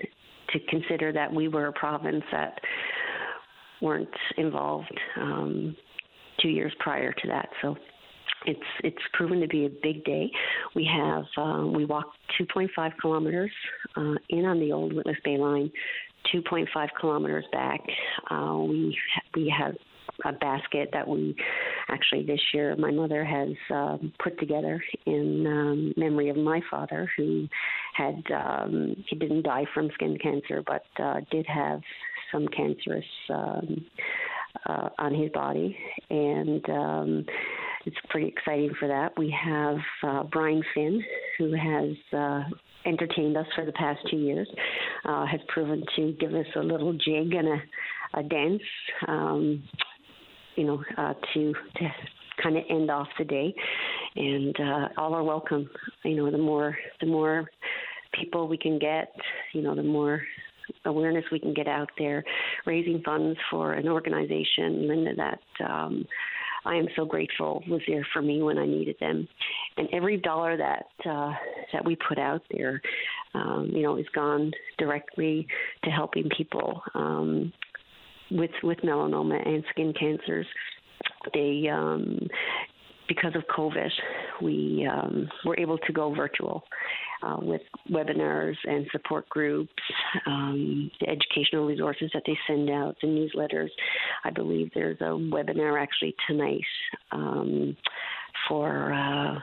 To 0.50 0.60
consider 0.68 1.12
that 1.12 1.32
we 1.32 1.48
were 1.48 1.66
a 1.66 1.72
province 1.72 2.22
that 2.30 2.60
weren't 3.82 4.08
involved 4.38 4.96
um, 5.20 5.76
two 6.40 6.48
years 6.48 6.72
prior 6.78 7.12
to 7.12 7.28
that, 7.28 7.48
so 7.60 7.76
it's 8.44 8.60
it's 8.84 9.02
proven 9.12 9.40
to 9.40 9.48
be 9.48 9.66
a 9.66 9.70
big 9.82 10.04
day. 10.04 10.30
We 10.74 10.88
have 10.92 11.24
um, 11.36 11.72
we 11.72 11.84
walked 11.84 12.16
2.5 12.40 12.92
kilometers 13.00 13.50
uh, 13.96 14.14
in 14.30 14.44
on 14.44 14.60
the 14.60 14.72
old 14.72 14.94
Witless 14.94 15.16
Bay 15.24 15.38
line, 15.38 15.70
2.5 16.34 16.88
kilometers 17.00 17.44
back. 17.52 17.80
Uh, 18.30 18.58
we 18.58 18.96
we 19.34 19.52
have 19.56 19.74
a 20.24 20.32
basket 20.32 20.88
that 20.92 21.06
we 21.06 21.36
actually 21.88 22.24
this 22.24 22.40
year 22.54 22.74
my 22.76 22.90
mother 22.90 23.24
has 23.24 23.50
um, 23.70 24.12
put 24.22 24.38
together 24.38 24.82
in 25.04 25.46
um, 25.46 25.92
memory 25.96 26.30
of 26.30 26.36
my 26.36 26.60
father 26.70 27.10
who 27.16 27.46
had 27.94 28.22
um, 28.34 28.96
he 29.08 29.16
didn't 29.16 29.42
die 29.42 29.64
from 29.74 29.90
skin 29.94 30.16
cancer 30.22 30.62
but 30.66 30.84
uh, 31.02 31.20
did 31.30 31.46
have 31.46 31.80
some 32.32 32.48
cancerous 32.48 33.04
um, 33.30 33.84
uh, 34.66 34.88
on 34.98 35.14
his 35.14 35.30
body 35.32 35.76
and 36.10 36.68
um, 36.70 37.26
it's 37.86 37.96
pretty 38.10 38.26
exciting 38.26 38.72
for 38.78 38.88
that. 38.88 39.16
We 39.16 39.30
have 39.42 39.76
uh, 40.02 40.22
Brian 40.24 40.62
Finn, 40.74 41.02
who 41.38 41.52
has 41.52 41.96
uh, 42.12 42.42
entertained 42.84 43.36
us 43.36 43.46
for 43.54 43.64
the 43.64 43.72
past 43.72 44.00
two 44.10 44.16
years, 44.16 44.48
uh, 45.04 45.24
has 45.24 45.40
proven 45.48 45.84
to 45.94 46.12
give 46.20 46.34
us 46.34 46.46
a 46.56 46.60
little 46.60 46.92
jig 46.92 47.32
and 47.32 47.48
a, 47.48 48.18
a 48.18 48.22
dance, 48.24 48.62
um, 49.06 49.62
you 50.56 50.64
know, 50.64 50.82
uh, 50.98 51.14
to 51.32 51.52
to 51.76 51.88
kind 52.42 52.56
of 52.56 52.64
end 52.68 52.90
off 52.90 53.08
the 53.18 53.24
day. 53.24 53.54
And 54.16 54.54
uh, 54.60 54.88
all 54.98 55.14
are 55.14 55.22
welcome. 55.22 55.70
You 56.04 56.16
know, 56.16 56.30
the 56.30 56.38
more 56.38 56.76
the 57.00 57.06
more 57.06 57.48
people 58.18 58.48
we 58.48 58.58
can 58.58 58.78
get, 58.78 59.14
you 59.52 59.62
know, 59.62 59.74
the 59.74 59.82
more 59.82 60.22
awareness 60.84 61.24
we 61.30 61.38
can 61.38 61.54
get 61.54 61.68
out 61.68 61.90
there, 61.98 62.24
raising 62.66 63.00
funds 63.04 63.38
for 63.50 63.74
an 63.74 63.88
organization, 63.88 64.88
Linda, 64.88 65.14
that 65.14 65.64
um, 65.64 66.04
I 66.66 66.74
am 66.74 66.86
so 66.96 67.04
grateful 67.04 67.62
was 67.68 67.80
there 67.86 68.06
for 68.12 68.20
me 68.20 68.42
when 68.42 68.58
I 68.58 68.66
needed 68.66 68.96
them. 69.00 69.26
And 69.76 69.88
every 69.92 70.16
dollar 70.18 70.56
that 70.56 70.86
uh, 71.08 71.32
that 71.72 71.84
we 71.84 71.96
put 72.08 72.18
out 72.18 72.42
there, 72.50 72.80
um, 73.34 73.70
you 73.72 73.82
know, 73.82 73.96
is 73.96 74.06
gone 74.14 74.52
directly 74.78 75.46
to 75.84 75.90
helping 75.90 76.28
people 76.36 76.82
um, 76.94 77.52
with 78.30 78.50
with 78.62 78.78
melanoma 78.78 79.46
and 79.46 79.64
skin 79.70 79.94
cancers. 79.98 80.46
They 81.32 81.68
um, 81.72 82.28
because 83.08 83.34
of 83.34 83.42
COVID, 83.56 83.90
we 84.42 84.88
um, 84.90 85.28
were 85.44 85.58
able 85.58 85.78
to 85.78 85.92
go 85.92 86.14
virtual 86.14 86.64
uh, 87.22 87.36
with 87.40 87.62
webinars 87.90 88.56
and 88.64 88.86
support 88.92 89.28
groups, 89.28 89.72
um, 90.26 90.90
the 91.00 91.08
educational 91.08 91.66
resources 91.66 92.10
that 92.14 92.22
they 92.26 92.36
send 92.46 92.70
out, 92.70 92.96
the 93.00 93.08
newsletters. 93.08 93.70
I 94.24 94.30
believe 94.30 94.70
there's 94.74 95.00
a 95.00 95.04
webinar 95.04 95.80
actually 95.80 96.14
tonight 96.26 96.60
um, 97.12 97.76
for. 98.48 98.92
Uh, 98.92 99.40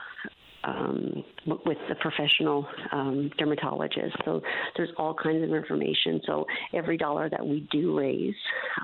um, 0.66 1.24
with 1.66 1.78
the 1.88 1.94
professional 1.96 2.66
um, 2.92 3.30
dermatologist. 3.38 4.16
So 4.24 4.40
there's 4.76 4.90
all 4.96 5.14
kinds 5.14 5.42
of 5.42 5.52
information. 5.52 6.20
So 6.26 6.46
every 6.72 6.96
dollar 6.96 7.28
that 7.28 7.46
we 7.46 7.66
do 7.70 7.98
raise 7.98 8.34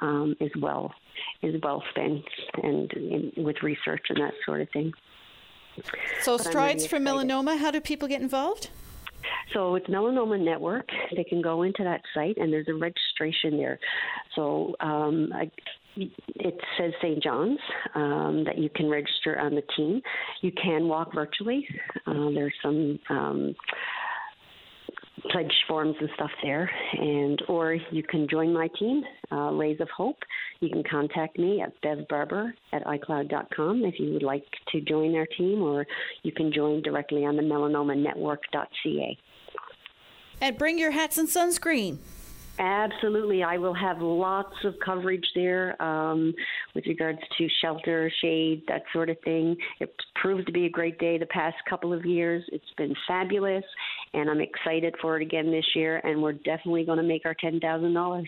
um, 0.03 0.37
is 0.41 0.51
well 0.61 0.93
is 1.43 1.55
well 1.63 1.83
spent 1.91 2.25
and 2.63 2.91
in, 2.93 3.45
with 3.45 3.57
research 3.63 4.07
and 4.09 4.19
that 4.21 4.33
sort 4.47 4.61
of 4.61 4.69
thing. 4.71 4.93
So 6.23 6.37
but 6.37 6.47
Strides 6.47 6.93
really 6.93 7.05
for 7.05 7.11
Melanoma, 7.11 7.59
how 7.59 7.71
do 7.71 7.81
people 7.81 8.09
get 8.09 8.21
involved? 8.21 8.71
So 9.53 9.75
it's 9.75 9.87
Melanoma 9.87 10.41
Network. 10.41 10.89
They 11.15 11.25
can 11.25 11.43
go 11.43 11.63
into 11.63 11.85
that 11.85 12.03
site 12.15 12.37
and 12.39 12.53
there's 12.53 12.69
a 12.69 12.75
registration 12.75 13.57
there. 13.57 13.79
So 14.35 14.75
um, 14.81 15.31
I, 15.35 15.51
it 15.97 16.59
says 16.79 16.93
St. 17.03 17.23
John's 17.23 17.59
um, 17.95 18.45
that 18.45 18.59
you 18.59 18.71
can 18.75 18.89
register 18.89 19.39
on 19.39 19.55
the 19.55 19.63
team. 19.77 20.01
You 20.43 20.53
can 20.53 20.89
walk 20.89 21.15
virtually. 21.15 21.67
Uh, 22.07 22.31
there's 22.35 22.55
some 22.63 22.99
um, 23.09 23.55
pledge 25.31 25.53
forms 25.69 25.97
and 26.01 26.09
stuff 26.15 26.31
there, 26.43 26.71
and 26.93 27.43
or 27.49 27.75
you 27.75 28.03
can 28.03 28.27
join 28.29 28.53
my 28.53 28.69
team, 28.79 29.03
uh, 29.33 29.51
Rays 29.53 29.81
of 29.81 29.89
Hope. 29.97 30.19
You 30.61 30.71
can 30.71 30.83
contact 30.91 31.39
me 31.39 31.61
at 31.61 31.73
bevbarber 31.83 32.53
at 32.73 32.85
icloud.com 32.85 33.85
if 33.85 33.99
you 33.99 34.13
would 34.13 34.23
like 34.23 34.45
to 34.73 34.81
join 34.81 35.15
our 35.17 35.27
team, 35.27 35.63
or 35.63 35.87
you 36.23 36.33
can 36.33 36.53
join 36.53 36.83
directly 36.83 37.25
on 37.25 37.37
the 37.37 37.43
melanomanetwork.ca. 37.43 39.19
And 40.43 40.57
bring 40.57 40.79
your 40.79 40.93
hats 40.93 41.19
and 41.19 41.29
sunscreen. 41.29 41.99
Absolutely. 42.61 43.43
I 43.43 43.57
will 43.57 43.73
have 43.73 44.03
lots 44.03 44.55
of 44.65 44.75
coverage 44.85 45.27
there 45.35 45.81
um, 45.83 46.35
with 46.75 46.85
regards 46.87 47.19
to 47.39 47.49
shelter, 47.63 48.13
shade, 48.21 48.65
that 48.69 48.83
sort 48.93 49.09
of 49.09 49.17
thing. 49.25 49.57
It 49.81 49.95
proved 50.21 50.47
to 50.47 50.53
be 50.53 50.67
a 50.67 50.71
great 50.71 50.99
day 50.99 51.17
the 51.17 51.25
past 51.27 51.57
couple 51.69 51.91
of 51.95 52.05
years. 52.05 52.45
It's 52.53 52.63
been 52.77 52.95
fabulous, 53.09 53.65
and 54.13 54.29
I'm 54.29 54.43
excited 54.43 54.95
for 55.01 55.17
it 55.19 55.23
again 55.23 55.51
this 55.51 55.65
year, 55.75 56.03
and 56.05 56.23
we're 56.23 56.35
definitely 56.35 56.85
going 56.85 56.99
to 56.99 57.03
make 57.03 57.25
our 57.25 57.35
$10,000. 57.35 58.25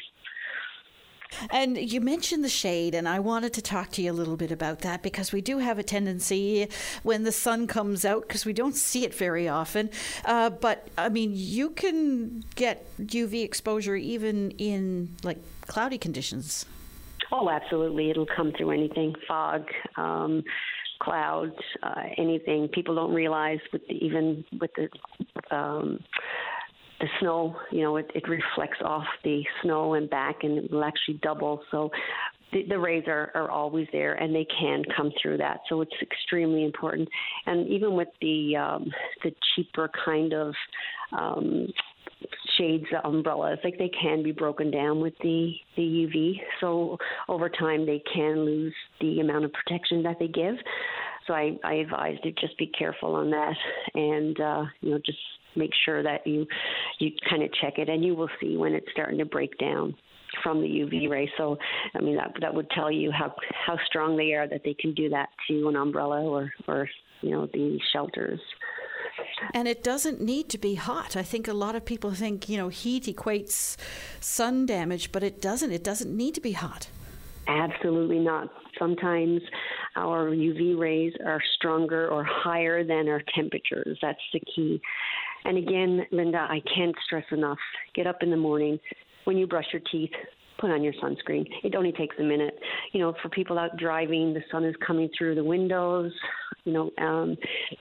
And 1.51 1.78
you 1.78 2.01
mentioned 2.01 2.45
the 2.45 2.49
shade, 2.49 2.95
and 2.95 3.09
I 3.09 3.18
wanted 3.20 3.53
to 3.55 3.62
talk 3.62 3.91
to 3.93 4.03
you 4.03 4.12
a 4.12 4.14
little 4.14 4.37
bit 4.37 4.51
about 4.51 4.80
that 4.80 5.03
because 5.03 5.33
we 5.33 5.41
do 5.41 5.59
have 5.59 5.78
a 5.78 5.83
tendency 5.83 6.68
when 7.03 7.24
the 7.24 7.33
sun 7.33 7.66
comes 7.66 8.05
out, 8.05 8.22
because 8.22 8.45
we 8.45 8.53
don't 8.53 8.76
see 8.76 9.05
it 9.05 9.14
very 9.14 9.49
often. 9.49 9.91
Uh, 10.24 10.51
but 10.51 10.89
I 10.97 11.09
mean, 11.09 11.33
you 11.35 11.70
can 11.70 12.45
get 12.55 12.87
UV 12.99 13.45
exposure 13.45 13.97
even 13.97 14.53
in 14.53 15.16
like 15.22 15.39
cloudy 15.66 15.99
conditions. 15.99 16.66
Oh, 17.30 17.49
absolutely. 17.49 18.11
It'll 18.11 18.26
come 18.26 18.53
through 18.53 18.72
anything 18.72 19.14
fog. 19.26 19.64
Um, 19.97 20.45
clouds, 21.03 21.57
uh, 21.83 22.03
anything. 22.16 22.68
People 22.68 22.95
don't 22.95 23.12
realize 23.12 23.59
with 23.72 23.83
the, 23.89 23.95
even 23.95 24.45
with 24.61 24.70
the 24.76 25.57
um, 25.57 25.99
the 27.03 27.09
snow, 27.20 27.57
you 27.72 27.82
know, 27.82 27.96
it, 27.96 28.11
it 28.14 28.26
reflects 28.28 28.78
off 28.84 29.05
the 29.24 29.42
snow 29.62 29.94
and 29.94 30.09
back 30.09 30.36
and 30.44 30.59
it 30.59 30.70
will 30.70 30.84
actually 30.84 31.18
double. 31.20 31.61
So 31.72 31.90
the, 32.53 32.64
the 32.68 32.78
rays 32.78 33.05
are, 33.09 33.32
are 33.34 33.50
always 33.50 33.88
there 33.92 34.14
and 34.14 34.32
they 34.32 34.46
can 34.59 34.84
come 34.96 35.11
through 35.20 35.38
that. 35.38 35.61
So 35.68 35.80
it's 35.80 35.92
extremely 36.00 36.64
important. 36.64 37.09
And 37.46 37.66
even 37.68 37.94
with 37.94 38.09
the 38.20 38.57
um, 38.57 38.90
the 39.24 39.32
cheaper 39.55 39.90
kind 40.05 40.32
of 40.32 40.55
um, 41.18 41.66
shades 42.57 42.86
umbrellas 43.05 43.59
like 43.64 43.76
they 43.78 43.90
can 44.00 44.22
be 44.22 44.30
broken 44.30 44.70
down 44.70 45.00
with 45.00 45.14
the 45.22 45.53
the 45.76 45.82
UV 45.82 46.34
so 46.61 46.96
over 47.28 47.48
time 47.48 47.84
they 47.84 48.00
can 48.14 48.44
lose 48.44 48.74
the 49.00 49.18
amount 49.18 49.44
of 49.44 49.53
protection 49.53 50.05
that 50.05 50.16
they 50.20 50.28
give 50.28 50.55
so 51.26 51.34
I, 51.34 51.59
I 51.64 51.74
advise 51.74 52.18
to 52.22 52.30
just 52.32 52.57
be 52.59 52.68
careful 52.78 53.16
on 53.16 53.30
that 53.30 53.57
and 53.94 54.40
uh, 54.40 54.64
you 54.82 54.90
know 54.90 55.00
just 55.05 55.18
make 55.57 55.70
sure 55.84 56.03
that 56.03 56.26
you 56.26 56.46
you 56.98 57.11
kind 57.28 57.42
of 57.42 57.50
check 57.61 57.78
it, 57.78 57.88
and 57.88 58.05
you 58.05 58.14
will 58.14 58.30
see 58.40 58.57
when 58.57 58.74
it's 58.74 58.86
starting 58.92 59.18
to 59.18 59.24
break 59.24 59.59
down 59.59 59.94
from 60.42 60.61
the 60.61 60.66
UV 60.66 61.11
ray. 61.11 61.30
So, 61.36 61.59
I 61.94 62.00
mean, 62.00 62.16
that 62.16 62.32
that 62.40 62.55
would 62.55 62.70
tell 62.70 62.90
you 62.90 63.11
how 63.11 63.34
how 63.66 63.76
strong 63.86 64.16
they 64.16 64.32
are 64.32 64.48
that 64.48 64.62
they 64.64 64.74
can 64.74 64.94
do 64.94 65.09
that 65.11 65.28
to 65.48 65.68
an 65.68 65.76
umbrella 65.76 66.22
or 66.22 66.53
or 66.68 66.88
you 67.20 67.30
know 67.30 67.46
the 67.46 67.78
shelters. 67.92 68.40
And 69.53 69.68
it 69.68 69.82
doesn't 69.82 70.20
need 70.20 70.48
to 70.50 70.59
be 70.59 70.74
hot. 70.76 71.16
I 71.16 71.22
think 71.22 71.46
a 71.46 71.53
lot 71.53 71.74
of 71.74 71.84
people 71.84 72.12
think 72.12 72.48
you 72.48 72.57
know 72.57 72.68
heat 72.68 73.05
equates 73.05 73.76
sun 74.20 74.66
damage, 74.66 75.12
but 75.12 75.22
it 75.22 75.40
doesn't. 75.42 75.72
It 75.72 75.84
doesn't 75.84 76.14
need 76.16 76.34
to 76.34 76.40
be 76.40 76.53
hot. 76.53 76.88
Absolutely 77.48 78.20
not. 78.20 78.48
Sometimes 78.78 79.40
our 79.96 80.30
UV 80.30 80.78
rays 80.78 81.12
are 81.24 81.40
stronger 81.57 82.09
or 82.09 82.24
higher 82.24 82.84
than 82.84 83.09
our 83.09 83.20
temperatures. 83.34 83.98
That's 84.00 84.20
the 84.32 84.40
key. 84.40 84.80
And 85.45 85.59
again, 85.59 86.07
Linda, 86.11 86.47
I 86.49 86.61
can't 86.74 86.95
stress 87.05 87.24
enough 87.32 87.59
get 87.95 88.07
up 88.07 88.22
in 88.22 88.30
the 88.30 88.36
morning 88.36 88.78
when 89.24 89.36
you 89.36 89.47
brush 89.47 89.66
your 89.72 89.82
teeth, 89.90 90.11
put 90.59 90.70
on 90.70 90.82
your 90.82 90.93
sunscreen. 90.95 91.47
It 91.64 91.74
only 91.74 91.93
takes 91.93 92.16
a 92.18 92.22
minute. 92.22 92.59
You 92.93 93.01
know, 93.01 93.14
for 93.22 93.28
people 93.28 93.59
out 93.59 93.76
driving, 93.76 94.32
the 94.32 94.43
sun 94.51 94.64
is 94.64 94.74
coming 94.86 95.09
through 95.16 95.34
the 95.34 95.45
windows. 95.45 96.12
You 96.64 96.72
know, 96.72 96.90
um, 96.99 97.36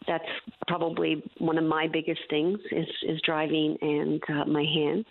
that's 0.07 0.25
probably 0.67 1.23
one 1.37 1.57
of 1.57 1.63
my 1.63 1.87
biggest 1.91 2.21
things 2.29 2.59
is 2.71 2.87
is 3.07 3.21
driving 3.23 3.77
and 3.81 4.21
uh, 4.29 4.45
my 4.45 4.63
hands. 4.63 5.05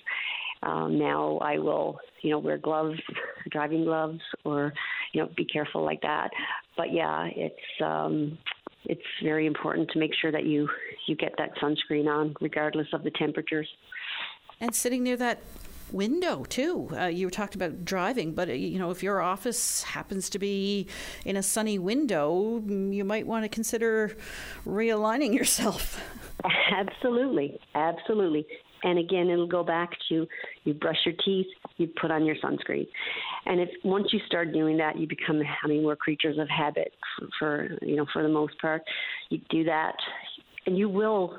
Um, 0.62 0.98
now 0.98 1.38
I 1.38 1.58
will, 1.58 1.98
you 2.22 2.30
know, 2.30 2.38
wear 2.38 2.58
gloves, 2.58 2.98
driving 3.50 3.84
gloves, 3.84 4.20
or 4.44 4.72
you 5.12 5.22
know, 5.22 5.28
be 5.36 5.44
careful 5.44 5.84
like 5.84 6.02
that. 6.02 6.30
But 6.76 6.92
yeah, 6.92 7.28
it's 7.34 7.82
um, 7.82 8.38
it's 8.84 9.02
very 9.22 9.46
important 9.46 9.90
to 9.90 9.98
make 9.98 10.12
sure 10.20 10.32
that 10.32 10.44
you 10.44 10.68
you 11.06 11.16
get 11.16 11.34
that 11.38 11.56
sunscreen 11.56 12.06
on, 12.06 12.34
regardless 12.40 12.88
of 12.92 13.02
the 13.02 13.10
temperatures. 13.10 13.68
And 14.60 14.74
sitting 14.74 15.02
near 15.02 15.16
that 15.16 15.40
window 15.92 16.44
too. 16.44 16.88
Uh, 16.96 17.06
you 17.06 17.28
talked 17.30 17.54
about 17.54 17.84
driving, 17.84 18.34
but 18.34 18.48
uh, 18.48 18.52
you 18.52 18.78
know 18.78 18.90
if 18.90 19.02
your 19.02 19.20
office 19.20 19.82
happens 19.82 20.30
to 20.30 20.38
be 20.38 20.86
in 21.24 21.36
a 21.36 21.42
sunny 21.42 21.78
window, 21.78 22.60
mm, 22.60 22.94
you 22.94 23.04
might 23.04 23.26
want 23.26 23.44
to 23.44 23.48
consider 23.48 24.16
realigning 24.64 25.34
yourself. 25.40 26.00
Absolutely, 26.72 27.58
absolutely. 27.74 28.46
And 28.82 28.98
again, 28.98 29.28
it'll 29.28 29.46
go 29.46 29.62
back 29.62 29.90
to 30.08 30.26
you 30.64 30.74
brush 30.74 30.98
your 31.04 31.14
teeth, 31.24 31.46
you 31.76 31.88
put 32.00 32.10
on 32.10 32.24
your 32.24 32.36
sunscreen, 32.36 32.86
and 33.46 33.60
if 33.60 33.68
once 33.84 34.08
you 34.12 34.20
start 34.26 34.52
doing 34.52 34.76
that, 34.78 34.98
you 34.98 35.06
become. 35.06 35.40
I 35.62 35.66
mean, 35.66 35.82
we're 35.82 35.96
creatures 35.96 36.38
of 36.38 36.48
habit 36.48 36.92
for, 37.18 37.28
for 37.38 37.84
you 37.84 37.96
know 37.96 38.06
for 38.12 38.22
the 38.22 38.28
most 38.28 38.58
part. 38.60 38.82
You 39.28 39.40
do 39.50 39.64
that, 39.64 39.96
and 40.66 40.78
you 40.78 40.88
will 40.88 41.38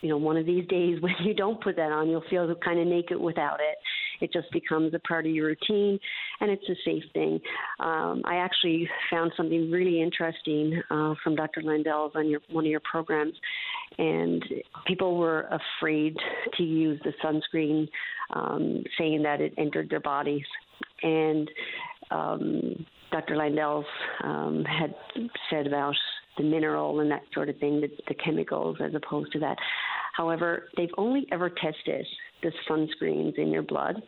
you 0.00 0.08
know, 0.08 0.16
one 0.16 0.36
of 0.36 0.46
these 0.46 0.66
days 0.68 0.98
when 1.02 1.14
you 1.22 1.34
don't 1.34 1.62
put 1.62 1.76
that 1.76 1.92
on, 1.92 2.08
you'll 2.08 2.24
feel 2.30 2.52
kind 2.56 2.78
of 2.78 2.86
naked 2.86 3.18
without 3.18 3.60
it. 3.60 3.76
It 4.20 4.32
just 4.32 4.50
becomes 4.52 4.94
a 4.94 4.98
part 5.00 5.26
of 5.26 5.32
your 5.32 5.46
routine, 5.46 5.98
and 6.40 6.50
it's 6.50 6.68
a 6.68 6.74
safe 6.84 7.04
thing. 7.12 7.40
Um, 7.78 8.22
I 8.24 8.36
actually 8.36 8.88
found 9.10 9.32
something 9.36 9.70
really 9.70 10.02
interesting 10.02 10.80
uh, 10.90 11.14
from 11.22 11.36
Dr. 11.36 11.62
Landells 11.62 12.14
on 12.14 12.28
your 12.28 12.40
one 12.50 12.64
of 12.64 12.70
your 12.70 12.80
programs, 12.80 13.34
and 13.98 14.44
people 14.86 15.16
were 15.16 15.48
afraid 15.80 16.16
to 16.56 16.62
use 16.62 17.00
the 17.04 17.12
sunscreen, 17.24 17.88
um, 18.34 18.82
saying 18.98 19.22
that 19.22 19.40
it 19.40 19.54
entered 19.58 19.90
their 19.90 20.00
bodies, 20.00 20.44
and 21.02 21.50
um, 22.10 22.86
Dr. 23.10 23.36
Landells 23.36 23.84
um, 24.22 24.64
had 24.64 24.94
said 25.50 25.66
about 25.66 25.94
the 26.36 26.44
mineral 26.44 27.00
and 27.00 27.10
that 27.10 27.22
sort 27.34 27.48
of 27.48 27.58
thing, 27.58 27.80
the, 27.80 27.88
the 28.08 28.14
chemicals 28.14 28.76
as 28.82 28.94
opposed 28.94 29.32
to 29.32 29.38
that. 29.40 29.56
However, 30.16 30.68
they've 30.76 30.90
only 30.96 31.26
ever 31.32 31.50
tested 31.50 32.06
the 32.42 32.52
sunscreens 32.68 33.38
in 33.38 33.48
your 33.48 33.62
blood. 33.62 34.02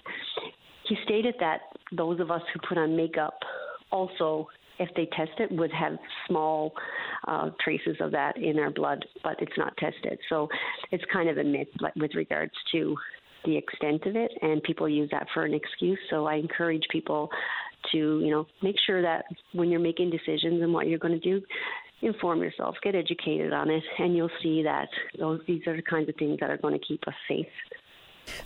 He 0.88 0.96
stated 1.04 1.34
that 1.40 1.60
those 1.92 2.20
of 2.20 2.30
us 2.30 2.42
who 2.52 2.60
put 2.68 2.78
on 2.78 2.96
makeup 2.96 3.38
also, 3.90 4.48
if 4.78 4.88
they 4.96 5.06
test 5.16 5.32
it, 5.38 5.52
would 5.52 5.72
have 5.72 5.98
small 6.26 6.72
uh, 7.28 7.50
traces 7.64 7.96
of 8.00 8.10
that 8.12 8.36
in 8.36 8.58
our 8.58 8.70
blood, 8.70 9.04
but 9.22 9.40
it's 9.40 9.56
not 9.56 9.76
tested. 9.76 10.18
So 10.28 10.48
it's 10.90 11.04
kind 11.12 11.28
of 11.28 11.38
a 11.38 11.44
myth 11.44 11.68
with 11.96 12.14
regards 12.14 12.52
to 12.72 12.96
the 13.44 13.56
extent 13.56 14.06
of 14.06 14.16
it, 14.16 14.30
and 14.40 14.62
people 14.62 14.88
use 14.88 15.10
that 15.10 15.26
for 15.34 15.44
an 15.44 15.54
excuse. 15.54 15.98
So 16.10 16.26
I 16.26 16.36
encourage 16.36 16.82
people 16.90 17.28
to, 17.90 17.98
you 17.98 18.30
know, 18.30 18.46
make 18.62 18.76
sure 18.86 19.02
that 19.02 19.24
when 19.52 19.68
you're 19.68 19.80
making 19.80 20.10
decisions 20.10 20.62
and 20.62 20.72
what 20.72 20.86
you're 20.86 20.98
going 20.98 21.18
to 21.18 21.40
do, 21.40 21.44
inform 22.02 22.40
yourself, 22.40 22.76
get 22.82 22.94
educated 22.94 23.52
on 23.52 23.70
it, 23.70 23.82
and 23.98 24.16
you'll 24.16 24.30
see 24.42 24.62
that 24.62 24.88
those 25.18 25.40
these 25.46 25.66
are 25.66 25.76
the 25.76 25.82
kinds 25.82 26.08
of 26.08 26.14
things 26.16 26.38
that 26.40 26.50
are 26.50 26.56
going 26.56 26.74
to 26.74 26.84
keep 26.86 27.06
us 27.06 27.14
safe. 27.28 27.46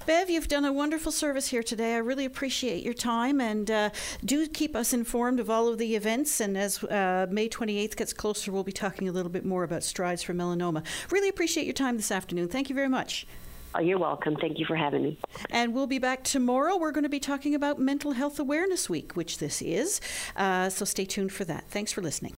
Bev, 0.07 0.31
you've 0.31 0.49
done 0.49 0.65
a 0.65 0.73
wonderful 0.73 1.13
service 1.13 1.49
here 1.49 1.63
today. 1.63 1.95
I 1.95 1.99
really 1.99 2.25
appreciate 2.25 2.85
your 2.85 2.95
time 2.95 3.41
and 3.41 3.71
uh, 3.71 3.91
do 4.25 4.47
keep 4.47 4.77
us 4.77 4.93
informed 4.93 5.41
of 5.41 5.51
all 5.51 5.69
of 5.69 5.79
the 5.79 5.97
events. 5.97 6.41
And 6.41 6.57
as 6.57 6.83
uh, 6.85 7.27
May 7.31 7.49
28th 7.49 7.97
gets 7.97 8.13
closer, 8.13 8.53
we'll 8.53 8.65
be 8.65 8.73
talking 8.73 9.09
a 9.09 9.13
little 9.13 9.31
bit 9.31 9.45
more 9.45 9.65
about 9.65 9.83
strides 9.83 10.23
for 10.23 10.35
melanoma. 10.35 10.85
Really 11.11 11.29
appreciate 11.29 11.65
your 11.65 11.75
time 11.75 11.97
this 11.97 12.11
afternoon. 12.11 12.49
Thank 12.49 12.69
you 12.69 12.75
very 12.75 12.89
much. 12.89 13.27
Oh, 13.75 13.81
you're 13.81 13.99
welcome. 13.99 14.37
Thank 14.37 14.59
you 14.59 14.65
for 14.65 14.75
having 14.75 15.03
me. 15.03 15.19
And 15.51 15.75
we'll 15.75 15.87
be 15.87 15.99
back 15.99 16.25
tomorrow. 16.25 16.79
We're 16.79 16.93
going 16.93 17.05
to 17.05 17.11
be 17.11 17.21
talking 17.21 17.55
about 17.55 17.79
Mental 17.79 18.13
Health 18.13 18.39
Awareness 18.39 18.89
Week, 18.89 19.13
which 19.15 19.39
this 19.39 19.61
is. 19.61 20.01
Uh, 20.35 20.71
so 20.71 20.87
stay 20.87 21.05
tuned 21.05 21.33
for 21.33 21.45
that. 21.45 21.65
Thanks 21.69 21.93
for 21.93 22.01
listening. 22.01 22.35